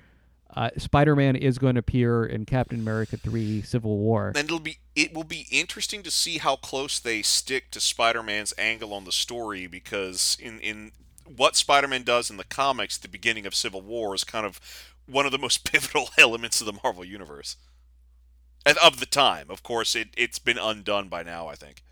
uh, 0.55 0.69
Spider-Man 0.77 1.35
is 1.35 1.57
going 1.57 1.75
to 1.75 1.79
appear 1.79 2.25
in 2.25 2.45
Captain 2.45 2.79
America 2.79 3.17
3 3.17 3.61
Civil 3.61 3.97
War. 3.97 4.29
And 4.29 4.45
it'll 4.45 4.59
be 4.59 4.79
it 4.95 5.13
will 5.13 5.23
be 5.23 5.47
interesting 5.51 6.03
to 6.03 6.11
see 6.11 6.39
how 6.39 6.55
close 6.55 6.99
they 6.99 7.21
stick 7.21 7.71
to 7.71 7.79
Spider-Man's 7.79 8.53
angle 8.57 8.93
on 8.93 9.05
the 9.05 9.11
story 9.11 9.67
because 9.67 10.37
in 10.41 10.59
in 10.59 10.91
what 11.35 11.55
Spider-Man 11.55 12.03
does 12.03 12.29
in 12.31 12.37
the 12.37 12.43
comics, 12.43 12.97
at 12.97 13.03
the 13.03 13.07
beginning 13.07 13.45
of 13.45 13.53
Civil 13.53 13.81
War 13.81 14.15
is 14.15 14.23
kind 14.23 14.45
of 14.45 14.59
one 15.05 15.25
of 15.25 15.31
the 15.31 15.37
most 15.37 15.63
pivotal 15.71 16.09
elements 16.17 16.59
of 16.61 16.67
the 16.67 16.79
Marvel 16.83 17.05
universe. 17.05 17.55
And 18.65 18.77
of 18.79 18.99
the 18.99 19.05
time, 19.05 19.47
of 19.49 19.63
course, 19.63 19.95
it 19.95 20.09
it's 20.17 20.39
been 20.39 20.57
undone 20.57 21.07
by 21.07 21.23
now, 21.23 21.47
I 21.47 21.55
think, 21.55 21.83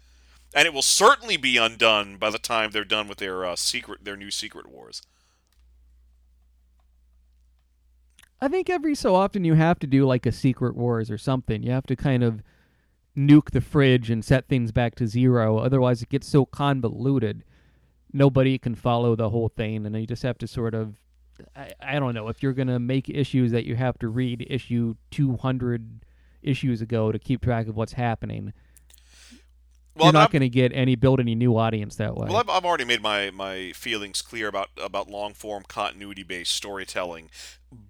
and 0.54 0.66
it 0.66 0.74
will 0.74 0.82
certainly 0.82 1.38
be 1.38 1.58
undone 1.58 2.18
by 2.18 2.30
the 2.30 2.40
time 2.40 2.72
they're 2.72 2.84
done 2.84 3.08
with 3.08 3.20
their 3.20 3.46
uh, 3.46 3.56
secret, 3.56 4.04
their 4.04 4.18
new 4.18 4.32
Secret 4.32 4.68
Wars. 4.68 5.02
I 8.40 8.48
think 8.48 8.70
every 8.70 8.96
so 8.96 9.16
often 9.16 9.44
you 9.44 9.56
have 9.56 9.80
to 9.80 9.88
do 9.88 10.06
like 10.06 10.26
a 10.26 10.32
Secret 10.32 10.76
Wars 10.76 11.10
or 11.10 11.18
something. 11.18 11.64
You 11.64 11.72
have 11.72 11.88
to 11.88 11.96
kind 11.96 12.24
of 12.24 12.44
nuke 13.18 13.52
the 13.52 13.62
fridge 13.62 14.12
and 14.12 14.24
set 14.24 14.48
things 14.48 14.72
back 14.72 14.94
to 14.96 15.08
zero. 15.08 15.58
Otherwise, 15.58 16.04
it 16.04 16.10
gets 16.10 16.28
so 16.28 16.46
convoluted, 16.46 17.44
nobody 18.14 18.58
can 18.60 18.76
follow 18.76 19.16
the 19.16 19.30
whole 19.30 19.50
thing, 19.50 19.86
and 19.86 19.96
you 19.96 20.06
just 20.06 20.24
have 20.24 20.38
to 20.38 20.48
sort 20.48 20.76
of. 20.76 20.96
I, 21.56 21.72
I 21.80 22.00
don't 22.00 22.14
know 22.14 22.28
if 22.30 22.42
you're 22.42 22.54
gonna 22.54 22.80
make 22.80 23.10
issues 23.10 23.52
that 23.52 23.66
you 23.66 23.76
have 23.76 23.98
to 24.00 24.08
read 24.08 24.46
issue 24.50 24.96
200 25.12 26.04
issues 26.42 26.82
ago 26.82 27.12
to 27.12 27.20
keep 27.20 27.42
track 27.42 27.68
of 27.68 27.76
what's 27.76 27.94
happening. 27.94 28.54
Well, 29.98 30.08
you're 30.08 30.18
I'm- 30.18 30.24
not 30.24 30.32
going 30.32 30.42
to 30.42 30.50
get 30.50 30.72
any 30.74 30.96
build 30.96 31.20
any 31.20 31.36
new 31.36 31.58
audience 31.58 31.96
that 31.96 32.16
way. 32.16 32.28
Well, 32.28 32.38
I've, 32.38 32.50
I've 32.50 32.66
already 32.66 32.86
made 32.86 33.02
my, 33.02 33.32
my 33.32 33.72
feelings 33.74 34.22
clear 34.22 34.48
about 34.48 34.70
about 34.82 35.10
long 35.10 35.34
form 35.34 35.64
continuity 35.68 36.24
based 36.24 36.54
storytelling, 36.54 37.30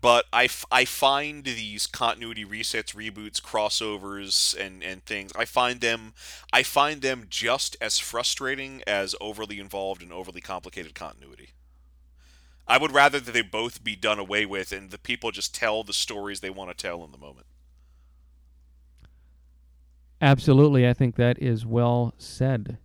but 0.01 0.25
I, 0.31 0.45
f- 0.45 0.65
I 0.71 0.85
find 0.85 1.43
these 1.43 1.85
continuity 1.85 2.45
resets, 2.45 2.95
reboots, 2.95 3.41
crossovers, 3.41 4.57
and, 4.57 4.83
and 4.83 5.03
things 5.05 5.31
I 5.35 5.45
find 5.45 5.81
them 5.81 6.13
I 6.53 6.63
find 6.63 7.01
them 7.01 7.25
just 7.29 7.75
as 7.81 7.99
frustrating 7.99 8.81
as 8.87 9.15
overly 9.19 9.59
involved 9.59 10.01
and 10.01 10.13
overly 10.13 10.41
complicated 10.41 10.95
continuity. 10.95 11.49
I 12.69 12.77
would 12.77 12.91
rather 12.91 13.19
that 13.19 13.31
they 13.31 13.41
both 13.41 13.83
be 13.83 13.95
done 13.95 14.19
away 14.19 14.45
with 14.45 14.71
and 14.71 14.91
the 14.91 14.97
people 14.97 15.31
just 15.31 15.55
tell 15.55 15.83
the 15.83 15.93
stories 15.93 16.41
they 16.41 16.49
want 16.49 16.69
to 16.69 16.75
tell 16.75 17.03
in 17.03 17.11
the 17.11 17.17
moment. 17.17 17.47
Absolutely, 20.21 20.87
I 20.87 20.93
think 20.93 21.15
that 21.15 21.41
is 21.41 21.65
well 21.65 22.13
said. 22.17 22.77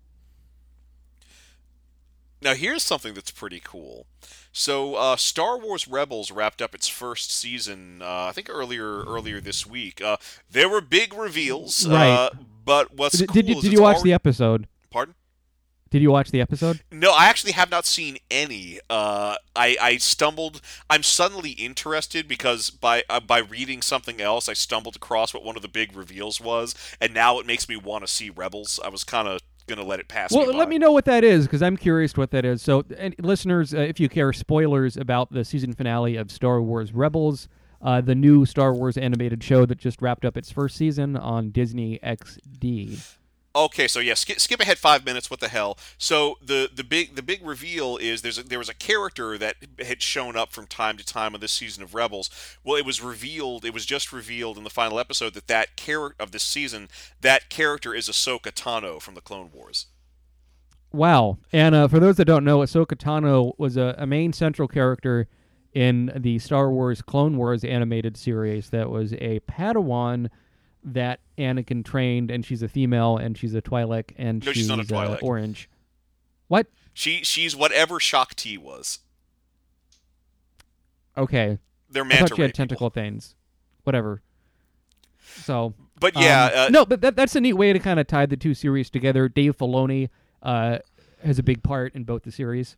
Now 2.41 2.55
here's 2.55 2.83
something 2.83 3.15
that's 3.15 3.31
pretty 3.31 3.61
cool. 3.63 4.07
So 4.53 4.97
uh, 4.97 5.17
Star 5.17 5.59
Wars 5.59 5.87
Rebels 5.87 6.31
wrapped 6.31 6.61
up 6.61 6.75
its 6.75 6.89
first 6.89 7.33
season, 7.33 8.03
uh, 8.03 8.27
I 8.29 8.33
think 8.33 8.51
earlier 8.51 9.03
earlier 9.05 9.41
this 9.41 9.65
week. 9.67 10.03
Uh, 10.03 10.17
there 10.51 10.69
were 10.69 10.81
big 10.81 11.15
reveals, 11.15 11.87
Right. 11.87 12.09
uh, 12.11 12.31
but 12.65 12.95
what's 12.95 13.19
Did, 13.19 13.29
cool 13.29 13.35
did 13.35 13.49
you 13.49 13.63
did 13.63 13.73
you 13.73 13.81
watch 13.83 13.97
already- 13.97 14.11
the 14.11 14.15
episode? 14.15 14.67
Did 15.93 16.01
you 16.01 16.11
watch 16.11 16.31
the 16.31 16.41
episode? 16.41 16.81
No, 16.91 17.13
I 17.13 17.27
actually 17.27 17.53
have 17.53 17.71
not 17.71 17.85
seen 17.85 18.17
any. 18.31 18.81
Uh, 18.89 19.37
I, 19.55 19.77
I 19.79 19.97
stumbled. 19.99 20.63
I'm 20.89 21.03
suddenly 21.03 21.51
interested 21.51 22.27
because 22.27 22.71
by 22.71 23.05
uh, 23.11 23.21
by 23.21 23.41
reading 23.41 23.83
something 23.83 24.19
else, 24.19 24.49
I 24.49 24.55
stumbled 24.55 24.97
across 24.97 25.35
what 25.35 25.45
one 25.45 25.55
of 25.55 25.61
the 25.61 25.69
big 25.69 25.95
reveals 25.95 26.41
was, 26.41 26.75
and 26.99 27.13
now 27.13 27.39
it 27.41 27.47
makes 27.47 27.69
me 27.69 27.77
want 27.77 28.07
to 28.07 28.11
see 28.11 28.31
Rebels. 28.31 28.81
I 28.83 28.89
was 28.89 29.05
kind 29.05 29.29
of 29.29 29.41
gonna 29.67 29.85
let 29.85 30.01
it 30.01 30.09
pass. 30.09 30.33
Well, 30.33 30.47
me 30.47 30.55
let 30.55 30.71
me 30.71 30.79
know 30.79 30.93
what 30.93 31.05
that 31.05 31.25
is 31.25 31.45
because 31.45 31.63
I'm 31.63 31.77
curious 31.77 32.17
what 32.17 32.31
that 32.31 32.47
is. 32.47 32.63
So, 32.63 32.87
and 32.97 33.15
listeners, 33.19 33.75
uh, 33.75 33.81
if 33.81 34.01
you 34.01 34.09
care, 34.09 34.33
spoilers 34.33 34.97
about 34.97 35.31
the 35.31 35.45
season 35.45 35.75
finale 35.75 36.17
of 36.17 36.31
Star 36.31 36.63
Wars 36.63 36.95
Rebels, 36.95 37.49
uh, 37.83 38.01
the 38.01 38.15
new 38.15 38.47
Star 38.47 38.73
Wars 38.73 38.97
animated 38.97 39.45
show 39.45 39.67
that 39.67 39.77
just 39.77 40.01
wrapped 40.01 40.25
up 40.25 40.39
its 40.39 40.51
first 40.51 40.75
season 40.75 41.19
on 41.19 41.51
Disney 41.51 41.99
XD. 42.03 43.19
Okay, 43.55 43.87
so 43.87 44.01
yeah, 44.01 44.15
skip, 44.15 44.41
skip 44.41 44.61
ahead 44.61 44.79
five 44.79 45.05
minutes. 45.05 45.31
What 45.31 45.41
the 45.41 45.49
hell? 45.49 45.77
So 45.99 46.39
the 46.41 46.71
the 46.75 46.85
big 46.85 47.17
the 47.17 47.23
big 47.23 47.47
reveal 47.47 47.99
is 47.99 48.23
there's 48.23 48.39
a, 48.39 48.43
there 48.43 48.59
was 48.59 48.71
a 48.71 48.75
character 48.75 49.37
that 49.37 49.57
had 49.79 50.01
shown 50.01 50.37
up 50.37 50.53
from 50.53 50.67
time 50.67 50.97
to 50.97 51.05
time 51.05 51.35
on 51.35 51.41
this 51.41 51.53
season 51.53 51.83
of 51.83 51.95
Rebels. 51.95 52.31
Well, 52.65 52.77
it 52.77 52.87
was 52.87 53.03
revealed. 53.03 53.67
It 53.67 53.75
was 53.75 53.85
just 53.85 54.11
revealed 54.11 54.57
in 54.57 54.65
the 54.65 54.71
final 54.71 54.99
episode 54.99 55.35
that 55.35 55.49
that 55.49 55.77
character 55.77 56.23
of 56.23 56.33
this 56.33 56.43
season, 56.43 56.89
that 57.21 57.51
character 57.51 57.95
is 57.95 58.09
Ahsoka 58.09 58.53
Tano 58.53 59.01
from 59.01 59.15
the 59.15 59.21
Clone 59.21 59.51
Wars. 59.53 59.87
Wow. 60.93 61.39
And 61.53 61.75
uh, 61.75 61.89
for 61.89 62.01
those 62.01 62.17
that 62.17 62.27
don't 62.27 62.45
know, 62.45 62.61
Ahsoka 62.61 62.97
Tano 62.97 63.53
was 63.59 63.77
a, 63.77 63.95
a 63.99 64.07
main 64.07 64.33
central 64.33 64.69
character 64.69 65.29
in 65.73 66.13
the 66.15 66.39
Star 66.39 66.71
Wars 66.71 67.03
Clone 67.03 67.37
Wars 67.37 67.65
animated 67.65 68.17
series 68.17 68.71
that 68.71 68.91
was 68.91 69.13
a 69.15 69.41
Padawan 69.41 70.29
that 70.85 71.21
Anakin 71.39 71.85
trained, 71.85 72.31
and 72.31 72.45
she's 72.45 72.63
a 72.63 72.69
female, 72.69 73.17
and 73.17 73.37
she's 73.37 73.55
a 73.55 73.63
Twi'lek, 73.63 74.13
and 74.17 74.45
No, 74.45 74.53
she's 74.53 74.63
she's, 74.63 74.69
not 74.69 74.91
a 74.91 74.97
uh, 74.97 75.19
orange. 75.23 75.69
What? 76.49 76.67
She 76.93 77.23
she's 77.25 77.57
whatever 77.57 77.99
Shaak 77.99 78.35
Ti 78.35 78.59
was. 78.59 79.01
Okay. 81.17 81.59
They're 81.91 82.05
I 82.05 82.09
manta 82.09 82.29
thought 82.29 82.37
she 82.37 82.43
had 82.43 82.55
tentacle 82.55 82.91
people. 82.91 83.03
things. 83.03 83.35
Whatever. 83.85 84.23
So. 85.43 85.75
But 86.01 86.17
yeah, 86.17 86.47
um, 86.47 86.53
uh, 86.55 86.69
no, 86.71 86.85
but 86.85 87.01
that, 87.03 87.15
that's 87.15 87.37
a 87.37 87.41
neat 87.41 87.53
way 87.53 87.73
to 87.73 87.79
kind 87.79 88.01
of 88.01 88.09
tie 88.09 88.27
the 88.27 88.37
two 88.37 88.55
series 88.55 88.91
together. 88.91 89.29
Dave 89.29 89.57
Filoni 89.57 90.09
uh, 90.43 90.79
has 91.25 91.39
a 91.39 91.43
big 91.43 91.63
part 91.63 91.95
in 91.95 92.05
both 92.05 92.23
the 92.23 92.33
series. 92.33 92.77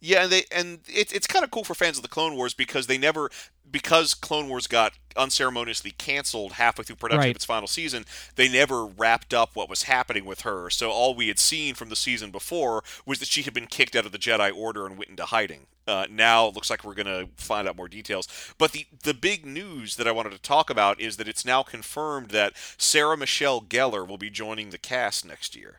Yeah, 0.00 0.24
and 0.24 0.32
they 0.32 0.44
and 0.50 0.80
it's 0.88 1.12
it's 1.12 1.26
kind 1.26 1.44
of 1.44 1.50
cool 1.50 1.64
for 1.64 1.74
fans 1.74 1.96
of 1.98 2.02
the 2.02 2.08
Clone 2.08 2.36
Wars 2.36 2.54
because 2.54 2.86
they 2.86 2.98
never 2.98 3.30
because 3.70 4.14
Clone 4.14 4.48
Wars 4.48 4.66
got 4.66 4.92
unceremoniously 5.16 5.90
canceled 5.90 6.52
halfway 6.52 6.84
through 6.84 6.96
production 6.96 7.20
Right. 7.20 7.30
of 7.30 7.36
its 7.36 7.44
final 7.44 7.66
season. 7.66 8.04
They 8.36 8.48
never 8.48 8.84
wrapped 8.86 9.34
up 9.34 9.56
what 9.56 9.68
was 9.68 9.84
happening 9.84 10.24
with 10.24 10.42
her. 10.42 10.70
So 10.70 10.90
all 10.90 11.14
we 11.14 11.28
had 11.28 11.38
seen 11.38 11.74
from 11.74 11.88
the 11.88 11.96
season 11.96 12.30
before 12.30 12.84
was 13.04 13.18
that 13.18 13.28
she 13.28 13.42
had 13.42 13.54
been 13.54 13.66
kicked 13.66 13.96
out 13.96 14.06
of 14.06 14.12
the 14.12 14.18
Jedi 14.18 14.54
Order 14.56 14.86
and 14.86 14.96
went 14.96 15.10
into 15.10 15.24
hiding. 15.24 15.66
Uh, 15.88 16.06
now 16.10 16.46
it 16.48 16.54
looks 16.54 16.68
like 16.68 16.84
we're 16.84 16.94
going 16.94 17.06
to 17.06 17.28
find 17.36 17.66
out 17.68 17.76
more 17.76 17.88
details. 17.88 18.28
But 18.58 18.72
the 18.72 18.86
the 19.02 19.14
big 19.14 19.46
news 19.46 19.96
that 19.96 20.06
I 20.08 20.12
wanted 20.12 20.32
to 20.32 20.38
talk 20.40 20.68
about 20.70 21.00
is 21.00 21.16
that 21.16 21.28
it's 21.28 21.44
now 21.44 21.62
confirmed 21.62 22.30
that 22.30 22.52
Sarah 22.76 23.16
Michelle 23.16 23.60
Gellar 23.60 24.06
will 24.06 24.18
be 24.18 24.30
joining 24.30 24.70
the 24.70 24.78
cast 24.78 25.24
next 25.24 25.56
year. 25.56 25.78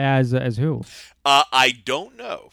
As 0.00 0.32
as 0.34 0.56
who? 0.56 0.82
Uh, 1.24 1.44
I 1.52 1.70
don't 1.84 2.16
know. 2.16 2.50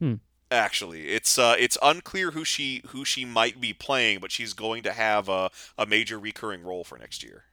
Hmm. 0.00 0.14
Actually, 0.50 1.08
it's 1.10 1.38
uh, 1.38 1.54
it's 1.58 1.78
unclear 1.80 2.32
who 2.32 2.44
she 2.44 2.82
who 2.88 3.04
she 3.04 3.24
might 3.24 3.60
be 3.60 3.72
playing, 3.72 4.18
but 4.18 4.30
she's 4.32 4.52
going 4.52 4.82
to 4.82 4.92
have 4.92 5.28
a, 5.28 5.50
a 5.78 5.86
major 5.86 6.18
recurring 6.18 6.62
role 6.64 6.82
for 6.84 6.98
next 6.98 7.22
year. 7.22 7.44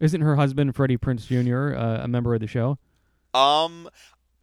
Isn't 0.00 0.22
her 0.22 0.34
husband 0.36 0.74
Freddie 0.74 0.96
Prinze 0.96 1.26
Jr. 1.26 1.76
Uh, 1.78 2.02
a 2.04 2.08
member 2.08 2.34
of 2.34 2.40
the 2.40 2.46
show? 2.48 2.78
Um, 3.34 3.88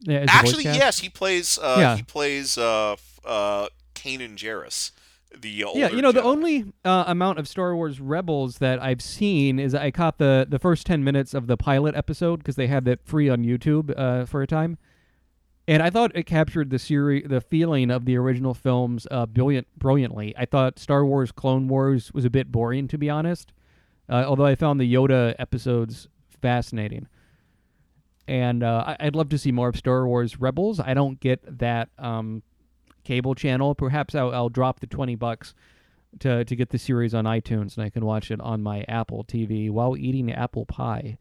Yeah, 0.02 0.20
is 0.20 0.26
the 0.28 0.32
voice 0.32 0.32
actually, 0.32 0.64
yes, 0.66 1.00
he 1.00 1.10
plays 1.10 1.58
uh, 1.58 1.76
Yeah. 1.80 1.96
he 1.98 2.04
plays 2.04 2.58
uh, 2.58 2.96
uh, 3.26 3.68
Kanan 3.96 4.36
Jarrus, 4.38 4.92
the 5.38 5.50
Yeah, 5.76 5.90
you 5.90 6.02
know 6.02 6.12
the 6.12 6.24
only 6.24 6.74
uh, 6.84 7.04
amount 7.08 7.40
of 7.40 7.48
Star 7.48 7.76
Wars 7.76 8.00
Rebels 8.00 8.58
that 8.58 8.82
I've 8.82 9.02
seen 9.02 9.60
is 9.60 9.76
I 9.76 9.92
caught 9.92 10.18
the 10.18 10.46
the 10.50 10.60
first 10.60 10.86
ten 10.86 11.04
minutes 11.04 11.34
of 11.34 11.48
the 11.48 11.58
pilot 11.58 11.96
episode 11.96 12.38
because 12.38 12.56
they 12.56 12.68
had 12.68 12.86
that 12.86 13.06
free 13.06 13.30
on 13.30 13.44
YouTube 13.44 13.94
uh, 13.98 14.26
for 14.26 14.42
a 14.42 14.48
time, 14.48 14.78
and 15.68 15.84
I 15.84 15.90
thought 15.90 16.12
it 16.16 16.24
captured 16.24 16.70
the 16.72 16.80
series, 16.80 17.28
the 17.28 17.42
feeling 17.42 17.92
of 17.92 18.06
the 18.06 18.18
original 18.18 18.54
films, 18.54 19.06
uh, 19.12 19.26
brilliant, 19.28 19.68
brilliantly. 19.78 20.34
I 20.38 20.46
thought 20.46 20.80
Star 20.80 21.06
Wars 21.06 21.32
Clone 21.32 21.68
Wars 21.68 22.12
was 22.14 22.26
a 22.26 22.30
bit 22.30 22.52
boring, 22.52 22.88
to 22.88 22.98
be 22.98 23.10
honest, 23.10 23.54
uh, 24.10 24.24
although 24.28 24.46
I 24.46 24.56
found 24.56 24.80
the 24.80 24.92
Yoda 24.94 25.36
episodes 25.38 26.08
fascinating. 26.42 27.08
And 28.28 28.62
uh, 28.64 28.84
I- 28.88 28.98
I'd 29.08 29.16
love 29.16 29.30
to 29.30 29.38
see 29.38 29.52
more 29.52 29.70
of 29.70 29.76
Star 29.76 30.08
Wars 30.08 30.40
Rebels. 30.40 30.80
I 30.80 30.94
don't 30.94 31.20
get 31.20 31.40
that 31.60 31.90
um, 31.98 32.44
cable 33.10 33.34
channel. 33.34 33.74
Perhaps 33.74 34.14
I'll, 34.14 34.32
I'll 34.32 34.50
drop 34.50 34.82
the 34.82 34.88
twenty 34.88 35.16
bucks 35.16 35.56
to 36.20 36.46
to 36.46 36.56
get 36.56 36.70
the 36.70 36.78
series 36.78 37.16
on 37.16 37.26
iTunes, 37.26 37.76
and 37.76 37.84
I 37.84 37.90
can 37.90 38.06
watch 38.06 38.30
it 38.30 38.40
on 38.40 38.62
my 38.62 38.86
Apple 38.88 39.24
TV 39.24 39.72
while 39.72 39.98
eating 39.98 40.32
apple 40.32 40.68
pie. 40.68 41.18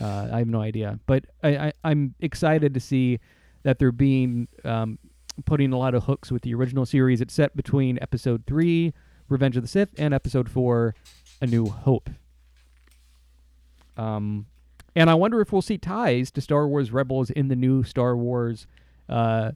Uh, 0.00 0.28
I 0.32 0.38
have 0.38 0.48
no 0.48 0.60
idea, 0.60 0.98
but 1.06 1.24
I, 1.42 1.56
I, 1.56 1.72
I'm 1.84 2.14
excited 2.20 2.74
to 2.74 2.80
see 2.80 3.20
that 3.62 3.78
they're 3.78 3.92
being 3.92 4.48
um, 4.64 4.98
putting 5.44 5.72
a 5.72 5.78
lot 5.78 5.94
of 5.94 6.04
hooks 6.04 6.32
with 6.32 6.42
the 6.42 6.52
original 6.54 6.84
series. 6.84 7.20
It's 7.20 7.34
set 7.34 7.56
between 7.56 7.98
Episode 8.02 8.42
Three, 8.46 8.92
Revenge 9.28 9.56
of 9.56 9.62
the 9.62 9.68
Sith, 9.68 9.90
and 9.98 10.12
Episode 10.12 10.48
Four, 10.48 10.96
A 11.40 11.46
New 11.46 11.66
Hope. 11.66 12.10
Um, 13.96 14.46
and 14.96 15.08
I 15.08 15.14
wonder 15.14 15.40
if 15.40 15.52
we'll 15.52 15.62
see 15.62 15.78
ties 15.78 16.32
to 16.32 16.40
Star 16.40 16.66
Wars 16.66 16.90
Rebels 16.90 17.30
in 17.30 17.48
the 17.48 17.56
new 17.56 17.84
Star 17.84 18.16
Wars 18.16 18.66
uh, 19.08 19.52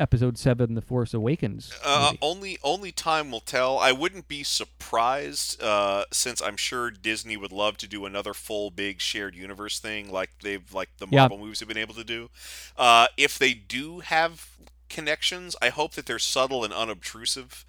Episode 0.00 0.36
Seven, 0.36 0.74
The 0.74 0.82
Force 0.82 1.14
Awakens. 1.14 1.72
Uh, 1.84 2.14
only 2.20 2.58
only 2.64 2.90
time 2.90 3.30
will 3.30 3.40
tell. 3.40 3.78
I 3.78 3.92
wouldn't 3.92 4.26
be 4.26 4.42
surprised, 4.42 5.62
uh, 5.62 6.04
since 6.12 6.42
I'm 6.42 6.56
sure 6.56 6.90
Disney 6.90 7.36
would 7.36 7.52
love 7.52 7.76
to 7.78 7.86
do 7.86 8.04
another 8.04 8.34
full 8.34 8.70
big 8.70 9.00
shared 9.00 9.36
universe 9.36 9.78
thing, 9.78 10.10
like 10.10 10.30
they've 10.42 10.72
like 10.74 10.88
the 10.98 11.06
Yeah. 11.10 11.20
Marvel 11.20 11.38
movies 11.38 11.60
have 11.60 11.68
been 11.68 11.76
able 11.78 11.94
to 11.94 12.04
do. 12.04 12.30
Uh, 12.76 13.06
if 13.16 13.38
they 13.38 13.54
do 13.54 14.00
have 14.00 14.48
connections, 14.88 15.54
I 15.62 15.68
hope 15.68 15.92
that 15.94 16.06
they're 16.06 16.18
subtle 16.18 16.64
and 16.64 16.72
unobtrusive. 16.72 17.64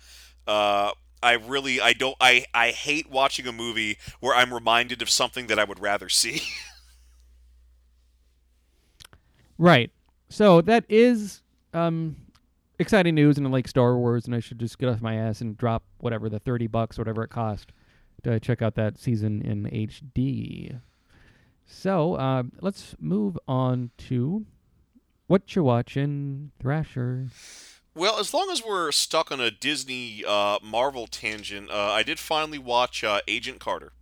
Uh, 0.47 0.91
I 1.21 1.33
really 1.33 1.79
I 1.79 1.93
don't 1.93 2.17
I 2.19 2.45
I 2.53 2.71
hate 2.71 3.09
watching 3.11 3.45
a 3.47 3.51
movie 3.51 3.97
where 4.21 4.35
I'm 4.35 4.53
reminded 4.53 5.01
of 5.03 5.09
something 5.09 5.47
that 5.47 5.59
I 5.59 5.63
would 5.65 5.79
rather 5.79 6.09
see. 6.09 6.41
Right. 9.59 9.91
So 10.29 10.61
that 10.61 10.83
is 10.89 11.42
um, 11.73 12.15
exciting 12.79 13.15
news, 13.15 13.37
and 13.37 13.47
I 13.47 13.49
like 13.49 13.67
Star 13.67 13.97
Wars, 13.97 14.25
and 14.25 14.35
I 14.35 14.39
should 14.39 14.59
just 14.59 14.77
get 14.77 14.89
off 14.89 15.01
my 15.01 15.15
ass 15.15 15.41
and 15.41 15.57
drop 15.57 15.83
whatever 15.99 16.29
the 16.29 16.39
thirty 16.39 16.67
bucks, 16.67 16.97
whatever 16.97 17.23
it 17.23 17.29
cost, 17.29 17.71
to 18.23 18.39
check 18.39 18.61
out 18.61 18.75
that 18.75 18.97
season 18.97 19.41
in 19.41 19.65
HD. 19.65 20.79
So 21.65 22.15
uh, 22.15 22.43
let's 22.61 22.95
move 22.99 23.37
on 23.47 23.91
to 24.09 24.45
what 25.27 25.55
you're 25.55 25.63
watching, 25.63 26.51
Thrasher. 26.59 27.27
Well, 27.95 28.19
as 28.19 28.33
long 28.33 28.49
as 28.49 28.63
we're 28.63 28.91
stuck 28.91 29.31
on 29.31 29.39
a 29.39 29.51
Disney 29.51 30.23
uh, 30.27 30.57
Marvel 30.63 31.05
tangent, 31.05 31.69
uh, 31.69 31.91
I 31.91 32.03
did 32.03 32.19
finally 32.19 32.57
watch 32.57 33.03
uh, 33.03 33.21
Agent 33.27 33.59
Carter. 33.59 33.93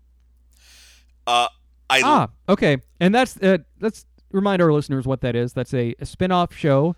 Uh, 1.28 1.48
I 1.90 2.02
ah, 2.04 2.30
okay, 2.48 2.78
and 3.00 3.14
that's 3.14 3.38
uh, 3.38 3.60
let's 3.82 4.06
remind 4.32 4.62
our 4.62 4.72
listeners 4.72 5.06
what 5.06 5.22
that 5.22 5.36
is. 5.36 5.52
That's 5.54 5.74
a, 5.74 5.94
a 6.00 6.06
spin-off 6.06 6.56
show 6.56 6.96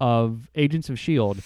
of 0.00 0.48
Agents 0.54 0.88
of 0.88 0.98
Shield. 0.98 1.42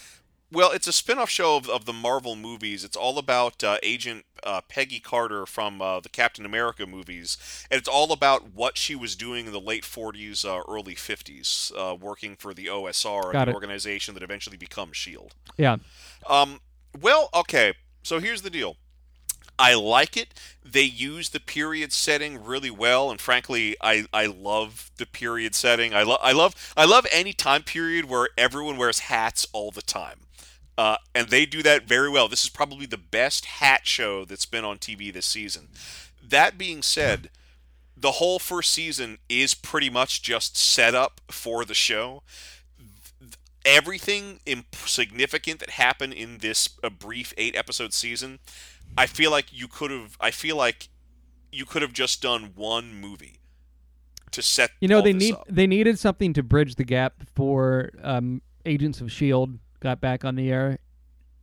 well, 0.52 0.70
it's 0.70 0.86
a 0.86 0.92
spin-off 0.92 1.28
show 1.30 1.56
of, 1.56 1.68
of 1.68 1.84
the 1.84 1.92
Marvel 1.92 2.36
movies. 2.36 2.84
It's 2.84 2.96
all 2.96 3.18
about 3.18 3.64
uh, 3.64 3.78
Agent 3.82 4.24
uh, 4.44 4.60
Peggy 4.68 5.00
Carter 5.00 5.46
from 5.46 5.82
uh, 5.82 5.98
the 6.00 6.08
Captain 6.08 6.46
America 6.46 6.86
movies, 6.86 7.36
and 7.70 7.78
it's 7.78 7.88
all 7.88 8.12
about 8.12 8.52
what 8.54 8.76
she 8.78 8.94
was 8.94 9.16
doing 9.16 9.46
in 9.46 9.52
the 9.52 9.60
late 9.60 9.82
40s, 9.82 10.44
uh, 10.44 10.62
early 10.70 10.94
50s, 10.94 11.72
uh, 11.76 11.96
working 11.96 12.36
for 12.36 12.54
the 12.54 12.66
OSR, 12.66 13.32
Got 13.32 13.46
the 13.46 13.50
it. 13.50 13.54
organization 13.54 14.14
that 14.14 14.22
eventually 14.22 14.56
becomes 14.56 14.96
Shield. 14.96 15.34
Yeah, 15.56 15.76
Um, 16.28 16.60
well, 17.00 17.30
okay. 17.34 17.74
So 18.04 18.20
here's 18.20 18.42
the 18.42 18.50
deal. 18.50 18.76
I 19.58 19.74
like 19.74 20.16
it. 20.16 20.34
They 20.64 20.82
use 20.82 21.28
the 21.30 21.40
period 21.40 21.92
setting 21.92 22.42
really 22.44 22.70
well, 22.70 23.10
and 23.10 23.20
frankly, 23.20 23.76
I, 23.80 24.06
I 24.12 24.26
love 24.26 24.90
the 24.96 25.06
period 25.06 25.54
setting. 25.54 25.94
I 25.94 26.02
love 26.02 26.20
I 26.22 26.32
love 26.32 26.72
I 26.76 26.84
love 26.84 27.06
any 27.12 27.32
time 27.32 27.62
period 27.62 28.06
where 28.06 28.28
everyone 28.36 28.76
wears 28.76 29.00
hats 29.00 29.46
all 29.52 29.70
the 29.70 29.82
time, 29.82 30.20
uh, 30.76 30.96
and 31.14 31.28
they 31.28 31.46
do 31.46 31.62
that 31.62 31.86
very 31.86 32.08
well. 32.08 32.28
This 32.28 32.44
is 32.44 32.50
probably 32.50 32.86
the 32.86 32.98
best 32.98 33.44
hat 33.44 33.82
show 33.86 34.24
that's 34.24 34.46
been 34.46 34.64
on 34.64 34.78
TV 34.78 35.12
this 35.12 35.26
season. 35.26 35.68
That 36.26 36.58
being 36.58 36.82
said, 36.82 37.30
the 37.96 38.12
whole 38.12 38.38
first 38.38 38.72
season 38.72 39.18
is 39.28 39.54
pretty 39.54 39.90
much 39.90 40.22
just 40.22 40.56
set 40.56 40.94
up 40.94 41.20
for 41.30 41.64
the 41.64 41.74
show 41.74 42.22
everything 43.64 44.40
imp- 44.46 44.74
significant 44.74 45.60
that 45.60 45.70
happened 45.70 46.12
in 46.12 46.38
this 46.38 46.68
brief 46.98 47.32
eight 47.38 47.56
episode 47.56 47.92
season 47.92 48.38
i 48.96 49.06
feel 49.06 49.30
like 49.30 49.46
you 49.52 49.68
could 49.68 49.90
have 49.90 50.16
i 50.20 50.30
feel 50.30 50.56
like 50.56 50.88
you 51.52 51.64
could 51.64 51.82
have 51.82 51.92
just 51.92 52.20
done 52.22 52.52
one 52.54 52.94
movie 52.94 53.38
to 54.32 54.42
set 54.42 54.70
You 54.80 54.88
know 54.88 55.00
they 55.00 55.12
need 55.12 55.34
up. 55.34 55.46
they 55.48 55.66
needed 55.66 55.98
something 55.98 56.32
to 56.32 56.42
bridge 56.42 56.74
the 56.74 56.84
gap 56.84 57.18
before 57.18 57.90
um, 58.02 58.42
Agents 58.66 59.00
of 59.00 59.12
Shield 59.12 59.58
got 59.78 60.00
back 60.00 60.24
on 60.24 60.34
the 60.34 60.50
air, 60.50 60.78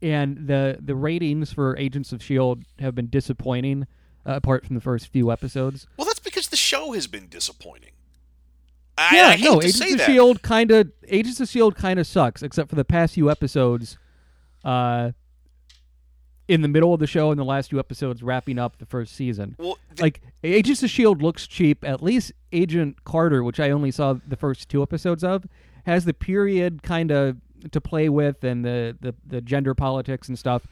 and 0.02 0.46
the 0.46 0.76
the 0.78 0.94
ratings 0.94 1.52
for 1.54 1.74
Agents 1.78 2.12
of 2.12 2.22
Shield 2.22 2.64
have 2.80 2.94
been 2.94 3.08
disappointing. 3.08 3.86
Uh, 4.26 4.34
apart 4.34 4.64
from 4.66 4.74
the 4.76 4.80
first 4.82 5.08
few 5.08 5.32
episodes, 5.32 5.86
well 5.96 6.04
that's 6.04 6.18
because 6.20 6.48
the 6.48 6.56
show 6.56 6.92
has 6.92 7.06
been 7.06 7.28
disappointing 7.28 7.92
I, 8.98 9.16
yeah, 9.16 9.28
I 9.28 9.36
no, 9.36 9.62
Agents 9.62 9.80
of 9.80 9.98
that. 9.98 10.06
Shield 10.06 10.42
kind 10.42 10.70
of 10.70 10.92
Agents 11.08 11.40
of 11.40 11.48
Shield 11.48 11.74
kind 11.74 11.98
of 11.98 12.06
sucks, 12.06 12.42
except 12.42 12.68
for 12.68 12.76
the 12.76 12.84
past 12.84 13.14
few 13.14 13.30
episodes. 13.30 13.96
Uh, 14.64 15.12
in 16.48 16.62
the 16.62 16.68
middle 16.68 16.92
of 16.92 17.00
the 17.00 17.06
show 17.06 17.30
in 17.30 17.38
the 17.38 17.44
last 17.44 17.70
two 17.70 17.78
episodes, 17.78 18.22
wrapping 18.22 18.58
up 18.58 18.78
the 18.78 18.86
first 18.86 19.14
season. 19.14 19.56
Well, 19.58 19.78
like 19.98 20.20
Agents 20.42 20.82
of 20.82 20.90
Shield 20.90 21.22
looks 21.22 21.46
cheap. 21.46 21.84
At 21.84 22.02
least 22.02 22.32
Agent 22.52 23.04
Carter, 23.04 23.42
which 23.42 23.60
I 23.60 23.70
only 23.70 23.90
saw 23.90 24.14
the 24.26 24.36
first 24.36 24.68
two 24.68 24.82
episodes 24.82 25.22
of, 25.22 25.46
has 25.86 26.04
the 26.04 26.14
period 26.14 26.82
kind 26.82 27.10
of 27.10 27.36
to 27.70 27.80
play 27.80 28.08
with 28.08 28.42
and 28.42 28.64
the, 28.64 28.96
the 29.00 29.14
the 29.26 29.40
gender 29.40 29.74
politics 29.74 30.28
and 30.28 30.38
stuff, 30.38 30.66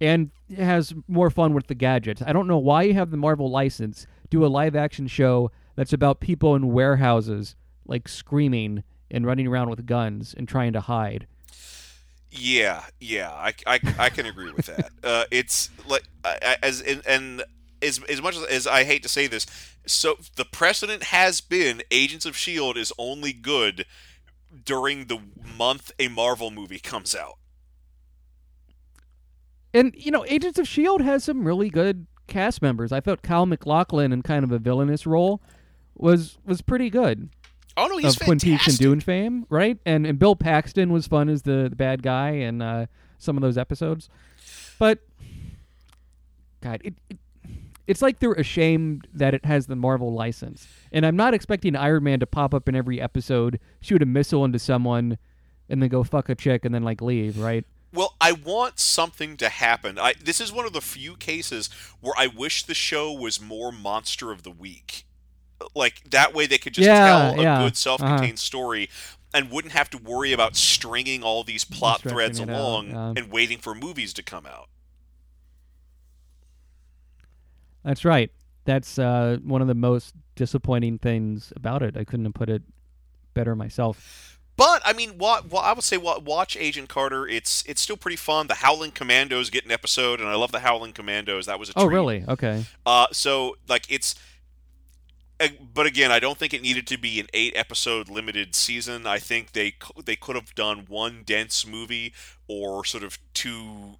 and 0.00 0.30
has 0.56 0.92
more 1.06 1.30
fun 1.30 1.54
with 1.54 1.68
the 1.68 1.74
gadgets. 1.74 2.22
I 2.22 2.32
don't 2.32 2.48
know 2.48 2.58
why 2.58 2.82
you 2.82 2.94
have 2.94 3.10
the 3.10 3.16
Marvel 3.16 3.50
license 3.50 4.06
do 4.30 4.44
a 4.44 4.48
live 4.48 4.74
action 4.74 5.06
show 5.06 5.50
that's 5.76 5.92
about 5.92 6.20
people 6.20 6.54
in 6.54 6.72
warehouses 6.72 7.54
like 7.86 8.08
screaming 8.08 8.82
and 9.10 9.26
running 9.26 9.46
around 9.46 9.70
with 9.70 9.86
guns 9.86 10.34
and 10.36 10.48
trying 10.48 10.72
to 10.72 10.80
hide. 10.80 11.26
Yeah, 12.34 12.82
yeah, 12.98 13.30
I, 13.30 13.52
I, 13.66 13.78
I 13.98 14.08
can 14.08 14.24
agree 14.24 14.52
with 14.52 14.66
that. 14.66 14.90
Uh, 15.04 15.24
it's 15.32 15.68
like 15.88 16.04
as 16.62 16.80
and, 16.80 17.02
and 17.08 17.42
as 17.82 18.00
as 18.08 18.22
much 18.22 18.36
as, 18.36 18.44
as 18.44 18.66
I 18.68 18.84
hate 18.84 19.02
to 19.02 19.08
say 19.08 19.26
this, 19.26 19.46
so 19.84 20.16
the 20.36 20.44
precedent 20.44 21.02
has 21.04 21.40
been 21.40 21.82
Agents 21.90 22.24
of 22.24 22.36
Shield 22.36 22.76
is 22.76 22.92
only 22.98 23.32
good 23.32 23.84
during 24.64 25.06
the 25.06 25.18
month 25.58 25.90
a 25.98 26.06
Marvel 26.06 26.52
movie 26.52 26.78
comes 26.78 27.16
out. 27.16 27.38
And 29.74 29.92
you 29.96 30.12
know, 30.12 30.24
Agents 30.28 30.58
of 30.60 30.68
Shield 30.68 31.00
has 31.02 31.24
some 31.24 31.44
really 31.44 31.68
good 31.68 32.06
cast 32.28 32.62
members. 32.62 32.92
I 32.92 33.00
thought 33.00 33.22
Kyle 33.22 33.44
MacLachlan 33.44 34.12
in 34.12 34.22
kind 34.22 34.44
of 34.44 34.52
a 34.52 34.58
villainous 34.60 35.04
role 35.04 35.42
was 35.96 36.38
was 36.44 36.62
pretty 36.62 36.90
good. 36.90 37.28
Oh 37.76 37.86
no, 37.86 37.98
he's 37.98 38.16
of 38.16 38.24
Twin 38.24 38.38
Peaks 38.38 38.44
and 38.44 38.58
fantastic. 38.58 38.78
Dune 38.78 39.00
fame, 39.00 39.46
right? 39.48 39.78
And 39.86 40.06
and 40.06 40.18
Bill 40.18 40.36
Paxton 40.36 40.92
was 40.92 41.06
fun 41.06 41.28
as 41.28 41.42
the, 41.42 41.68
the 41.70 41.76
bad 41.76 42.02
guy 42.02 42.30
in 42.30 42.60
uh, 42.60 42.86
some 43.18 43.36
of 43.36 43.42
those 43.42 43.56
episodes. 43.56 44.08
But 44.78 45.00
God, 46.60 46.80
it, 46.84 46.94
it 47.08 47.18
it's 47.86 48.02
like 48.02 48.20
they're 48.20 48.32
ashamed 48.32 49.06
that 49.12 49.34
it 49.34 49.44
has 49.44 49.66
the 49.66 49.76
Marvel 49.76 50.12
license. 50.12 50.66
And 50.92 51.04
I'm 51.04 51.16
not 51.16 51.34
expecting 51.34 51.74
Iron 51.76 52.04
Man 52.04 52.20
to 52.20 52.26
pop 52.26 52.54
up 52.54 52.68
in 52.68 52.74
every 52.74 53.00
episode, 53.00 53.58
shoot 53.80 54.02
a 54.02 54.06
missile 54.06 54.44
into 54.44 54.58
someone, 54.58 55.18
and 55.68 55.82
then 55.82 55.88
go 55.88 56.04
fuck 56.04 56.28
a 56.28 56.34
chick 56.34 56.64
and 56.64 56.74
then 56.74 56.82
like 56.82 57.00
leave, 57.00 57.38
right? 57.38 57.64
Well, 57.92 58.14
I 58.20 58.32
want 58.32 58.78
something 58.78 59.36
to 59.38 59.48
happen. 59.48 59.98
I 59.98 60.14
this 60.22 60.40
is 60.40 60.52
one 60.52 60.64
of 60.64 60.72
the 60.72 60.80
few 60.80 61.16
cases 61.16 61.68
where 62.00 62.14
I 62.16 62.26
wish 62.26 62.62
the 62.62 62.74
show 62.74 63.12
was 63.12 63.40
more 63.40 63.70
monster 63.70 64.32
of 64.32 64.42
the 64.42 64.50
week. 64.50 65.04
Like 65.74 66.02
that 66.10 66.34
way 66.34 66.46
they 66.46 66.58
could 66.58 66.74
just 66.74 66.86
Yeah, 66.86 67.06
tell 67.06 67.40
a 67.40 67.42
yeah, 67.42 67.62
good 67.64 67.76
self-contained 67.76 68.22
uh-huh. 68.22 68.36
story 68.36 68.90
and 69.34 69.50
wouldn't 69.50 69.72
have 69.72 69.88
to 69.90 69.98
worry 69.98 70.32
about 70.32 70.56
stringing 70.56 71.22
all 71.22 71.42
these 71.42 71.64
plot 71.64 72.02
threads 72.02 72.38
along 72.38 72.92
and 73.16 73.30
waiting 73.30 73.58
for 73.58 73.74
movies 73.74 74.12
to 74.14 74.22
come 74.22 74.46
out. 74.46 74.68
That's 77.84 78.04
right. 78.04 78.30
That's 78.64 78.98
uh, 78.98 79.38
one 79.42 79.60
of 79.60 79.68
the 79.68 79.74
most 79.74 80.14
disappointing 80.36 80.98
things 80.98 81.52
about 81.56 81.82
it. 81.82 81.96
I 81.96 82.04
couldn't 82.04 82.26
have 82.26 82.34
put 82.34 82.48
it 82.48 82.62
better 83.34 83.56
myself. 83.56 84.38
But 84.56 84.82
I 84.84 84.92
mean, 84.92 85.18
wa 85.18 85.40
wa- 85.48 85.60
I 85.62 85.72
would 85.72 85.82
say 85.82 85.96
wa- 85.96 86.18
watch 86.18 86.56
Agent 86.56 86.88
Carter. 86.88 87.26
It's 87.26 87.64
it's 87.66 87.80
still 87.80 87.96
pretty 87.96 88.16
fun. 88.18 88.46
The 88.46 88.56
Howling 88.56 88.92
Commandos 88.92 89.50
get 89.50 89.64
an 89.64 89.70
episode, 89.72 90.20
and 90.20 90.28
I 90.28 90.34
love 90.34 90.52
the 90.52 90.60
Howling 90.60 90.92
Commandos. 90.92 91.46
That 91.46 91.58
was 91.58 91.70
a 91.70 91.72
Oh, 91.74 91.86
really? 91.86 92.24
Okay. 92.28 92.66
Uh, 92.84 93.06
so 93.12 93.56
like 93.68 93.86
it's, 93.88 94.14
but 95.74 95.86
again, 95.86 96.10
I 96.12 96.18
don't 96.18 96.38
think 96.38 96.52
it 96.52 96.62
needed 96.62 96.86
to 96.88 96.98
be 96.98 97.20
an 97.20 97.26
eight 97.32 97.54
episode 97.56 98.08
limited 98.08 98.54
season. 98.54 99.06
I 99.06 99.18
think 99.18 99.52
they 99.52 99.74
they 100.04 100.16
could 100.16 100.36
have 100.36 100.54
done 100.54 100.86
one 100.88 101.22
dense 101.24 101.66
movie 101.66 102.12
or 102.48 102.84
sort 102.84 103.02
of 103.02 103.18
two, 103.34 103.96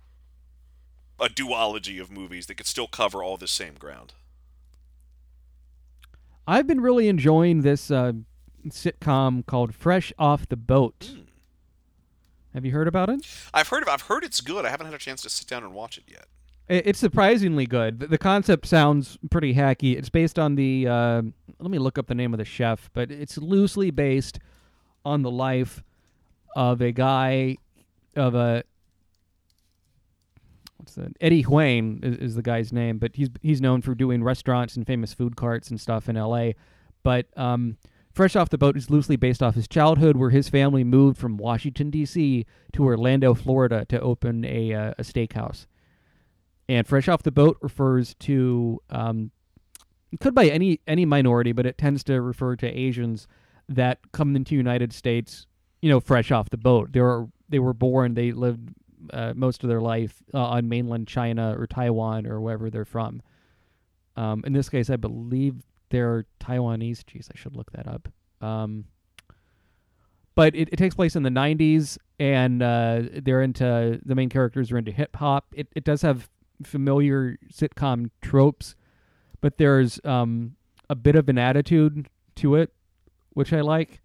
a 1.18 1.28
duology 1.28 2.00
of 2.00 2.10
movies 2.10 2.46
that 2.46 2.56
could 2.56 2.66
still 2.66 2.86
cover 2.86 3.22
all 3.22 3.36
the 3.36 3.48
same 3.48 3.74
ground. 3.74 4.14
I've 6.46 6.66
been 6.66 6.80
really 6.80 7.08
enjoying 7.08 7.62
this 7.62 7.90
uh, 7.90 8.12
sitcom 8.68 9.46
called 9.46 9.74
Fresh 9.74 10.12
Off 10.18 10.48
the 10.48 10.56
Boat. 10.56 11.14
Have 12.52 12.64
you 12.64 12.72
heard 12.72 12.88
about 12.88 13.08
it? 13.08 13.26
I've 13.54 13.68
heard 13.68 13.82
of, 13.82 13.88
I've 13.88 14.02
heard 14.02 14.24
it's 14.24 14.40
good. 14.40 14.64
I 14.64 14.68
haven't 14.68 14.86
had 14.86 14.94
a 14.94 14.98
chance 14.98 15.22
to 15.22 15.30
sit 15.30 15.46
down 15.46 15.62
and 15.62 15.72
watch 15.72 15.96
it 15.96 16.04
yet. 16.06 16.26
It's 16.74 16.98
surprisingly 16.98 17.66
good. 17.66 18.00
The- 18.00 18.06
The 18.06 18.18
concept 18.18 18.66
sounds 18.66 19.18
pretty 19.30 19.54
hacky. 19.54 19.96
It's 19.96 20.08
based 20.08 20.38
on 20.38 20.54
the. 20.54 20.88
Uh, 20.88 21.22
let 21.58 21.70
me 21.70 21.78
look 21.78 21.98
up 21.98 22.06
the 22.06 22.14
name 22.14 22.32
of 22.32 22.38
the 22.38 22.44
chef, 22.46 22.88
but 22.94 23.10
it's 23.10 23.36
loosely 23.36 23.90
based 23.90 24.38
on 25.04 25.22
the 25.22 25.30
life 25.30 25.82
of 26.56 26.80
a 26.80 26.92
guy 26.92 27.56
of 28.16 28.34
a. 28.34 28.64
What's 30.78 30.94
that? 30.94 31.14
Eddie 31.20 31.42
Huang 31.42 32.00
is, 32.02 32.16
is 32.16 32.34
the 32.36 32.42
guy's 32.42 32.72
name, 32.72 32.98
but 32.98 33.16
he's 33.16 33.28
he's 33.42 33.60
known 33.60 33.82
for 33.82 33.94
doing 33.94 34.22
restaurants 34.24 34.74
and 34.74 34.86
famous 34.86 35.12
food 35.12 35.36
carts 35.36 35.68
and 35.70 35.80
stuff 35.80 36.08
in 36.08 36.16
L.A. 36.16 36.54
But 37.02 37.26
um, 37.36 37.76
Fresh 38.12 38.34
Off 38.34 38.48
the 38.48 38.56
Boat 38.58 38.76
is 38.78 38.88
loosely 38.88 39.16
based 39.16 39.42
off 39.42 39.54
his 39.56 39.68
childhood, 39.68 40.16
where 40.16 40.30
his 40.30 40.48
family 40.48 40.84
moved 40.84 41.18
from 41.18 41.36
Washington 41.36 41.90
D.C. 41.90 42.46
to 42.72 42.84
Orlando, 42.84 43.34
Florida, 43.34 43.84
to 43.90 44.00
open 44.00 44.44
a 44.46 44.72
uh, 44.72 44.94
a 44.98 45.02
steakhouse. 45.02 45.66
And 46.68 46.86
fresh 46.86 47.08
off 47.08 47.22
the 47.22 47.32
boat 47.32 47.58
refers 47.60 48.14
to 48.20 48.80
um, 48.90 49.30
could 50.20 50.34
by 50.34 50.46
any 50.46 50.80
any 50.86 51.04
minority, 51.04 51.52
but 51.52 51.66
it 51.66 51.78
tends 51.78 52.04
to 52.04 52.20
refer 52.20 52.56
to 52.56 52.66
Asians 52.66 53.26
that 53.68 53.98
come 54.12 54.36
into 54.36 54.54
United 54.54 54.92
States, 54.92 55.46
you 55.80 55.90
know, 55.90 56.00
fresh 56.00 56.30
off 56.30 56.50
the 56.50 56.56
boat. 56.56 56.92
They 56.92 57.00
were 57.00 57.28
they 57.48 57.58
were 57.58 57.72
born, 57.72 58.14
they 58.14 58.32
lived 58.32 58.70
uh, 59.12 59.32
most 59.34 59.62
of 59.62 59.68
their 59.68 59.80
life 59.80 60.22
uh, 60.32 60.38
on 60.38 60.68
mainland 60.68 61.08
China 61.08 61.56
or 61.58 61.66
Taiwan 61.66 62.26
or 62.26 62.40
wherever 62.40 62.70
they're 62.70 62.84
from. 62.84 63.22
Um, 64.16 64.42
in 64.46 64.52
this 64.52 64.68
case, 64.68 64.90
I 64.90 64.96
believe 64.96 65.62
they're 65.90 66.26
Taiwanese. 66.40 67.04
Jeez, 67.04 67.28
I 67.34 67.38
should 67.38 67.56
look 67.56 67.72
that 67.72 67.86
up. 67.86 68.08
Um, 68.40 68.84
but 70.34 70.54
it, 70.54 70.70
it 70.72 70.76
takes 70.76 70.94
place 70.94 71.14
in 71.14 71.22
the 71.22 71.30
90s, 71.30 71.98
and 72.18 72.62
uh, 72.62 73.02
they're 73.22 73.42
into 73.42 74.00
the 74.04 74.14
main 74.14 74.28
characters 74.28 74.72
are 74.72 74.78
into 74.78 74.92
hip 74.92 75.16
hop. 75.16 75.46
It 75.54 75.68
it 75.74 75.84
does 75.84 76.02
have 76.02 76.28
familiar 76.66 77.38
sitcom 77.52 78.10
tropes, 78.20 78.74
but 79.40 79.58
there's 79.58 80.00
um, 80.04 80.56
a 80.88 80.94
bit 80.94 81.16
of 81.16 81.28
an 81.28 81.38
attitude 81.38 82.08
to 82.36 82.54
it, 82.54 82.72
which 83.30 83.52
I 83.52 83.60
like. 83.60 84.00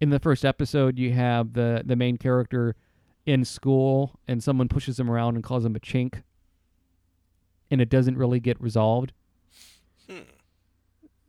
In 0.00 0.10
the 0.10 0.18
first 0.18 0.44
episode, 0.44 0.98
you 0.98 1.12
have 1.12 1.52
the 1.52 1.82
the 1.84 1.96
main 1.96 2.18
character 2.18 2.76
in 3.26 3.44
school, 3.44 4.18
and 4.28 4.42
someone 4.42 4.68
pushes 4.68 4.98
him 4.98 5.10
around 5.10 5.36
and 5.36 5.44
calls 5.44 5.64
him 5.64 5.76
a 5.76 5.80
chink, 5.80 6.22
and 7.70 7.80
it 7.80 7.88
doesn't 7.88 8.18
really 8.18 8.40
get 8.40 8.60
resolved. 8.60 9.12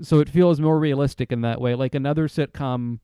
So 0.01 0.19
it 0.19 0.27
feels 0.27 0.59
more 0.59 0.77
realistic 0.77 1.31
in 1.31 1.41
that 1.41 1.61
way. 1.61 1.73
Like 1.73 1.95
another 1.95 2.27
sitcom 2.27 2.99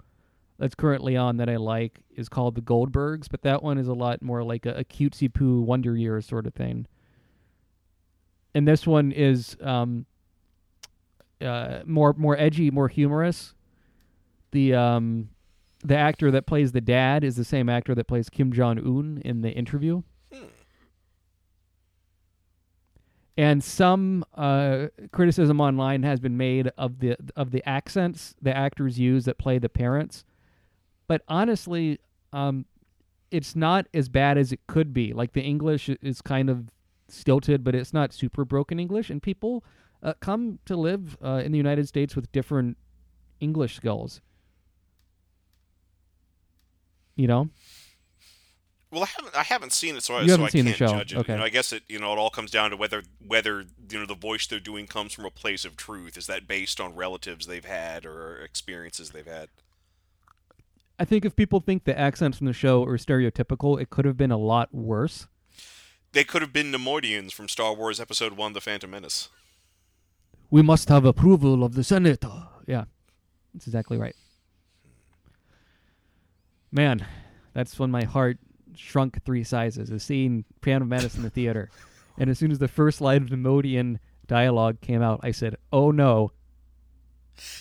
that's 0.60 0.76
currently 0.76 1.16
on 1.16 1.38
that 1.38 1.50
I 1.50 1.56
like 1.56 2.02
is 2.16 2.28
called 2.28 2.56
The 2.56 2.62
Goldbergs, 2.62 3.28
but 3.30 3.44
that 3.44 3.64
one 3.64 3.78
is 3.78 3.88
a 3.88 3.94
lot 3.94 4.22
more 4.22 4.44
like 4.44 4.66
a, 4.66 4.74
a 4.74 4.84
cutesy 4.84 5.34
poo 5.34 5.62
Wonder 5.62 5.96
Years 5.96 6.26
sort 6.26 6.46
of 6.46 6.54
thing. 6.54 6.86
And 8.54 8.68
this 8.68 8.86
one 8.86 9.12
is 9.12 9.56
um, 9.62 10.06
uh, 11.42 11.82
more 11.86 12.14
more 12.18 12.38
edgy, 12.38 12.72
more 12.72 12.88
humorous. 12.88 13.54
The 14.52 14.76
um, 14.76 15.30
the 15.84 15.96
actor 15.96 16.32
that 16.32 16.46
plays 16.46 16.72
the 16.72 16.82
dad 16.82 17.24
is 17.24 17.36
the 17.36 17.44
same 17.44 17.70
actor 17.70 17.96
that 17.96 18.06
plays 18.06 18.30
Kim 18.30 18.52
Jong 18.52 18.78
Un 18.80 19.22
in 19.24 19.42
the 19.42 19.52
interview. 19.52 20.04
And 23.38 23.64
some 23.64 24.26
uh, 24.36 24.88
criticism 25.12 25.62
online 25.62 26.04
has 26.04 26.20
been 26.20 26.38
made 26.38 26.72
of 26.78 27.00
the 27.00 27.16
of 27.36 27.52
the 27.52 27.68
accents 27.68 28.36
the 28.42 28.56
actors 28.56 29.00
use 29.00 29.26
that 29.26 29.38
play 29.38 29.58
the 29.58 29.70
parents, 29.70 30.26
but 31.08 31.24
honestly, 31.28 32.00
um, 32.34 32.66
it's 33.32 33.56
not 33.56 33.88
as 33.94 34.10
bad 34.10 34.38
as 34.38 34.52
it 34.52 34.60
could 34.68 34.94
be. 34.94 35.14
Like 35.14 35.32
the 35.32 35.42
English 35.42 35.90
is 36.02 36.22
kind 36.22 36.50
of 36.50 36.70
stilted, 37.14 37.64
but 37.64 37.76
it's 37.76 37.94
not 37.94 38.14
super 38.14 38.46
broken 38.46 38.80
English, 38.80 39.10
and 39.10 39.22
people 39.22 39.64
uh, 40.04 40.14
come 40.20 40.60
to 40.66 40.76
live 40.76 41.18
uh, 41.24 41.42
in 41.44 41.52
the 41.52 41.58
United 41.58 41.88
States 41.88 42.16
with 42.16 42.32
different 42.32 42.78
English 43.40 43.76
skills. 43.76 44.22
You 47.16 47.28
know, 47.28 47.50
Well, 48.92 49.04
I 49.04 49.08
haven't 49.08 49.36
I 49.38 49.44
haven't 49.44 49.74
seen 49.74 49.96
it, 49.96 50.04
so 50.04 50.16
I, 50.16 50.26
so 50.26 50.32
haven't 50.32 50.46
I 50.46 50.50
seen 50.50 50.66
the 50.66 50.72
can't 50.74 50.78
show. 50.90 50.98
judge 50.98 51.14
it. 51.14 51.18
Okay. 51.20 51.34
You 51.34 51.40
know, 51.40 51.46
I 51.46 51.50
guess 51.50 51.72
it 51.72 51.84
you 51.88 52.00
know 52.00 52.12
it 52.14 52.18
all 52.18 52.30
comes 52.30 52.52
down 52.52 52.72
to 52.72 52.78
whether 52.78 53.04
whether 53.26 53.66
you 53.90 54.00
know 54.00 54.06
the 54.06 54.16
voice 54.16 54.48
they're 54.48 54.60
doing 54.60 54.88
comes 54.88 55.14
from 55.14 55.26
a 55.26 55.30
place 55.30 55.66
of 55.66 55.76
truth. 55.76 56.18
Is 56.18 56.28
that 56.28 56.48
based 56.48 56.80
on 56.80 56.96
relatives 56.96 57.46
they've 57.48 57.66
had 57.66 58.06
or 58.06 58.38
experiences 58.38 59.12
they've 59.12 59.26
had? 59.28 59.50
I 60.98 61.06
think 61.06 61.26
if 61.26 61.36
people 61.36 61.60
think 61.60 61.84
the 61.84 61.98
accents 61.98 62.38
from 62.38 62.48
the 62.48 62.54
show 62.54 62.84
are 62.86 62.98
stereotypical, 62.98 63.80
it 63.82 63.90
could 63.90 64.06
have 64.06 64.18
been 64.18 64.32
a 64.32 64.38
lot 64.38 64.74
worse. 64.74 65.28
They 66.14 66.24
could 66.24 66.42
have 66.42 66.52
been 66.52 66.72
Nemoidians 66.72 67.32
from 67.32 67.48
Star 67.48 67.74
Wars 67.74 68.00
Episode 68.00 68.34
One: 68.34 68.54
The 68.54 68.62
Phantom 68.62 68.90
Menace. 68.92 69.30
We 70.50 70.62
must 70.62 70.90
have 70.90 71.06
approval 71.06 71.64
of 71.64 71.76
the 71.76 71.84
Senate. 71.84 72.24
Yeah, 72.68 72.86
that's 73.54 73.68
exactly 73.68 73.98
right. 73.98 74.16
Man, 76.72 77.06
that's 77.54 77.80
when 77.80 77.92
my 77.92 78.04
heart 78.04 78.38
shrunk 78.76 79.24
three 79.24 79.44
sizes. 79.44 79.90
Is 79.90 80.04
seeing 80.04 80.44
Phantom 80.62 80.88
Menace 80.90 81.16
in 81.16 81.24
the 81.24 81.30
theater, 81.30 81.70
and 82.18 82.30
as 82.30 82.38
soon 82.38 82.52
as 82.52 82.60
the 82.60 82.68
first 82.68 83.00
line 83.00 83.24
of 83.24 83.30
Nemoidian 83.30 84.00
dialogue 84.28 84.82
came 84.82 85.02
out, 85.02 85.22
I 85.24 85.32
said, 85.32 85.56
"Oh 85.72 85.92
no, 85.92 86.34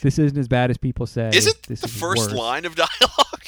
this 0.03 0.19
isn't 0.19 0.39
as 0.39 0.49
bad 0.49 0.71
as 0.71 0.77
people 0.79 1.07
say." 1.07 1.31
Is 1.33 1.47
it 1.47 1.63
this 1.65 1.83
the 1.83 1.87
is 1.87 1.97
first 1.97 2.31
worse." 2.31 2.33
line 2.33 2.65
of 2.65 2.75
dialogue? 2.77 3.47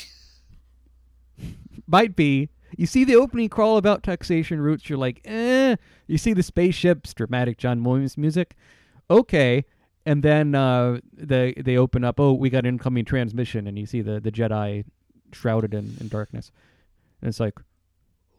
Might 1.88 2.14
be. 2.14 2.50
You 2.76 2.86
see 2.86 3.04
the 3.04 3.16
opening 3.16 3.48
crawl 3.48 3.76
about 3.76 4.02
taxation 4.02 4.60
routes, 4.60 4.88
you're 4.88 4.98
like, 4.98 5.20
eh. 5.24 5.76
You 6.06 6.18
see 6.18 6.32
the 6.32 6.42
spaceships, 6.42 7.12
dramatic 7.14 7.58
John 7.58 7.84
Williams 7.84 8.16
music, 8.18 8.54
okay. 9.10 9.64
And 10.04 10.22
then 10.24 10.54
uh, 10.54 10.98
they 11.12 11.52
they 11.54 11.76
open 11.76 12.02
up. 12.02 12.18
Oh, 12.18 12.32
we 12.32 12.50
got 12.50 12.66
incoming 12.66 13.04
transmission, 13.04 13.66
and 13.68 13.78
you 13.78 13.86
see 13.86 14.00
the 14.02 14.18
the 14.20 14.32
Jedi 14.32 14.84
shrouded 15.32 15.72
in, 15.74 15.96
in 16.00 16.08
darkness, 16.08 16.50
and 17.20 17.28
it's 17.28 17.38
like, 17.38 17.54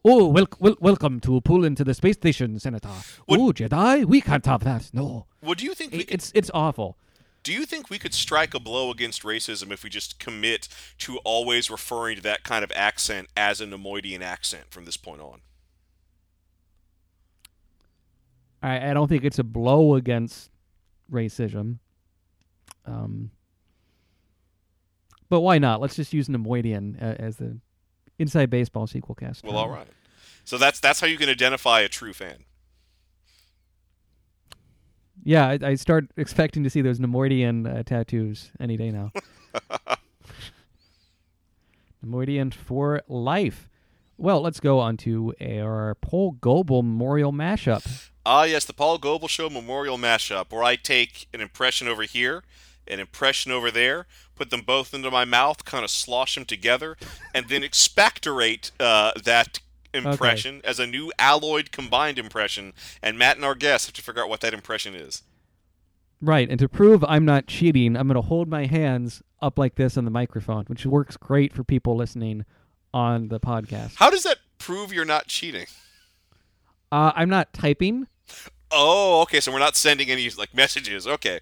oh, 0.04 0.28
wel- 0.28 0.48
wel- 0.60 0.76
welcome 0.82 1.20
to 1.22 1.40
pull 1.42 1.64
into 1.64 1.84
the 1.86 1.94
space 1.94 2.16
station, 2.16 2.60
Senator. 2.60 2.90
Oh, 3.30 3.54
Jedi, 3.54 4.04
we 4.04 4.20
can't 4.20 4.46
have 4.46 4.64
that. 4.66 4.90
No, 4.94 5.26
What 5.40 5.58
do 5.58 5.64
you 5.66 5.74
think 5.74 5.94
we 5.94 6.00
It- 6.00 6.08
could, 6.08 6.14
it's 6.16 6.32
it's 6.36 6.52
awful. 6.54 6.98
Do 7.44 7.52
you 7.52 7.66
think 7.66 7.90
we 7.90 8.00
could 8.00 8.14
strike 8.14 8.54
a 8.54 8.60
blow 8.60 8.90
against 8.90 9.24
racism 9.24 9.72
if 9.72 9.84
we 9.84 9.90
just 9.90 10.18
commit 10.18 10.70
to 11.00 11.18
always 11.20 11.70
referring 11.70 12.16
to 12.16 12.22
that 12.24 12.44
kind 12.44 12.64
of 12.64 12.72
accent 12.74 13.28
as 13.36 13.60
a 13.60 13.66
Nemoidian 13.66 14.22
accent 14.22 14.66
from 14.70 14.86
this 14.86 14.98
point 14.98 15.22
on? 15.22 15.42
I, 18.62 18.92
I 18.92 18.94
don't 18.94 19.10
think 19.10 19.26
it's 19.26 19.40
a 19.40 19.44
blow 19.44 19.96
against 19.96 20.50
racism. 21.12 21.80
Um, 22.86 23.32
but 25.30 25.42
why 25.42 25.58
not? 25.58 25.82
Let's 25.82 25.96
just 25.96 26.14
use 26.14 26.30
Nemoidian 26.30 27.02
uh, 27.02 27.16
as 27.20 27.38
the 27.38 27.58
inside 28.20 28.50
baseball 28.50 28.88
sequel 28.88 29.16
cast. 29.16 29.44
Well, 29.44 29.58
all 29.58 29.70
right. 29.70 29.88
So 30.46 30.58
that's 30.58 30.80
that's 30.80 31.00
how 31.00 31.08
you 31.08 31.18
can 31.18 31.30
identify 31.30 31.82
a 31.82 31.90
true 31.90 32.14
fan. 32.14 32.46
Yeah, 35.24 35.48
I, 35.48 35.60
I 35.62 35.76
start 35.76 36.08
expecting 36.18 36.64
to 36.64 36.70
see 36.70 36.82
those 36.82 37.00
Nemoidian 37.00 37.80
uh, 37.80 37.84
tattoos 37.84 38.52
any 38.60 38.78
day 38.78 38.92
now. 38.92 39.12
Nemoidian 42.06 42.54
for 42.54 43.02
life. 43.08 43.70
Well, 44.18 44.42
let's 44.42 44.60
go 44.60 44.80
on 44.80 44.98
to 44.98 45.34
our 45.42 45.96
Paul 45.96 46.34
Goebel 46.40 46.84
Memorial 46.84 47.32
mashup. 47.32 48.10
Ah, 48.26 48.44
yes, 48.44 48.64
the 48.64 48.74
Paul 48.74 49.00
Goebel 49.00 49.28
Show 49.28 49.50
Memorial 49.50 49.98
Mashup, 49.98 50.52
where 50.52 50.64
I 50.64 50.78
take 50.78 51.28
an 51.34 51.42
impression 51.42 51.90
over 51.90 52.04
here, 52.04 52.44
an 52.88 53.02
impression 53.02 53.52
over 53.52 53.70
there, 53.70 54.08
put 54.34 54.50
them 54.50 54.62
both 54.62 54.94
into 54.94 55.12
my 55.12 55.26
mouth, 55.26 55.66
kind 55.66 55.84
of 55.84 55.92
slosh 55.92 56.36
them 56.36 56.46
together, 56.46 56.96
and 57.34 57.50
then 57.50 57.64
expectorate 57.64 58.72
uh, 58.80 59.12
that 59.22 59.60
impression 59.94 60.62
as 60.64 60.80
a 60.80 60.88
new 60.88 61.12
alloyed 61.20 61.72
combined 61.72 62.18
impression. 62.20 62.74
And 63.02 63.18
Matt 63.18 63.36
and 63.38 63.46
our 63.46 63.56
guests 63.56 63.88
have 63.88 63.94
to 63.96 64.02
figure 64.02 64.22
out 64.24 64.30
what 64.30 64.42
that 64.42 64.54
impression 64.54 64.96
is. 64.96 65.24
Right, 66.22 66.50
and 66.50 66.58
to 66.60 66.70
prove 66.70 67.04
I'm 67.08 67.26
not 67.26 67.48
cheating, 67.48 67.98
I'm 67.98 68.08
going 68.08 68.16
to 68.16 68.22
hold 68.22 68.48
my 68.48 68.66
hands 68.66 69.22
up 69.42 69.60
like 69.60 69.76
this 69.76 69.98
on 69.98 70.06
the 70.06 70.12
microphone, 70.12 70.64
which 70.68 70.86
works 70.86 71.18
great 71.18 71.52
for 71.54 71.66
people 71.66 71.98
listening 71.98 72.46
on 72.94 73.28
the 73.28 73.42
podcast. 73.42 73.96
How 73.96 74.10
does 74.10 74.24
that 74.24 74.38
prove 74.58 74.94
you're 74.94 75.04
not 75.04 75.28
cheating? 75.28 75.66
Uh, 76.94 77.12
I'm 77.16 77.30
not 77.30 77.52
typing. 77.52 78.08
Oh, 78.72 79.22
okay. 79.24 79.40
So 79.42 79.52
we're 79.52 79.60
not 79.60 79.76
sending 79.76 80.10
any 80.10 80.30
like 80.30 80.54
messages. 80.56 81.06
Okay. 81.08 81.40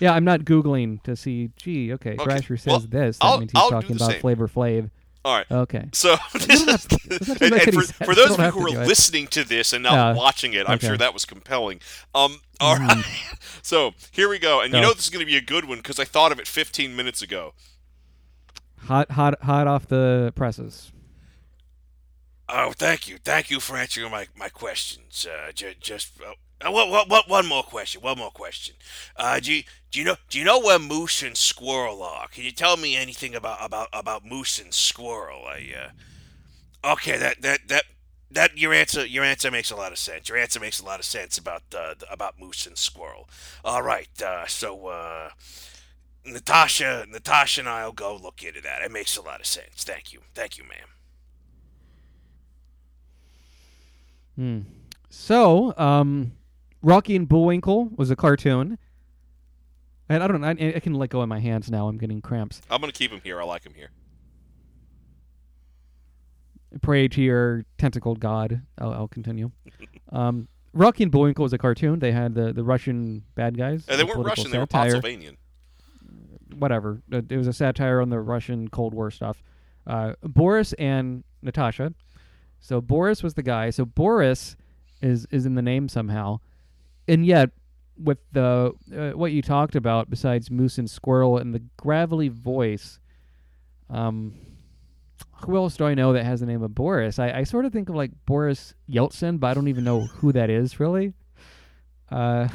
Yeah, 0.00 0.12
I'm 0.12 0.24
not 0.24 0.40
googling 0.40 1.02
to 1.04 1.14
see. 1.16 1.50
Gee, 1.56 1.92
okay, 1.94 2.14
Okay, 2.14 2.24
Thrasher 2.24 2.56
says 2.56 2.66
well, 2.66 2.80
this. 2.80 3.18
That 3.18 3.24
I'll- 3.24 3.38
means 3.38 3.52
he's 3.52 3.62
I'll 3.62 3.70
talking 3.70 3.96
about 3.96 4.10
same. 4.10 4.20
Flavor 4.20 4.48
Flav. 4.48 4.90
All 5.26 5.34
right. 5.38 5.50
Okay. 5.50 5.88
So 5.92 6.14
have 6.14 6.34
is, 6.36 6.46
to- 6.46 6.48
doesn't 6.48 6.68
have 6.68 6.88
to 6.88 7.44
and, 7.44 7.54
and 7.54 7.74
for, 7.74 8.04
for 8.04 8.14
those 8.14 8.30
of 8.30 8.38
you 8.38 8.50
who 8.52 8.60
are 8.78 8.86
listening 8.86 9.26
to 9.28 9.42
this 9.42 9.72
and 9.72 9.82
not 9.82 9.92
Yeah. 9.92 10.14
watching 10.14 10.52
it, 10.52 10.68
I'm 10.68 10.74
Okay. 10.76 10.86
sure 10.86 10.96
that 10.96 11.12
was 11.12 11.24
compelling. 11.24 11.80
Um, 12.14 12.42
all 12.60 12.76
right. 12.76 13.04
so 13.62 13.94
here 14.12 14.28
we 14.28 14.38
go, 14.38 14.60
and 14.60 14.72
you 14.72 14.80
know 14.80 14.94
this 14.94 15.02
is 15.06 15.10
going 15.10 15.26
to 15.26 15.30
be 15.30 15.36
a 15.36 15.40
good 15.40 15.64
one 15.64 15.78
because 15.78 15.98
I 15.98 16.04
thought 16.04 16.30
of 16.30 16.38
it 16.38 16.46
15 16.46 16.94
minutes 16.94 17.22
ago. 17.22 17.54
Hot, 18.84 19.10
hot, 19.10 19.42
hot 19.42 19.66
off 19.66 19.88
the 19.88 20.32
presses. 20.36 20.92
Oh, 22.48 22.70
thank 22.76 23.08
you, 23.08 23.18
thank 23.18 23.50
you 23.50 23.58
for 23.58 23.76
answering 23.76 24.08
my 24.12 24.28
my 24.36 24.48
questions. 24.48 25.26
Uh, 25.28 25.50
ju- 25.50 25.74
just 25.80 26.20
uh, 26.22 26.34
uh, 26.64 26.70
what, 26.70 26.88
what, 26.88 27.08
what, 27.08 27.28
one 27.28 27.46
more 27.46 27.62
question, 27.62 28.00
one 28.00 28.18
more 28.18 28.30
question. 28.30 28.74
Uh, 29.16 29.38
do 29.40 29.52
you, 29.52 29.62
do 29.90 29.98
you 29.98 30.04
know 30.04 30.16
do 30.30 30.38
you 30.38 30.44
know 30.44 30.60
where 30.60 30.78
moose 30.78 31.22
and 31.22 31.36
squirrel 31.36 32.02
are? 32.02 32.28
Can 32.28 32.44
you 32.44 32.52
tell 32.52 32.76
me 32.76 32.96
anything 32.96 33.34
about 33.34 33.58
about 33.60 33.88
about 33.92 34.24
moose 34.24 34.58
and 34.58 34.72
squirrel? 34.72 35.44
I 35.46 35.72
uh, 36.84 36.92
okay, 36.92 37.16
that 37.18 37.42
that 37.42 37.68
that. 37.68 37.84
That 38.28 38.58
your 38.58 38.74
answer, 38.74 39.06
your 39.06 39.22
answer 39.22 39.52
makes 39.52 39.70
a 39.70 39.76
lot 39.76 39.92
of 39.92 39.98
sense. 39.98 40.28
Your 40.28 40.36
answer 40.36 40.58
makes 40.58 40.80
a 40.80 40.84
lot 40.84 40.98
of 40.98 41.06
sense 41.06 41.38
about 41.38 41.62
uh, 41.74 41.94
about 42.10 42.40
moose 42.40 42.66
and 42.66 42.76
squirrel. 42.76 43.30
All 43.64 43.82
right, 43.82 44.10
uh, 44.20 44.46
so 44.46 44.88
uh, 44.88 45.30
Natasha, 46.24 47.06
Natasha 47.08 47.60
and 47.60 47.68
I'll 47.68 47.92
go 47.92 48.16
look 48.16 48.42
into 48.42 48.60
that. 48.62 48.82
It 48.82 48.90
makes 48.90 49.16
a 49.16 49.22
lot 49.22 49.38
of 49.38 49.46
sense. 49.46 49.84
Thank 49.84 50.12
you, 50.12 50.22
thank 50.34 50.58
you, 50.58 50.64
ma'am. 50.64 50.88
Hmm. 54.34 54.60
So, 55.08 55.72
um, 55.78 56.32
Rocky 56.82 57.16
and 57.16 57.28
Bullwinkle 57.28 57.90
was 57.96 58.10
a 58.10 58.16
cartoon. 58.16 58.78
And 60.08 60.22
I 60.22 60.28
don't 60.28 60.40
know. 60.40 60.46
I, 60.48 60.74
I 60.76 60.80
can 60.80 60.94
let 60.94 61.10
go 61.10 61.20
of 61.20 61.28
my 61.28 61.40
hands 61.40 61.70
now. 61.70 61.88
I'm 61.88 61.98
getting 61.98 62.20
cramps. 62.20 62.60
I'm 62.70 62.80
going 62.80 62.92
to 62.92 62.96
keep 62.98 63.10
him 63.10 63.20
here. 63.24 63.40
I 63.40 63.44
like 63.44 63.64
him 63.64 63.74
here. 63.74 63.90
Pray 66.82 67.08
to 67.08 67.22
your 67.22 67.64
tentacled 67.78 68.20
god. 68.20 68.62
I'll, 68.78 68.92
I'll 68.92 69.08
continue. 69.08 69.50
Um, 70.12 70.46
Rocky 70.72 71.02
and 71.02 71.10
Bullwinkle 71.10 71.42
was 71.42 71.52
a 71.52 71.58
cartoon. 71.58 71.98
They 71.98 72.12
had 72.12 72.32
the, 72.36 72.52
the 72.52 72.62
Russian 72.62 73.24
bad 73.34 73.58
guys. 73.58 73.84
And 73.88 73.98
they 73.98 74.04
the 74.04 74.06
weren't 74.06 74.24
Russian; 74.24 74.52
they 74.52 74.58
were 74.58 74.62
satire. 74.70 74.92
Pennsylvanian. 74.92 75.36
whatever. 76.56 77.02
Uh, 77.12 77.22
It 77.28 77.36
was 77.36 77.48
a 77.48 77.52
satire 77.52 78.00
on 78.00 78.08
the 78.08 78.20
Russian 78.20 78.68
Cold 78.68 78.94
War 78.94 79.10
stuff. 79.10 79.42
Uh, 79.84 80.12
Boris 80.22 80.74
and 80.74 81.24
Natasha. 81.42 81.92
So 82.60 82.80
Boris 82.80 83.24
was 83.24 83.34
the 83.34 83.42
guy. 83.42 83.70
So 83.70 83.84
Boris 83.84 84.56
is 85.02 85.26
is 85.32 85.44
in 85.44 85.56
the 85.56 85.60
name 85.62 85.88
somehow, 85.88 86.38
and 87.08 87.24
yet 87.24 87.50
with 88.02 88.18
the 88.32 88.72
uh, 88.94 89.16
what 89.16 89.32
you 89.32 89.42
talked 89.42 89.74
about 89.74 90.10
besides 90.10 90.50
moose 90.50 90.78
and 90.78 90.90
squirrel 90.90 91.38
and 91.38 91.54
the 91.54 91.62
gravelly 91.76 92.28
voice, 92.28 92.98
um, 93.90 94.34
who 95.44 95.56
else 95.56 95.76
do 95.76 95.84
I 95.84 95.94
know 95.94 96.12
that 96.12 96.24
has 96.24 96.40
the 96.40 96.46
name 96.46 96.62
of 96.62 96.74
Boris? 96.74 97.18
I, 97.18 97.30
I 97.30 97.44
sort 97.44 97.64
of 97.64 97.72
think 97.72 97.88
of 97.88 97.94
like 97.94 98.10
Boris 98.26 98.74
Yeltsin, 98.90 99.40
but 99.40 99.48
I 99.48 99.54
don't 99.54 99.68
even 99.68 99.84
know 99.84 100.00
who 100.00 100.32
that 100.32 100.50
is 100.50 100.78
really. 100.80 101.14
Uh, 102.10 102.48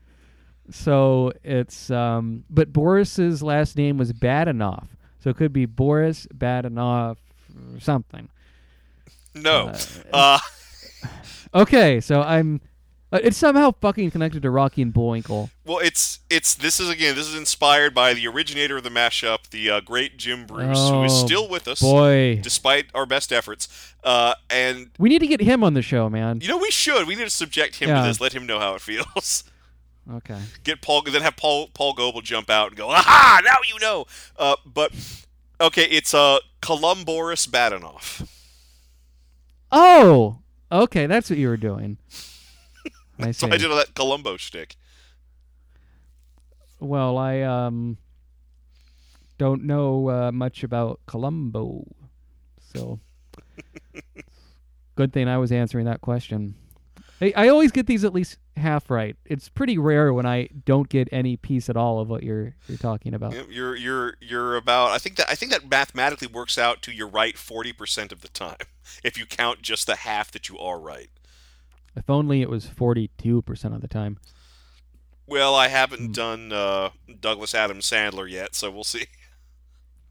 so 0.70 1.32
it's 1.42 1.90
um, 1.90 2.44
but 2.50 2.72
Boris's 2.72 3.42
last 3.42 3.76
name 3.76 3.98
was 3.98 4.12
Badenov, 4.12 4.86
so 5.18 5.30
it 5.30 5.36
could 5.36 5.52
be 5.52 5.66
Boris 5.66 6.26
Badenov 6.36 7.16
or 7.74 7.80
something. 7.80 8.28
No. 9.34 9.72
Uh, 10.12 10.38
Okay, 11.54 12.00
so 12.00 12.22
I'm. 12.22 12.60
Uh, 13.10 13.18
it's 13.22 13.38
somehow 13.38 13.72
fucking 13.80 14.10
connected 14.10 14.42
to 14.42 14.50
Rocky 14.50 14.82
and 14.82 14.92
Bullwinkle. 14.92 15.48
well, 15.64 15.78
it's 15.78 16.18
it's 16.28 16.54
this 16.54 16.78
is 16.78 16.90
again. 16.90 17.14
This 17.16 17.26
is 17.26 17.34
inspired 17.34 17.94
by 17.94 18.12
the 18.12 18.26
originator 18.28 18.76
of 18.76 18.82
the 18.82 18.90
mashup, 18.90 19.48
the 19.50 19.70
uh, 19.70 19.80
great 19.80 20.18
Jim 20.18 20.44
Bruce, 20.46 20.88
who 20.90 21.04
is 21.04 21.12
Oh, 21.12 21.26
still 21.26 21.48
with 21.48 21.66
us 21.66 21.80
Boy, 21.80 22.38
despite 22.42 22.86
our 22.94 23.06
best 23.06 23.32
efforts. 23.32 23.94
Uh, 24.04 24.34
and 24.50 24.90
we 24.98 25.08
need 25.08 25.20
to 25.20 25.26
get 25.26 25.40
him 25.40 25.64
on 25.64 25.72
the 25.74 25.80
show, 25.82 26.10
man. 26.10 26.40
you 26.42 26.48
know 26.48 26.58
we 26.58 26.70
should. 26.70 27.06
We 27.08 27.14
need 27.14 27.24
to 27.24 27.30
subject 27.30 27.76
him 27.76 27.88
Yeah. 27.88 28.02
to 28.02 28.08
this. 28.08 28.20
Let 28.20 28.34
him 28.34 28.46
know 28.46 28.58
how 28.58 28.74
it 28.74 28.80
feels. 28.82 29.44
Okay. 30.10 30.38
Get 30.64 30.80
Paul, 30.80 31.02
then 31.02 31.20
have 31.20 31.36
Paul 31.36 31.68
Paul 31.74 31.92
Goebel 31.92 32.22
jump 32.22 32.48
out 32.48 32.68
and 32.68 32.76
go, 32.78 32.88
"Aha! 32.88 33.42
Now 33.44 33.56
you 33.70 33.78
know." 33.78 34.06
Uh, 34.38 34.56
but 34.64 34.90
okay, 35.60 35.84
it's 35.84 36.14
uh 36.14 36.38
Columboris 36.62 37.46
Badenov. 37.46 38.26
Oh, 39.70 40.38
okay, 40.72 41.06
that's 41.06 41.28
what 41.30 41.38
you 41.38 41.48
were 41.48 41.56
doing. 41.58 41.98
I 43.18 43.30
So. 43.32 43.48
I 43.48 43.56
did 43.56 43.70
all 43.70 43.76
that 43.76 43.94
Columbo 43.94 44.36
shtick. 44.36 44.76
Well, 46.80 47.18
I 47.18 47.42
um 47.42 47.98
don't 49.38 49.64
know 49.64 50.10
uh, 50.10 50.32
much 50.32 50.62
about 50.62 51.00
Columbo, 51.06 51.84
so 52.72 53.00
good 54.96 55.12
thing 55.12 55.28
I 55.28 55.38
was 55.38 55.52
answering 55.52 55.86
that 55.86 56.00
question. 56.00 56.54
I, 57.20 57.32
I 57.36 57.48
always 57.48 57.72
get 57.72 57.86
these 57.86 58.04
at 58.04 58.12
least 58.12 58.38
half 58.56 58.90
right. 58.90 59.16
It's 59.24 59.48
pretty 59.48 59.78
rare 59.78 60.12
when 60.12 60.26
I 60.26 60.48
don't 60.64 60.88
get 60.88 61.08
any 61.10 61.36
piece 61.36 61.68
at 61.68 61.76
all 61.76 62.00
of 62.00 62.08
what 62.08 62.22
you're 62.22 62.54
you're 62.68 62.78
talking 62.78 63.14
about. 63.14 63.34
You're 63.50 63.74
you're 63.74 64.14
you're 64.20 64.56
about. 64.56 64.90
I 64.90 64.98
think 64.98 65.16
that 65.16 65.28
I 65.28 65.34
think 65.34 65.50
that 65.52 65.68
mathematically 65.68 66.28
works 66.28 66.58
out 66.58 66.82
to 66.82 66.92
you're 66.92 67.08
right 67.08 67.36
forty 67.36 67.72
percent 67.72 68.12
of 68.12 68.20
the 68.20 68.28
time 68.28 68.56
if 69.04 69.18
you 69.18 69.26
count 69.26 69.62
just 69.62 69.86
the 69.86 69.96
half 69.96 70.30
that 70.32 70.48
you 70.48 70.58
are 70.58 70.78
right. 70.78 71.10
If 71.96 72.08
only 72.10 72.42
it 72.42 72.50
was 72.50 72.66
forty-two 72.66 73.42
percent 73.42 73.74
of 73.74 73.80
the 73.80 73.88
time. 73.88 74.18
Well, 75.26 75.54
I 75.54 75.68
haven't 75.68 76.06
Hmm. 76.06 76.12
done 76.12 76.52
uh, 76.52 76.90
Douglas 77.20 77.54
Adams 77.54 77.88
Sandler 77.90 78.30
yet, 78.30 78.54
so 78.54 78.70
we'll 78.70 78.84
see. 78.84 79.06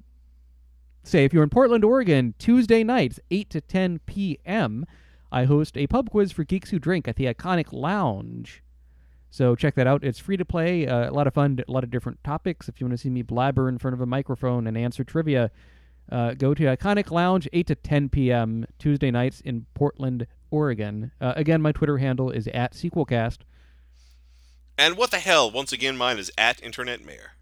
say 1.03 1.24
if 1.24 1.33
you're 1.33 1.43
in 1.43 1.51
Portland, 1.51 1.85
Oregon, 1.85 2.35
Tuesday 2.39 2.85
nights, 2.85 3.18
8 3.33 3.51
to 3.51 3.61
10 3.61 4.01
p.m., 4.07 4.87
I 5.33 5.45
host 5.45 5.77
a 5.77 5.89
pub 5.89 6.11
quiz 6.11 6.31
for 6.31 6.45
geeks 6.45 6.70
who 6.70 6.79
drink 6.79 7.09
at 7.09 7.16
the 7.16 7.27
Iconic 7.27 7.72
Lounge. 7.72 8.62
So 9.37 9.55
check 9.55 9.74
that 9.74 9.87
out. 9.87 10.03
It's 10.03 10.18
free 10.18 10.39
to 10.39 10.47
play. 10.47 10.87
Uh, 10.87 11.11
a 11.11 11.12
lot 11.12 11.26
of 11.26 11.34
fun. 11.34 11.62
A 11.68 11.70
lot 11.70 11.84
of 11.84 11.91
different 11.91 12.24
topics. 12.24 12.70
If 12.70 12.80
you 12.80 12.87
want 12.87 12.97
to 12.97 13.03
see 13.03 13.11
me 13.11 13.20
blabber 13.20 13.68
in 13.68 13.76
front 13.76 13.93
of 13.93 14.01
a 14.01 14.07
microphone 14.07 14.66
and 14.66 14.78
answer 14.78 15.05
trivia, 15.05 15.51
uh, 16.11 16.32
go 16.32 16.55
to 16.55 16.64
Iconic 16.64 17.11
Lounge, 17.11 17.47
8 17.53 17.66
to 17.66 17.74
10 17.74 18.09
p.m. 18.09 18.64
Tuesday 18.78 19.11
nights 19.11 19.43
in 19.43 19.66
Portland, 19.74 20.26
Oregon. 20.51 21.12
Uh, 21.20 21.34
again, 21.37 21.61
my 21.61 21.70
Twitter 21.70 21.99
handle 21.99 22.30
is 22.30 22.49
at 22.49 22.72
SequelCast. 22.72 23.41
And 24.78 24.97
what 24.97 25.11
the 25.11 25.18
hell? 25.18 25.51
Once 25.51 25.70
again, 25.70 25.99
mine 25.99 26.18
is 26.18 26.32
at 26.39 26.62
Internet 26.62 27.05
Mayor. 27.05 27.32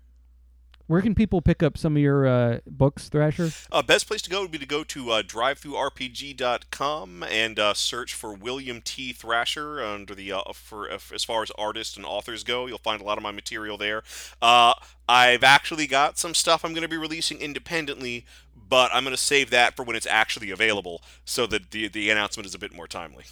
Where 0.87 1.01
can 1.01 1.15
people 1.15 1.41
pick 1.41 1.63
up 1.63 1.79
some 1.79 1.97
of 1.97 2.03
your 2.03 2.27
uh, 2.27 2.59
books, 2.67 3.09
Thrasher? 3.09 3.53
Uh, 3.73 3.81
best 3.81 4.07
place 4.07 4.21
to 4.23 4.29
go 4.29 4.43
would 4.43 4.51
be 4.51 4.59
to 4.59 4.67
go 4.67 4.85
to 4.85 5.13
uh, 5.13 5.23
drivethrurpg.com 5.23 7.23
and 7.23 7.59
uh, 7.59 7.73
search 7.73 8.13
for 8.13 8.35
William 8.35 8.83
T. 8.83 9.15
Thrasher 9.15 9.83
under 9.83 10.15
the 10.15 10.33
uh, 10.33 10.43
for 10.53 10.91
uh, 10.91 10.99
as 11.15 11.25
far 11.25 11.43
as 11.43 11.51
artists 11.53 11.97
and 11.97 12.05
authors 12.05 12.45
go. 12.45 12.67
You'll 12.67 12.77
find 12.77 13.01
a 13.01 13.05
lot 13.05 13.17
of 13.17 13.23
my 13.23 13.31
material 13.31 13.79
there. 13.79 14.03
Uh, 14.43 14.75
I've 15.09 15.43
actually 15.43 15.87
got 15.87 16.19
some 16.19 16.35
stuff 16.35 16.67
I'm 16.67 16.75
going 16.75 16.83
to 16.83 16.89
be 16.89 16.99
releasing 16.99 17.41
independently, 17.41 18.27
but 18.55 18.91
I'm 18.93 19.05
going 19.05 19.17
to 19.17 19.23
save 19.23 19.49
that 19.51 19.77
for 19.77 19.85
when 19.85 19.97
it's 19.97 20.07
actually 20.07 20.51
available, 20.51 21.01
so 21.25 21.47
that 21.47 21.71
the 21.71 21.89
the 21.89 22.11
announcement 22.11 22.47
is 22.47 22.55
a 22.55 22.59
bit 22.59 22.75
more 22.75 22.87
timely. 22.87 23.25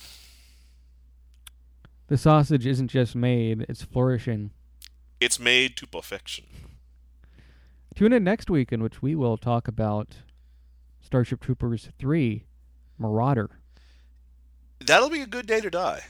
The 2.07 2.17
sausage 2.17 2.67
isn't 2.67 2.89
just 2.89 3.15
made; 3.15 3.67
it's 3.69 3.83
flourishing. 3.83 4.53
It's 5.21 5.39
made 5.39 5.77
to 5.77 5.87
perfection. 5.87 6.47
Tune 7.95 8.13
in 8.13 8.25
next 8.25 8.49
week, 8.51 8.73
in 8.73 8.83
which 8.83 9.03
we 9.03 9.15
will 9.15 9.37
talk 9.37 9.69
about 9.69 10.17
Starship 11.01 11.41
Troopers 11.41 11.91
3 11.99 12.45
Marauder. 12.99 13.51
That'll 14.81 15.11
be 15.11 15.21
a 15.21 15.27
good 15.27 15.47
day 15.47 15.61
to 15.61 15.71
die. 15.71 16.03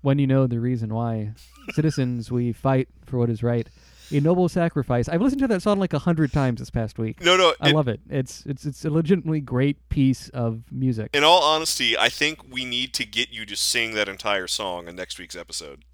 When 0.00 0.18
you 0.18 0.26
know 0.26 0.46
the 0.46 0.58
reason 0.60 0.92
why. 0.92 1.32
Citizens, 1.74 2.30
we 2.30 2.52
fight 2.52 2.88
for 3.06 3.18
what 3.18 3.30
is 3.30 3.42
right. 3.42 3.68
A 4.10 4.20
noble 4.20 4.48
sacrifice. 4.48 5.08
I've 5.08 5.22
listened 5.22 5.40
to 5.42 5.48
that 5.48 5.62
song 5.62 5.78
like 5.78 5.92
a 5.94 5.98
hundred 6.00 6.32
times 6.32 6.58
this 6.58 6.68
past 6.70 6.98
week. 6.98 7.22
No, 7.22 7.36
no. 7.36 7.54
I 7.60 7.70
it- 7.70 7.74
love 7.74 7.88
it. 7.88 8.00
It's 8.10 8.44
it's 8.44 8.66
it's 8.66 8.84
a 8.84 8.90
legitimately 8.90 9.40
great 9.40 9.88
piece 9.88 10.28
of 10.30 10.64
music. 10.70 11.10
in 11.14 11.24
all 11.24 11.42
honesty, 11.42 11.96
I 11.96 12.08
think 12.10 12.40
we 12.52 12.64
need 12.64 12.92
to 12.94 13.06
get 13.06 13.30
you 13.32 13.46
to 13.46 13.56
sing 13.56 13.94
that 13.94 14.08
entire 14.08 14.48
song 14.48 14.88
in 14.88 14.96
next 14.96 15.18
week's 15.18 15.36
episode. 15.36 15.84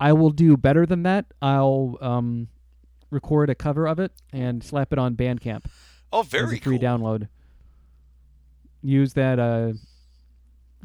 I 0.00 0.12
will 0.12 0.30
do 0.30 0.56
better 0.56 0.86
than 0.86 1.02
that. 1.02 1.26
I'll 1.42 1.98
um, 2.00 2.48
record 3.10 3.50
a 3.50 3.54
cover 3.54 3.86
of 3.88 3.98
it 3.98 4.12
and 4.32 4.62
slap 4.62 4.92
it 4.92 4.98
on 4.98 5.14
Bandcamp 5.16 5.64
Oh, 6.12 6.20
as 6.20 6.26
a 6.26 6.30
very 6.30 6.58
free 6.58 6.78
cool. 6.78 6.88
download. 6.88 7.28
Use 8.82 9.14
that. 9.14 9.38
Uh, 9.38 9.72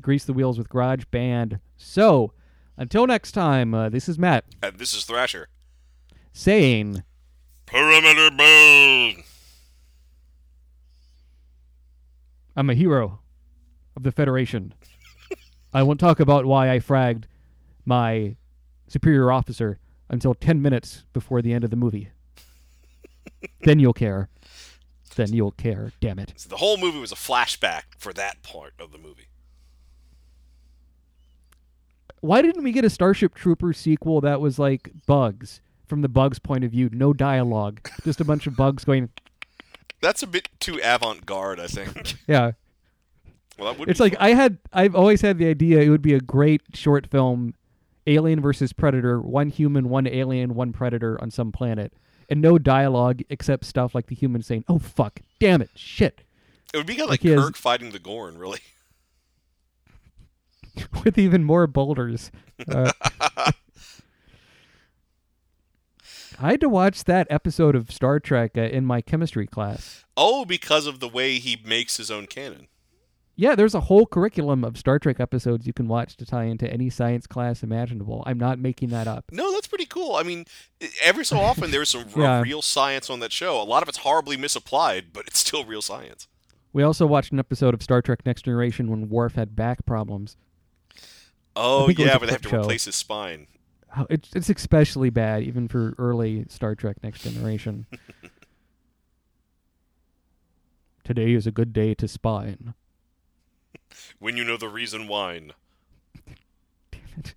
grease 0.02 0.26
the 0.26 0.34
wheels 0.34 0.58
with 0.58 0.68
Garage 0.70 1.06
Band. 1.12 1.60
So, 1.78 2.34
until 2.76 3.06
next 3.06 3.34
time, 3.34 3.74
uh, 3.76 3.90
this 3.90 4.10
is 4.10 4.18
Matt 4.18 4.46
And 4.64 4.78
this 4.80 4.94
is 4.96 5.04
Thrasher. 5.06 5.48
saying. 6.34 7.04
Perimeter 7.68 8.30
build. 8.36 9.24
I'm 12.56 12.70
a 12.70 12.76
hero 12.76 13.20
of 13.96 14.04
the 14.04 14.12
Federation. 14.12 14.74
I 15.74 15.82
won't 15.84 16.00
talk 16.00 16.20
about 16.20 16.46
why 16.46 16.72
I 16.72 16.80
fragged 16.80 17.24
my 17.86 18.36
superior 18.94 19.32
officer 19.32 19.80
until 20.08 20.36
10 20.36 20.62
minutes 20.62 21.04
before 21.14 21.42
the 21.42 21.52
end 21.52 21.64
of 21.64 21.72
the 21.72 21.76
movie. 21.76 22.10
then 23.62 23.80
you'll 23.80 23.94
care. 23.94 24.30
Then 25.16 25.34
you'll 25.34 25.52
care, 25.52 25.92
damn 26.00 26.20
it. 26.20 26.34
So 26.38 26.48
the 26.48 26.58
whole 26.58 26.78
movie 26.78 27.00
was 27.00 27.12
a 27.12 27.16
flashback 27.16 27.84
for 27.98 28.14
that 28.14 28.44
part 28.44 28.74
of 28.80 28.92
the 28.92 29.00
movie. 29.00 29.28
Why 32.22 32.42
didn't 32.42 32.64
we 32.64 32.72
get 32.72 32.86
a 32.86 32.90
Starship 32.90 33.34
Trooper 33.34 33.74
sequel 33.74 34.22
that 34.22 34.40
was 34.40 34.58
like 34.60 34.92
bugs 35.08 35.60
from 35.88 36.02
the 36.02 36.08
bugs 36.08 36.40
point 36.40 36.64
of 36.64 36.72
view, 36.72 36.90
no 36.94 37.12
dialogue, 37.12 37.90
just 38.04 38.22
a 38.22 38.26
bunch 38.26 38.48
of 38.48 38.56
bugs 38.56 38.86
going, 38.86 39.10
That's 40.02 40.22
a 40.22 40.28
bit 40.28 40.50
too 40.60 40.80
avant-garde, 40.84 41.60
I 41.60 41.68
think. 41.68 42.16
yeah. 42.28 42.52
Well, 43.58 43.72
that 43.72 43.80
would 43.80 43.90
It's 43.90 44.00
like 44.00 44.14
fun. 44.14 44.22
I 44.22 44.34
had 44.34 44.58
I've 44.72 44.96
always 44.96 45.22
had 45.22 45.38
the 45.38 45.48
idea 45.48 45.82
it 45.82 45.90
would 45.90 46.02
be 46.02 46.14
a 46.14 46.20
great 46.20 46.62
short 46.74 47.08
film 47.08 47.54
Alien 48.08 48.42
versus 48.42 48.74
Predator, 48.74 49.22
one 49.22 49.50
human, 49.50 49.90
one 49.90 50.08
alien, 50.08 50.56
one 50.56 50.74
predator 50.74 51.20
on 51.22 51.32
some 51.32 51.52
planet. 51.52 51.94
And 52.30 52.42
no 52.42 52.58
dialogue 52.58 53.22
except 53.30 53.66
stuff 53.66 53.94
like 53.94 54.08
the 54.08 54.16
human 54.16 54.42
saying, 54.42 54.64
"Oh 54.68 54.80
fuck, 54.80 55.20
damn 55.40 55.62
it, 55.62 55.70
shit," 55.76 56.24
it 56.74 56.78
would 56.78 56.88
be 56.88 56.94
kind 56.94 57.04
of 57.04 57.10
like 57.10 57.20
like 57.20 57.22
he 57.22 57.30
has- 57.30 57.44
Kirk 57.44 57.58
fighting 57.58 57.92
the 57.92 58.00
Gorn, 58.00 58.38
really. 58.38 58.60
with 61.04 61.18
even 61.18 61.44
more 61.44 61.68
boulders. 61.68 62.32
Uh, 62.68 62.92
I 66.40 66.52
had 66.52 66.62
to 66.62 66.70
watch 66.70 67.04
that 67.04 67.28
episode 67.30 67.76
of 67.76 67.92
Star 67.92 68.20
Trek 68.20 68.58
uh, 68.58 68.62
in 68.62 68.86
my 68.86 69.02
chemistry 69.02 69.46
class. 69.46 70.04
Oh, 70.18 70.46
because 70.46 70.88
of 70.88 71.00
the 71.00 71.08
way 71.08 71.40
he 71.40 71.62
makes 71.64 71.98
his 71.98 72.10
own 72.10 72.26
cannon. 72.28 72.68
Yeah, 73.36 73.56
there's 73.56 73.74
a 73.74 73.80
whole 73.82 74.06
curriculum 74.06 74.64
of 74.64 74.78
Star 74.78 75.00
Trek 75.00 75.20
episodes 75.20 75.66
you 75.66 75.74
can 75.74 75.88
watch 75.88 76.16
to 76.18 76.26
tie 76.26 76.44
into 76.44 76.72
any 76.72 76.92
science 76.92 77.26
class 77.26 77.64
imaginable. 77.64 78.22
I'm 78.28 78.38
not 78.38 78.60
making 78.60 78.90
that 78.90 79.08
up. 79.08 79.26
No, 79.32 79.52
that's 79.52 79.66
pretty 79.66 79.88
cool. 79.88 80.16
I 80.16 80.22
mean, 80.24 80.46
every 81.02 81.26
so 81.26 81.38
often 81.40 81.72
there's 81.72 81.90
some 81.90 82.06
Yeah. 82.16 82.42
real 82.42 82.62
science 82.62 83.10
on 83.10 83.20
that 83.22 83.32
show. 83.32 83.60
A 83.60 83.64
lot 83.64 83.82
of 83.82 83.90
it's 83.90 83.98
horribly 84.00 84.38
misapplied, 84.38 85.08
but 85.14 85.26
it's 85.26 85.40
still 85.40 85.66
real 85.66 85.82
science. 85.82 86.28
We 86.74 86.84
also 86.84 87.08
watched 87.08 87.32
an 87.32 87.40
episode 87.40 87.74
of 87.74 87.82
Star 87.82 88.04
Trek 88.04 88.20
Next 88.26 88.44
Generation 88.44 88.88
when 88.90 89.10
Worf 89.10 89.34
had 89.34 89.56
back 89.56 89.84
problems. 89.86 90.38
Oh 91.56 91.88
think 91.88 92.00
it 92.00 92.04
was 92.04 92.08
yeah, 92.12 92.18
but 92.20 92.26
they 92.28 92.32
have 92.34 92.42
to 92.44 92.50
show. 92.50 92.62
replace 92.62 92.86
his 92.86 92.96
spine. 92.96 93.48
It's, 94.10 94.30
it's 94.36 94.50
especially 94.50 95.12
bad, 95.12 95.44
even 95.44 95.68
for 95.68 95.94
early 96.00 96.46
Star 96.50 96.74
Trek 96.76 96.98
Next 97.04 97.22
Generation. 97.24 97.86
Today 101.04 101.34
is 101.34 101.46
a 101.46 101.52
good 101.52 101.74
day 101.74 101.94
to 101.96 102.08
spine. 102.08 102.74
When 104.20 104.38
you 104.38 104.44
know 104.44 104.58
the 104.58 104.70
reason 104.70 105.08
why. 105.08 105.42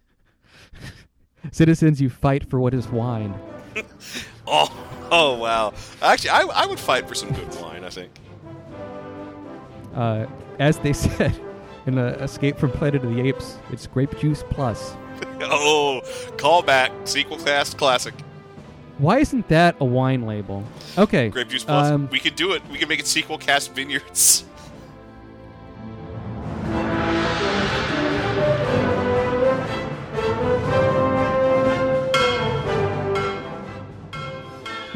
Citizens, 1.52 2.00
you 2.00 2.10
fight 2.10 2.48
for 2.48 2.60
what 2.60 2.74
is 2.74 2.88
wine. 2.88 3.34
Oh, 4.48 5.08
oh 5.10 5.36
wow. 5.36 5.74
Actually, 6.00 6.30
I, 6.30 6.42
I 6.42 6.66
would 6.66 6.78
fight 6.78 7.08
for 7.08 7.16
some 7.16 7.32
good 7.32 7.52
wine. 7.60 7.82
I 7.82 7.90
think. 7.90 8.12
Uh, 9.92 10.26
as 10.60 10.78
they 10.78 10.92
said 10.94 11.38
in 11.86 11.98
uh, 11.98 12.16
Escape 12.20 12.56
from 12.56 12.70
Planet 12.70 13.02
of 13.02 13.12
the 13.12 13.20
Apes, 13.22 13.58
it's 13.72 13.88
grape 13.88 14.16
juice 14.20 14.44
plus. 14.48 14.94
Oh, 15.40 16.00
callback 16.36 17.08
sequel 17.08 17.38
cast 17.38 17.76
classic. 17.76 18.14
Why 18.98 19.18
isn't 19.18 19.48
that 19.48 19.76
a 19.80 19.84
wine 19.84 20.26
label? 20.26 20.64
Okay. 20.96 21.28
Grape 21.28 21.48
Juice 21.48 21.64
Plus. 21.64 21.90
Um, 21.90 22.08
we 22.10 22.18
could 22.18 22.34
do 22.34 22.52
it. 22.52 22.62
We 22.70 22.78
could 22.78 22.88
make 22.88 23.00
it 23.00 23.06
sequel 23.06 23.36
cast 23.36 23.74
vineyards. 23.74 24.44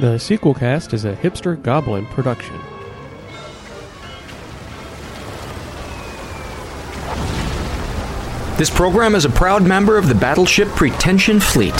The 0.01 0.17
sequel 0.17 0.55
cast 0.55 0.95
is 0.95 1.05
a 1.05 1.15
hipster 1.15 1.63
goblin 1.63 2.07
production. 2.07 2.59
This 8.57 8.71
program 8.71 9.15
is 9.15 9.27
a 9.27 9.29
proud 9.29 9.63
member 9.63 9.99
of 9.99 10.09
the 10.09 10.15
Battleship 10.15 10.69
Pretension 10.69 11.39
Fleet. 11.39 11.75